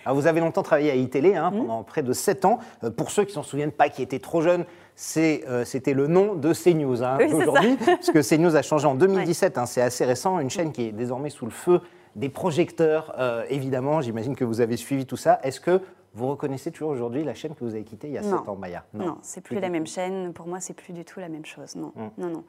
vous 0.06 0.26
avez 0.26 0.40
longtemps 0.40 0.62
travaillé 0.62 0.90
à 0.90 0.94
iTélé, 0.94 1.34
hein, 1.36 1.50
mmh. 1.50 1.56
pendant 1.56 1.82
près 1.82 2.02
de 2.02 2.12
7 2.12 2.44
ans. 2.44 2.58
pour 2.96 3.10
ceux 3.10 3.24
qui 3.24 3.30
ne 3.30 3.34
s'en 3.34 3.42
souviennent 3.42 3.72
pas, 3.72 3.88
qui 3.88 4.02
étaient 4.02 4.18
trop 4.18 4.42
jeunes, 4.42 4.66
c'était 4.96 5.94
le 5.94 6.06
nom 6.06 6.34
de 6.34 6.52
CNews 6.52 7.02
hein, 7.02 7.18
aujourd'hui, 7.32 7.76
parce 7.84 8.10
que 8.10 8.22
CNews 8.22 8.56
a 8.56 8.62
changé 8.62 8.86
en 8.86 8.94
2017, 8.94 9.58
hein, 9.58 9.66
c'est 9.66 9.82
assez 9.82 10.04
récent, 10.04 10.38
une 10.38 10.50
chaîne 10.50 10.72
qui 10.72 10.88
est 10.88 10.92
désormais 10.92 11.30
sous 11.30 11.44
le 11.44 11.50
feu 11.50 11.80
des 12.16 12.28
projecteurs, 12.28 13.12
évidemment, 13.48 14.00
j'imagine 14.00 14.36
que 14.36 14.44
vous 14.44 14.60
avez 14.60 14.76
suivi 14.76 15.04
tout 15.04 15.16
ça. 15.16 15.40
Est-ce 15.42 15.60
que 15.60 15.80
vous 16.14 16.28
reconnaissez 16.28 16.70
toujours 16.70 16.90
aujourd'hui 16.90 17.24
la 17.24 17.34
chaîne 17.34 17.54
que 17.54 17.64
vous 17.64 17.74
avez 17.74 17.82
quittée 17.82 18.06
il 18.06 18.14
y 18.14 18.18
a 18.18 18.22
7 18.22 18.32
ans, 18.48 18.56
Maya? 18.56 18.84
Non, 18.94 19.06
non 19.06 19.18
c'est 19.22 19.40
plus, 19.40 19.58
la 19.58 19.68
même 19.68 19.86
chaîne. 19.86 20.32
Pour 20.32 20.46
moi, 20.46 20.60
c'est 20.60 20.74
plus 20.74 20.92
du 20.92 21.04
tout 21.04 21.18
la 21.18 21.28
même 21.28 21.44
chose. 21.44 21.74
Non, 21.74 21.92
hum. 21.96 22.10
non, 22.16 22.28
non. 22.28 22.44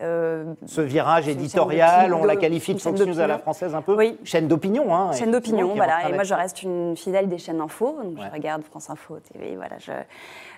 Euh, 0.00 0.54
Ce 0.66 0.80
virage 0.80 1.28
éditorial, 1.28 2.14
on 2.14 2.24
la 2.24 2.36
qualifie 2.36 2.74
de 2.74 2.80
Fox 2.80 3.00
News 3.00 3.20
à 3.20 3.26
la 3.26 3.38
française 3.38 3.74
un 3.74 3.82
peu 3.82 3.94
Oui. 3.96 4.16
Chaîne 4.24 4.46
d'opinion, 4.46 4.94
hein. 4.94 5.12
Chaîne 5.12 5.30
d'opinion, 5.30 5.74
voilà. 5.74 6.08
Et 6.08 6.12
moi, 6.12 6.24
je 6.24 6.34
reste 6.34 6.62
une 6.62 6.96
fidèle 6.96 7.28
des 7.28 7.38
chaînes 7.38 7.60
info. 7.60 7.98
Donc, 8.02 8.18
je 8.18 8.32
regarde 8.32 8.62
France 8.62 8.90
Info, 8.90 9.18
TV, 9.18 9.56
voilà. 9.56 9.78
Je, 9.78 9.92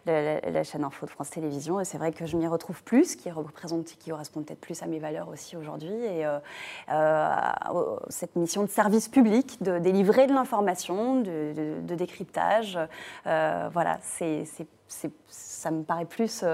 la, 0.07 0.63
chaîne 0.63 0.85
info 0.85 1.07
de 1.07 1.11
France 1.11 1.31
Télévisions. 1.31 1.81
Et 1.81 1.85
c'est 1.85 1.99
vrai 1.99 2.13
que 2.13 2.27
je 2.27 2.37
m'y 2.37 2.47
retrouve 2.47 2.83
plus, 2.83 3.17
qui 3.17 3.31
représente, 3.31 3.85
qui 3.85 4.11
correspond 4.11 4.43
peut-être 4.43 4.61
plus 4.61 4.83
à 4.83 4.87
mes 4.87 4.99
valeurs 4.99 5.29
aussi 5.29 5.57
aujourd'hui. 5.57 5.93
Et 5.93 6.27
euh, 6.27 6.39
euh, 6.91 7.29
cette 8.09 8.37
mission 8.37 8.63
de 8.63 8.69
service 8.69 9.09
public, 9.09 9.63
de 9.63 9.79
délivrer 9.79 10.27
de 10.27 10.33
l'information, 10.35 11.21
de, 11.21 11.95
décryptage, 11.95 12.79
voilà, 13.25 13.99
c'est, 14.03 14.45
ça 15.29 15.71
me 15.71 15.83
paraît 15.83 16.05
plus 16.05 16.45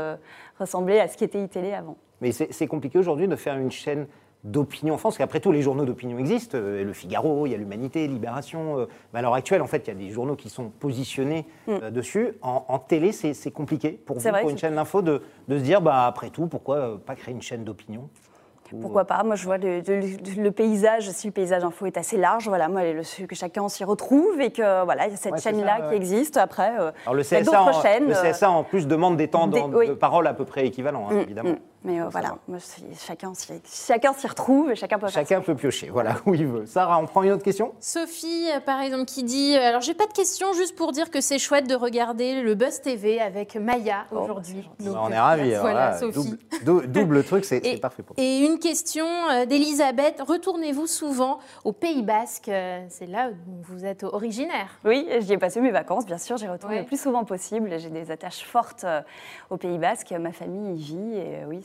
ressembler 0.59 1.01
à 1.01 1.09
ce 1.09 1.17
qui 1.17 1.25
était 1.25 1.43
iTélé 1.43 1.73
avant. 1.73 1.97
Mais 2.21 2.33
c'est 2.33 2.67
compliqué 2.67 2.99
aujourd'hui 2.99 3.29
de 3.29 3.37
faire 3.37 3.57
une 3.57 3.71
chaîne 3.71 4.07
d'opinion 4.47 4.95
en 4.95 4.99
France, 4.99 5.15
parce 5.15 5.19
qu'après 5.19 5.41
tous 5.41 5.53
les 5.53 5.63
journaux 5.63 5.85
d'opinion 5.85 6.19
existent, 6.19 6.57
euh, 6.57 6.85
le 6.85 6.93
Figaro, 6.93 7.47
il 7.47 7.51
y 7.51 7.55
a 7.55 7.59
l'Humanité, 7.59 8.07
Libération, 8.07 8.79
euh, 8.79 8.87
mais 9.13 9.19
à 9.19 9.23
l'heure 9.23 9.35
actuelle, 9.35 9.61
en 9.61 9.67
fait, 9.67 9.83
il 9.87 9.89
y 9.89 9.91
a 9.91 9.95
des 9.95 10.11
journaux 10.11 10.37
qui 10.37 10.49
sont 10.49 10.71
positionnés 10.71 11.47
mm. 11.67 11.73
euh, 11.83 11.91
dessus. 11.91 12.35
En, 12.43 12.79
télé, 12.79 13.13
c'est 13.13 13.51
compliqué 13.51 13.91
pour 13.91 14.19
vous, 14.19 14.31
pour 14.31 14.51
une 14.51 14.59
chaîne 14.59 14.77
d'info, 14.77 15.03
de, 15.03 15.23
de, 15.49 15.59
se 15.59 15.63
dire, 15.63 15.81
bah, 15.81 16.07
après 16.07 16.31
tout, 16.31 16.47
pourquoi 16.47 17.01
pas 17.05 17.17
créer 17.17 17.35
une 17.35 17.43
chaîne 17.43 17.65
d'opinion 17.65 18.09
pourquoi 18.81 19.05
pas? 19.05 19.23
Moi, 19.23 19.37
je 19.37 19.45
vois 19.45 19.59
le, 19.59 20.51
paysage, 20.51 21.09
si 21.11 21.29
le 21.29 21.33
paysage 21.33 21.63
info 21.63 21.87
est 21.87 21.97
assez 21.97 22.17
large, 22.17 22.49
voilà, 22.49 22.69
moi, 22.69 22.83
le, 22.83 23.27
que 23.27 23.35
chacun 23.35 23.69
s'y 23.69 23.85
retrouve 23.85 24.41
et 24.41 24.51
que 24.51 24.85
voilà, 24.85 25.07
il 25.07 25.13
y 25.13 25.15
a 25.15 25.17
cette 25.17 25.41
chaîne-là 25.41 25.89
qui 25.89 25.95
existe. 25.95 26.37
Après, 26.37 26.73
Alors 26.77 27.15
le 27.15 27.23
CSA, 27.23 27.43
d'autres 27.43 27.81
chaînes. 27.83 28.09
Le 28.09 28.15
CSA, 28.15 28.51
en 28.51 28.65
plus, 28.65 28.87
demande 28.87 29.17
des 29.17 29.29
temps 29.29 29.47
de, 29.47 29.95
parole 29.95 30.27
à 30.27 30.35
peu 30.35 30.45
près 30.45 30.67
équivalents, 30.67 31.07
hein, 31.09 31.15
mm, 31.15 31.21
évidemment. 31.21 31.51
Mm. 31.51 31.59
Mais 31.87 32.01
euh, 32.01 32.09
voilà, 32.09 32.37
chacun, 32.99 33.33
chacun 33.65 34.13
s'y 34.13 34.27
retrouve 34.27 34.73
et 34.73 34.75
chacun 34.75 34.99
peut 34.99 35.07
Chacun 35.07 35.41
peut 35.41 35.55
piocher, 35.55 35.89
voilà, 35.89 36.17
où 36.27 36.35
il 36.35 36.45
veut. 36.45 36.67
Sarah, 36.67 36.99
on 36.99 37.07
prend 37.07 37.23
une 37.23 37.31
autre 37.31 37.45
question? 37.45 37.75
Sophie, 37.79 38.49
euh, 38.53 38.59
par 38.59 38.81
exemple, 38.81 39.05
qui 39.05 39.23
dit 39.23 39.55
euh, 39.55 39.69
Alors, 39.69 39.83
j'ai 39.83 39.95
pas 39.95 40.07
de 40.07 40.13
question, 40.13 40.53
juste 40.53 40.75
pour 40.75 40.91
dire 40.91 41.13
que 41.13 41.21
c'est 41.21 41.39
chouette 41.39 41.69
de 41.69 41.77
regarder 41.77 42.43
le 42.43 42.57
Buzz 42.57 42.81
TV 42.81 43.21
avec 43.21 43.55
Maya 43.55 44.07
oh, 44.11 44.19
aujourd'hui. 44.19 44.69
on 44.81 45.13
est 45.13 45.19
ravis. 45.19 45.55
Voilà, 45.55 45.97
Sophie. 45.97 46.37
Double, 46.65 47.23
truc, 47.23 47.45
c'est 47.45 47.61
parfait 47.81 48.03
pour 48.03 48.17
Et 48.19 48.41
une 48.41 48.59
question 48.59 49.07
d'Elisabeth 49.49 50.21
Retournez-vous 50.27 50.89
souvent 50.89 51.39
au 51.63 51.73
Pays 51.73 52.03
Basque? 52.03 52.51
C'est 52.89 53.07
là 53.07 53.31
où 53.31 53.63
vous 53.63 53.85
êtes 53.85 54.03
originaire. 54.03 54.81
Oui, 54.85 55.09
j'y 55.21 55.35
ai 55.35 55.39
passé 55.39 55.61
mes 55.61 55.71
vacances, 55.71 56.05
bien 56.05 56.19
sûr. 56.19 56.37
J'y 56.37 56.49
retourne 56.49 56.75
le 56.75 56.85
plus 56.85 57.01
souvent 57.01 57.25
possible. 57.25 57.79
J'ai 57.79 57.91
des 57.91 58.11
attaches 58.11 58.45
fortes 58.45 58.85
au 59.51 59.57
Pays 59.57 59.79
Basque. 59.79 60.13
Ma 60.19 60.33
famille 60.33 60.75
y 60.75 60.83
vit 60.83 61.17
et 61.17 61.45
oui, 61.47 61.61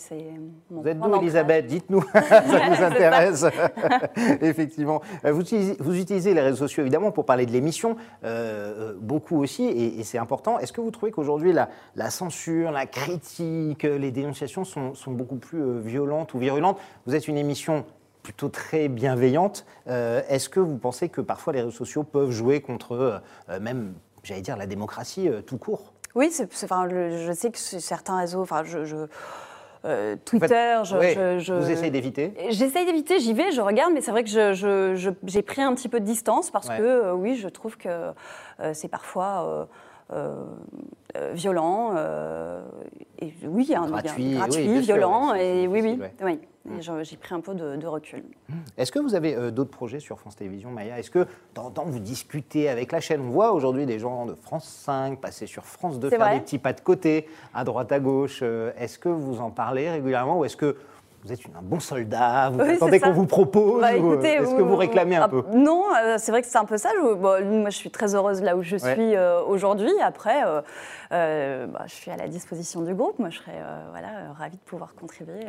vous 0.69 0.87
êtes 0.87 0.99
d'où, 0.99 1.15
Elisabeth? 1.15 1.67
Dites-nous, 1.67 2.01
ça 2.13 2.69
nous 2.69 2.83
intéresse. 2.83 3.45
Effectivement. 4.41 5.01
Euh, 5.25 5.31
vous 5.31 5.41
utilisez, 5.41 5.77
vous 5.79 5.97
utilisez, 5.97 6.33
les 6.33 6.41
réseaux 6.41 6.57
sociaux, 6.57 6.81
évidemment, 6.83 7.11
pour 7.11 7.25
parler 7.25 7.45
de 7.45 7.51
l'émission, 7.51 7.95
euh, 8.23 8.91
euh, 8.91 8.93
beaucoup 8.99 9.41
aussi, 9.41 9.65
et, 9.65 10.03
c'est 10.03 10.17
important. 10.17 10.59
Est-ce 10.59 10.73
que 10.73 10.81
vous 10.81 10.91
trouvez 10.91 11.11
qu'aujourd'hui, 11.11 11.53
la, 11.53 11.69
la, 11.95 12.09
censure, 12.09 12.71
la 12.71 12.85
critique, 12.85 13.83
les 13.83 14.11
dénonciations 14.11 14.63
sont, 14.63 14.93
sont 14.95 15.11
beaucoup 15.11 15.37
plus 15.37 15.79
violentes 15.79 16.33
ou 16.33 16.39
virulentes? 16.39 16.77
Vous 17.05 17.15
êtes 17.15 17.27
une 17.27 17.37
émission 17.37 17.85
plutôt 18.23 18.49
très 18.49 18.87
bienveillante. 18.87 19.65
Est-ce 19.87 20.47
que 20.47 20.59
vous 20.59 20.77
pensez 20.77 21.09
que 21.09 21.21
parfois 21.21 21.53
les 21.53 21.61
réseaux 21.61 21.71
sociaux 21.71 22.03
peuvent 22.03 22.29
jouer 22.29 22.61
contre 22.61 23.21
même, 23.59 23.93
j'allais 24.21 24.41
dire, 24.41 24.57
la 24.57 24.67
démocratie 24.67 25.27
tout 25.47 25.57
court? 25.57 25.93
Oui, 26.13 26.29
enfin, 26.63 26.85
le- 26.85 27.25
je 27.25 27.31
sais 27.31 27.51
que 27.51 27.57
certains 27.57 28.17
réseaux, 28.17 28.41
enfin, 28.41 28.63
je, 28.63 28.85
je- 28.85 29.07
euh, 29.85 30.15
Twitter, 30.25 30.81
je, 30.83 30.95
Ouais, 30.97 31.13
je- 31.15 31.39
je- 31.39 31.53
Vous 31.53 31.71
essayez 31.71 31.91
d'éviter 31.91 32.33
J'essaye 32.49 32.85
d'éviter, 32.85 33.19
j'y 33.19 33.33
vais, 33.33 33.51
je 33.51 33.61
regarde, 33.61 33.91
mais 33.93 34.01
c'est 34.01 34.11
vrai 34.11 34.23
que 34.23 34.29
je- 34.29 34.53
je- 34.53 34.95
je- 34.95 35.09
j'ai 35.25 35.41
pris 35.41 35.61
un 35.61 35.73
petit 35.73 35.89
peu 35.89 35.99
de 35.99 36.05
distance 36.05 36.51
parce 36.51 36.67
Ouais. 36.69 36.77
que, 36.77 36.83
euh, 36.83 37.13
oui, 37.13 37.35
je 37.35 37.47
trouve 37.47 37.77
que 37.77 37.89
euh, 37.89 38.71
c'est 38.73 38.87
parfois 38.89 39.67
violent, 41.33 41.91
euh, 41.95 42.61
et 43.19 43.33
oui, 43.45 43.73
hein, 43.75 43.85
Gratuit, 43.87 44.13
oui, 44.29 44.35
gratuit, 44.35 44.67
sûr, 44.67 44.81
violent, 44.95 45.33
et 45.33 45.67
oui, 45.67 45.81
oui, 45.81 45.99
oui. 46.23 46.39
Je- 46.79 47.03
j'ai 47.03 47.17
pris 47.17 47.33
un 47.33 47.39
peu 47.39 47.55
de, 47.55 47.75
de 47.75 47.87
recul. 47.87 48.23
Est-ce 48.77 48.91
que 48.91 48.99
vous 48.99 49.15
avez 49.15 49.35
euh, 49.35 49.49
d'autres 49.49 49.71
projets 49.71 49.99
sur 49.99 50.19
France 50.19 50.35
Télévisions, 50.35 50.69
Maya? 50.69 50.99
Est-ce 50.99 51.09
que 51.09 51.25
en 51.57 51.71
temps 51.71 51.85
vous 51.87 51.97
discutez 51.99 52.69
avec 52.69 52.91
la 52.91 52.99
chaîne? 53.01 53.21
On 53.21 53.31
voit 53.31 53.51
aujourd'hui 53.51 53.87
des 53.87 53.97
gens 53.97 54.27
de 54.27 54.35
France 54.35 54.65
5 54.85 55.19
passer 55.19 55.47
sur 55.47 55.65
France 55.65 55.99
2, 55.99 56.09
C'est 56.11 56.17
faire 56.17 56.33
des 56.35 56.39
petits 56.39 56.59
pas 56.59 56.73
de 56.73 56.81
côté, 56.81 57.27
à 57.53 57.63
droite, 57.63 57.91
à 57.91 57.99
gauche. 57.99 58.41
Euh, 58.43 58.71
Est-ce 58.77 58.99
que 58.99 59.09
vous 59.09 59.39
en 59.41 59.49
parlez 59.49 59.89
régulièrement 59.89 60.37
ou 60.37 60.45
est-ce 60.45 60.55
que 60.57 60.77
vous 61.23 61.31
êtes 61.31 61.45
une- 61.45 61.55
un 61.55 61.61
bon 61.61 61.79
soldat 61.79 62.49
Vous 62.51 62.59
Oui, 62.59 62.71
attendez 62.71 62.99
qu'on 62.99 63.11
vous 63.11 63.27
propose 63.27 63.81
Bah, 63.81 63.95
ou, 63.97 64.13
euh, 64.13 64.21
Est-ce 64.21 64.55
que 64.55 64.61
vous 64.61 64.75
réclamez 64.75 65.15
un 65.17 65.23
ah, 65.23 65.29
peu 65.29 65.43
Non, 65.53 65.83
euh, 65.95 66.15
c'est 66.17 66.31
vrai 66.31 66.41
que 66.41 66.47
c'est 66.47 66.57
un 66.57 66.65
peu 66.65 66.77
ça. 66.77 66.89
Je, 66.95 67.13
bon, 67.13 67.59
moi, 67.61 67.69
je 67.69 67.75
suis 67.77 67.91
très 67.91 68.15
heureuse 68.15 68.41
là 68.41 68.55
où 68.55 68.63
je 68.63 68.77
Ouais. 68.77 68.93
suis 68.93 69.15
euh, 69.15 69.41
aujourd'hui. 69.43 69.91
Après, 70.01 70.41
euh, 71.11 71.67
bah, 71.67 71.83
je 71.85 71.93
suis 71.93 72.09
à 72.09 72.17
la 72.17 72.27
disposition 72.27 72.81
du 72.81 72.95
groupe. 72.95 73.19
Moi, 73.19 73.29
je 73.29 73.37
serais 73.37 73.59
voilà, 73.91 74.07
ravie 74.37 74.57
de 74.57 74.61
pouvoir 74.63 74.95
contribuer. 74.95 75.45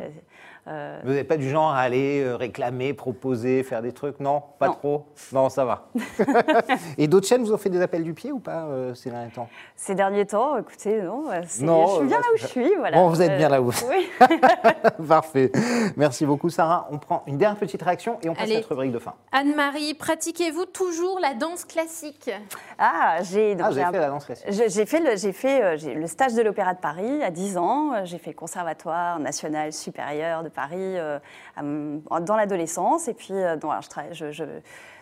Euh, 0.67 0.99
Vous 1.03 1.11
n'êtes 1.11 1.27
pas 1.27 1.35
du 1.35 1.49
genre 1.49 1.71
à 1.71 1.79
aller 1.79 2.21
euh, 2.23 2.37
réclamer, 2.37 2.93
proposer, 2.93 3.63
faire 3.63 3.81
des 3.81 3.91
trucs 3.91 4.19
Non 4.21 4.41
Pas 4.59 4.67
Non. 4.67 4.73
trop? 4.73 5.05
Non, 5.33 5.49
ça 5.49 5.65
va. 5.65 5.87
Et 6.97 7.07
d'autres 7.07 7.27
chaînes 7.27 7.43
vous 7.43 7.51
ont 7.53 7.57
fait 7.57 7.69
des 7.69 7.81
appels 7.81 8.03
du 8.03 8.13
pied 8.13 8.31
ou 8.31 8.39
pas 8.39 8.63
euh, 8.65 8.93
ces 8.93 9.09
derniers 9.09 9.31
temps? 9.31 9.49
Ces 9.75 9.93
derniers 9.93 10.25
temps, 10.25 10.57
écoutez, 10.57 11.01
non, 11.01 11.25
euh, 11.31 11.41
c'est- 11.47 11.65
Non, 11.65 11.87
je 11.87 11.95
suis 11.97 12.05
bien 12.07 12.17
euh, 12.17 12.21
là 12.21 12.27
où 12.33 12.37
je 12.37 12.45
suis. 12.47 12.75
Voilà. 12.77 12.97
Bon, 12.97 13.09
vous 13.09 13.21
êtes 13.21 13.35
bien 13.37 13.49
là 13.49 13.61
où- 13.61 13.71
Oui. 13.89 14.09
Parfait. 15.07 15.51
Merci 15.97 16.25
beaucoup, 16.25 16.49
Sarah. 16.49 16.87
On 16.91 16.97
prend 16.97 17.23
une 17.27 17.37
dernière 17.37 17.59
petite 17.59 17.81
réaction 17.81 18.17
et 18.23 18.29
on 18.29 18.33
passe 18.33 18.43
Allez. 18.43 18.53
à 18.53 18.57
notre 18.57 18.69
rubrique 18.69 18.91
de 18.91 18.99
fin. 18.99 19.13
Anne-Marie, 19.31 19.93
pratiquez-vous 19.95 20.65
toujours 20.65 21.19
la 21.19 21.33
danse 21.33 21.65
classique? 21.65 22.31
Ah, 22.79 23.17
j'ai 23.21 23.55
Ah, 23.59 23.67
un- 23.67 23.71
fait 23.91 23.99
la 23.99 24.07
danse 24.09 24.25
classique 24.25 24.47
J'ai 24.49 24.85
fait, 24.85 24.99
le, 24.99 25.17
j'ai 25.17 25.33
fait 25.33 25.61
euh, 25.61 25.93
le 25.95 26.07
stage 26.07 26.33
de 26.35 26.41
l'Opéra 26.41 26.73
de 26.73 26.79
Paris 26.79 27.21
à 27.23 27.31
10 27.31 27.57
ans. 27.57 27.93
Euh, 27.93 28.01
J'ai 28.05 28.17
fait 28.17 28.31
le 28.31 28.35
Conservatoire 28.35 29.19
national 29.19 29.73
supérieur 29.73 30.43
de 30.43 30.49
Paris 30.53 30.77
euh, 30.97 31.19
dans 31.61 32.35
l'adolescence. 32.35 33.07
Et 33.07 33.13
puis, 33.13 33.33
euh, 33.33 33.55
non, 33.61 33.71
alors, 33.71 33.81
je 33.83 33.89
travaille- 33.89 34.13
je- 34.13 34.31
je- 34.31 34.43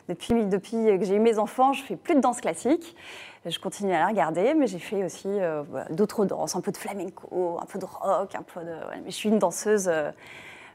depuis, 0.10 0.46
depuis 0.46 0.98
que 1.00 1.06
j'ai 1.06 1.16
eu 1.16 1.20
mes 1.20 1.38
enfants, 1.38 1.74
je 1.74 1.84
fais 1.84 1.96
plus 1.96 2.16
de 2.16 2.20
danse 2.22 2.42
classique. 2.42 2.96
Je 3.46 3.60
continue 3.60 3.94
à 3.94 4.00
la 4.00 4.08
regarder, 4.08 4.54
mais 4.54 4.68
j'ai 4.68 4.80
fait 4.80 5.04
aussi 5.04 5.28
euh, 5.28 5.64
d'autres 5.90 6.26
danses, 6.26 6.56
un 6.56 6.62
peu 6.62 6.72
de 6.72 6.78
flamenco, 6.78 7.58
un 7.62 7.66
peu 7.66 7.80
de 7.80 7.86
rock, 7.86 8.36
un 8.36 8.42
peu 8.44 8.60
de. 8.62 8.74
mais 9.04 9.10
je 9.12 9.16
suis 9.16 9.30
une 9.30 9.40
danseuse. 9.40 9.90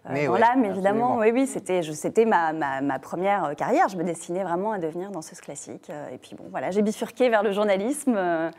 Mais 0.09 0.27
dans 0.27 0.35
ouais, 0.35 0.39
l'âme, 0.41 0.65
évidemment. 0.65 1.17
Oui, 1.17 1.31
oui, 1.33 1.47
c'était, 1.49 1.83
c'était 1.83 2.25
ma, 2.27 2.53
ma- 2.53 2.81
ma 2.81 2.99
première 3.01 3.57
carrière. 3.57 3.89
Je 3.89 3.97
me 3.97 4.05
destinais 4.05 4.45
vraiment 4.45 4.71
à 4.71 4.79
devenir 4.79 5.11
danseuse 5.11 5.41
classique. 5.41 5.91
Et 6.13 6.19
puis 6.19 6.37
bon, 6.37 6.45
voilà, 6.51 6.71
j'ai 6.71 6.83
bifurqué 6.83 7.29
vers 7.29 7.43
le 7.43 7.51
journalisme 7.51 8.15
euh, 8.17 8.51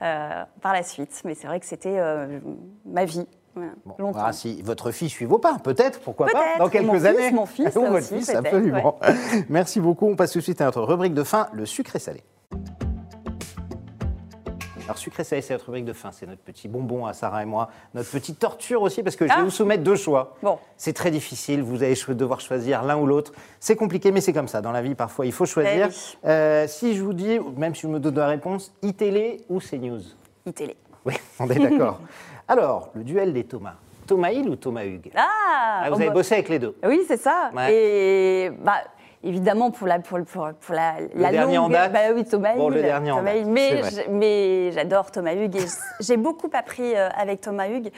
par 0.00 0.72
la 0.72 0.82
suite. 0.84 1.20
Mais 1.24 1.34
c'est 1.34 1.48
vrai 1.48 1.58
que 1.58 1.66
c'était 1.66 1.98
euh, 1.98 2.38
ma 2.84 3.04
vie. 3.04 3.26
Voilà, 3.54 3.70
Bon, 3.84 4.10
voilà, 4.12 4.32
si 4.32 4.62
votre 4.62 4.90
fille 4.92 5.08
suit 5.10 5.24
vos 5.26 5.38
pas, 5.38 5.58
peut-être, 5.62 6.00
pourquoi 6.00 6.26
pas, 6.28 6.58
dans 6.58 6.68
quelques 6.68 6.86
mon 6.86 6.94
fils, 6.94 7.04
années. 7.06 7.30
mon 7.32 7.46
fils, 7.46 7.66
Ou 7.76 7.82
là 7.82 7.90
votre 7.90 7.96
aussi, 8.12 8.16
fils, 8.24 8.30
absolument. 8.30 8.98
Merci 9.48 9.80
beaucoup. 9.80 10.06
On 10.08 10.16
passe 10.16 10.32
tout 10.32 10.38
de 10.38 10.44
suite 10.44 10.60
à 10.60 10.64
notre 10.64 10.82
rubrique 10.82 11.14
de 11.14 11.22
fin, 11.24 11.48
le 11.52 11.66
sucré 11.66 11.98
salé. 11.98 12.22
Alors, 14.84 14.98
sucré 14.98 15.22
salé, 15.22 15.42
c'est 15.42 15.52
notre 15.54 15.66
rubrique 15.66 15.84
de 15.84 15.92
fin. 15.92 16.10
C'est 16.12 16.26
notre 16.26 16.40
petit 16.40 16.66
bonbon 16.66 17.06
à 17.06 17.12
Sarah 17.12 17.42
et 17.42 17.46
moi. 17.46 17.68
Notre 17.94 18.10
petite 18.10 18.38
torture 18.38 18.82
aussi, 18.82 19.02
parce 19.02 19.14
que 19.16 19.26
je 19.26 19.32
vais 19.32 19.38
Ah. 19.40 19.44
vous 19.44 19.50
soumettre 19.50 19.84
deux 19.84 19.94
choix. 19.96 20.34
Bon. 20.42 20.58
C'est 20.76 20.92
très 20.92 21.10
difficile. 21.10 21.62
Vous 21.62 21.82
allez 21.84 21.94
devoir 22.08 22.40
choisir 22.40 22.82
l'un 22.82 22.96
ou 22.96 23.06
l'autre. 23.06 23.32
C'est 23.60 23.76
compliqué, 23.76 24.10
mais 24.10 24.20
c'est 24.20 24.32
comme 24.32 24.48
ça. 24.48 24.60
Dans 24.60 24.72
la 24.72 24.82
vie, 24.82 24.94
parfois, 24.96 25.24
il 25.24 25.32
faut 25.32 25.46
choisir. 25.46 25.86
Eh 25.86 25.88
oui. 25.88 26.16
Euh, 26.26 26.66
si 26.66 26.96
je 26.96 27.02
vous 27.02 27.12
dis, 27.14 27.38
même 27.56 27.74
si 27.74 27.82
je 27.82 27.86
me 27.88 28.00
donne 28.00 28.16
la 28.16 28.26
réponse, 28.26 28.72
iTélé 28.82 29.42
ou 29.48 29.60
CNews 29.60 30.00
iTélé. 30.46 30.76
Oui, 31.04 31.14
on 31.38 31.48
est 31.48 31.58
d'accord. 31.58 32.00
Alors, 32.52 32.90
le 32.94 33.02
duel 33.02 33.32
des 33.32 33.44
Thomas. 33.44 33.76
Thomas 34.06 34.30
Hill 34.30 34.46
ou 34.50 34.56
Thomas 34.56 34.84
Hugues? 34.84 35.10
Ah, 35.14 35.84
Ah, 35.84 35.88
Vous 35.90 35.94
avez 35.98 36.10
bossé 36.10 36.34
avec 36.34 36.50
les 36.50 36.58
deux. 36.58 36.76
Oui, 36.84 37.00
c'est 37.08 37.16
ça. 37.16 37.50
Ouais. 37.54 37.72
Et 37.74 38.50
bah, 38.50 38.82
évidemment, 39.24 39.70
pour 39.70 39.86
la, 39.86 39.98
pour, 39.98 40.18
pour, 40.24 40.50
pour 40.52 40.74
la, 40.74 40.94
la 41.14 41.30
dernier 41.30 41.58
en 41.58 41.68
date 41.68 41.92
Bah 41.92 41.98
oui, 42.14 42.24
Thomas 42.24 42.54
Bon, 42.54 42.68
le 42.68 42.82
dernier 42.82 43.10
en 43.12 43.16
Thomas 43.18 43.34
date, 43.34 43.46
Mais, 43.46 43.80
mais 44.10 44.72
j'adore 44.72 45.10
Thomas 45.10 45.34
Hugues. 45.34 45.58
J'ai 46.00 46.16
beaucoup 46.16 46.50
appris 46.52 46.94
euh, 46.96 47.08
avec 47.16 47.40
Thomas 47.40 47.68
Hugues, 47.68 47.90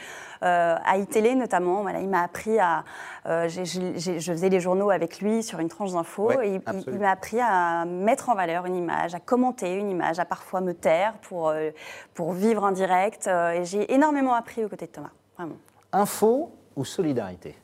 euh, 0.43 0.75
à 0.85 0.97
iTélé 0.97 1.35
notamment. 1.35 1.81
Voilà, 1.81 1.99
il 1.99 2.09
m'a 2.09 2.21
appris 2.23 2.59
à. 2.59 2.83
euh, 3.25 3.47
je 3.49 4.19
faisais 4.31 4.49
les 4.49 4.59
journaux 4.59 4.89
avec 4.91 5.19
lui 5.19 5.41
sur 5.43 5.59
une 5.59 5.69
tranche 5.69 5.91
d'info. 5.93 6.27
Ouais, 6.27 6.47
et 6.49 6.61
il- 6.87 6.99
m'a 6.99 7.11
appris 7.11 7.39
à 7.41 7.85
mettre 7.85 8.29
en 8.29 8.35
valeur 8.35 8.65
une 8.65 8.75
image, 8.75 9.15
à 9.15 9.19
commenter 9.19 9.73
une 9.75 9.89
image, 9.89 10.19
à 10.19 10.25
parfois 10.25 10.61
me 10.61 10.73
taire 10.73 11.13
pour, 11.23 11.49
euh, 11.49 11.71
pour 12.13 12.33
vivre 12.33 12.63
en 12.63 12.71
direct. 12.71 13.27
et 13.27 13.63
j'ai 13.65 13.93
énormément 13.93 14.33
appris 14.33 14.63
aux 14.63 14.69
côtés 14.69 14.85
de 14.87 14.91
Thomas. 14.91 15.09
Vraiment. 15.37 15.55
Info 15.91 16.51
ou 16.75 16.85
solidarité? 16.85 17.55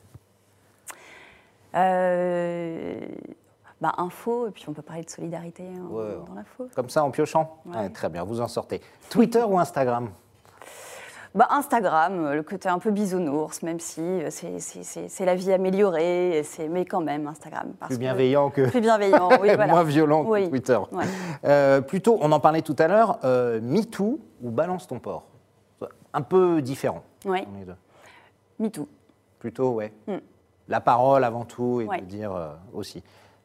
Euh, 1.74 2.94
bah, 3.82 3.92
info, 3.98 4.46
et 4.46 4.50
puis 4.52 4.64
on 4.68 4.72
peut 4.72 4.80
parler 4.82 5.02
de 5.02 5.10
solidarité 5.10 5.64
hein, 5.64 5.86
Ouais. 5.90 6.14
dans 6.26 6.34
l'info. 6.34 6.68
Comme 6.76 6.88
ça, 6.88 7.02
en 7.02 7.10
piochant 7.10 7.58
Ouais. 7.66 7.88
Très 7.90 8.08
bien, 8.08 8.22
vous 8.22 8.40
en 8.40 8.46
sortez. 8.46 8.80
Twitter 9.10 9.42
ou 9.42 9.58
Instagram? 9.58 10.08
Bah, 11.34 11.48
Instagram, 11.50 12.26
euh, 12.26 12.34
le 12.34 12.42
côté 12.42 12.68
un 12.68 12.78
peu 12.78 12.90
bisounours, 12.90 13.62
même 13.62 13.80
si 13.80 14.00
euh, 14.02 14.28
c'est- 14.30 15.24
la 15.24 15.34
vie 15.34 15.50
améliorée, 15.50 16.42
mais 16.70 16.84
quand 16.84 17.00
même 17.00 17.26
Instagram. 17.26 17.72
parce 17.80 17.88
Plus 17.88 17.96
que- 17.96 18.00
bienveillant 18.00 18.50
que. 18.50 18.68
Plus 18.68 18.80
bienveillant, 18.82 19.30
oui, 19.40 19.48
voilà. 19.56 19.66
Moins 19.66 19.82
violent 19.82 20.24
que 20.24 20.28
Oui, 20.30 20.50
Twitter. 20.50 20.78
ouais. 20.92 21.04
Euh, 21.46 21.80
plutôt, 21.80 22.18
on 22.20 22.30
en 22.32 22.38
parlait 22.38 22.60
tout 22.62 22.76
à 22.78 22.86
l'heure, 22.86 23.18
euh, 23.24 23.60
MeToo 23.62 24.20
ou 24.42 24.50
Balance 24.50 24.86
ton 24.86 24.98
porc 25.00 25.24
Un 26.12 26.20
peu 26.22 26.60
différent. 26.62 27.02
Deux. 27.24 27.32
MeToo. 28.58 28.86
Plutôt, 29.38 29.70
ouais. 29.70 29.92
Mm. 30.06 30.16
La 30.68 30.80
parole 30.80 31.24
avant 31.24 31.44
tout 31.46 31.80
et 31.80 31.86
Ouais. 31.86 32.00
de 32.00 32.04
dire 32.04 32.32
euh, 32.32 32.50
aussi. 32.74 33.02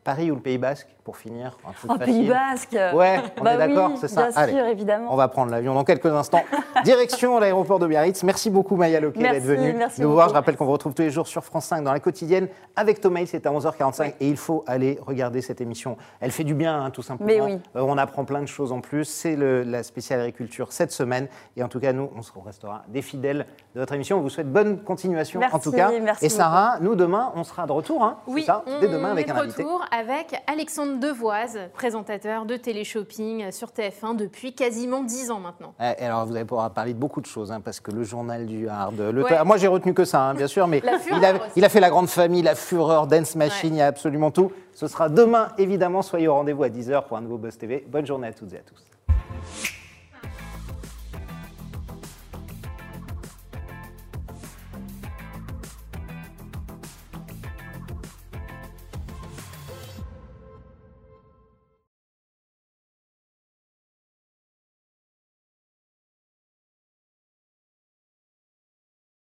Paris 0.07 0.31
ou 0.31 0.35
le 0.35 0.41
Pays 0.41 0.57
Basque, 0.57 0.87
pour 1.07 1.15
finir 1.15 1.57
un 1.65 1.71
truc 1.71 1.89
facile. 1.99 2.05
Pays 2.05 2.27
Basque 2.27 2.77
Ouais, 2.93 3.21
on 3.39 3.43
Bah 3.45 3.53
est 3.53 3.57
d'accord, 3.59 3.91
oui, 3.91 3.97
c'est 4.01 4.09
ça. 4.09 4.23
Bien 4.27 4.31
Allez. 4.35 4.51
sûr, 4.51 4.65
évidemment. 4.65 5.07
On 5.09 5.15
va 5.15 5.29
prendre 5.29 5.49
l'avion 5.51 5.73
dans 5.73 5.85
quelques 5.85 6.05
instants. 6.07 6.43
Direction 6.83 7.39
l'aéroport 7.39 7.79
de 7.79 7.87
Biarritz. 7.87 8.23
Merci 8.23 8.49
beaucoup 8.49 8.75
Maya 8.75 8.99
Loquet 8.99 9.21
Merci, 9.21 9.39
d'être 9.39 9.47
venue 9.47 9.71
merci 9.73 10.01
nous 10.01 10.11
voir. 10.11 10.25
beaucoup. 10.25 10.33
Je 10.33 10.39
rappelle 10.39 10.57
qu'on 10.57 10.65
vous 10.65 10.73
retrouve 10.73 10.93
tous 10.93 11.03
les 11.03 11.09
jours 11.09 11.25
sur 11.25 11.45
France 11.45 11.63
5 11.67 11.81
dans 11.85 11.93
la 11.93 12.01
quotidienne 12.01 12.49
avec 12.75 12.99
Thomas 12.99 13.21
c'est 13.25 13.45
à 13.47 13.51
11h45 13.51 14.15
et 14.19 14.27
il 14.27 14.35
faut 14.35 14.65
aller 14.67 14.99
regarder 15.07 15.39
cette 15.41 15.61
émission. 15.61 15.95
Elle 16.19 16.31
fait 16.31 16.43
du 16.43 16.53
bien 16.53 16.83
hein, 16.83 16.89
tout 16.91 17.01
simplement. 17.01 17.25
Mais 17.29 17.39
oui. 17.39 17.57
Euh, 17.77 17.81
on 17.87 17.97
apprend 17.97 18.25
plein 18.25 18.41
de 18.41 18.47
choses 18.47 18.73
en 18.73 18.81
plus. 18.81 19.05
C'est 19.05 19.37
le- 19.37 19.63
la 19.63 19.83
spéciale 19.83 20.19
agriculture 20.19 20.73
cette 20.73 20.91
semaine 20.91 21.29
et 21.55 21.63
en 21.63 21.69
tout 21.69 21.79
cas 21.79 21.93
nous 21.93 22.09
on 22.17 22.21
se 22.21 22.31
restera 22.45 22.83
des 22.89 23.01
fidèles 23.01 23.45
de 23.75 23.79
votre 23.79 23.93
émission. 23.93 24.17
On 24.17 24.21
vous 24.21 24.29
souhaite 24.29 24.51
bonne 24.51 24.79
continuation 24.83 25.39
en 25.39 25.41
Merci, 25.41 25.59
tout 25.61 25.71
cas. 25.71 25.89
merci 26.01 26.25
et 26.25 26.29
Sarah, 26.29 26.79
nous 26.81 26.95
demain 26.95 27.31
on 27.35 27.45
sera 27.45 27.65
de 27.65 27.71
retour. 27.71 28.03
Hein, 28.03 28.17
Oui, 28.27 28.43
ça 28.43 28.63
on 28.67 28.79
Dès 28.81 28.89
demain 28.89 29.11
avec 29.13 29.29
est 29.29 29.31
un 29.31 29.35
de 29.35 29.39
invité. 29.39 29.63
retour 29.63 29.85
avec 29.97 30.35
Alexandre 30.47 30.96
Devoise, 30.97 31.57
présentateur 31.73 32.45
de 32.45 32.55
téléshopping 32.57 33.51
sur 33.51 33.69
TF1 33.69 34.15
depuis 34.15 34.53
quasiment 34.53 35.03
10 35.03 35.31
ans 35.31 35.39
maintenant. 35.39 35.73
Eh, 35.79 36.01
et 36.01 36.05
alors, 36.05 36.25
vous 36.25 36.35
allez 36.35 36.45
pouvoir 36.45 36.71
parler 36.71 36.93
de 36.93 36.99
beaucoup 36.99 37.21
de 37.21 37.25
choses, 37.25 37.51
hein, 37.51 37.61
parce 37.61 37.79
que 37.79 37.91
le 37.91 38.03
journal 38.03 38.45
du 38.45 38.67
hard, 38.67 38.99
le 38.99 39.23
Ouais. 39.23 39.29
ta- 39.29 39.43
moi 39.43 39.57
j'ai 39.57 39.67
retenu 39.67 39.93
que 39.93 40.05
ça, 40.05 40.21
hein, 40.21 40.33
bien 40.33 40.47
sûr, 40.47 40.67
mais 40.67 40.81
il, 41.11 41.23
a, 41.25 41.33
aussi. 41.33 41.41
il 41.55 41.65
a 41.65 41.69
fait 41.69 41.79
la 41.79 41.89
grande 41.89 42.09
famille, 42.09 42.41
la 42.41 42.55
fureur, 42.55 43.07
Dance 43.07 43.35
Machine, 43.35 43.69
Ouais. 43.71 43.75
il 43.75 43.79
y 43.79 43.81
a 43.81 43.87
absolument 43.87 44.31
tout. 44.31 44.51
Ce 44.73 44.87
sera 44.87 45.09
demain, 45.09 45.49
évidemment, 45.57 46.01
soyez 46.01 46.27
au 46.27 46.33
rendez-vous 46.35 46.63
à 46.63 46.69
10h 46.69 47.03
pour 47.07 47.17
un 47.17 47.21
nouveau 47.21 47.37
Buzz 47.37 47.57
TV. 47.57 47.85
Bonne 47.87 48.05
journée 48.05 48.27
à 48.27 48.33
toutes 48.33 48.53
et 48.53 48.57
à 48.57 48.61
tous. 48.61 48.86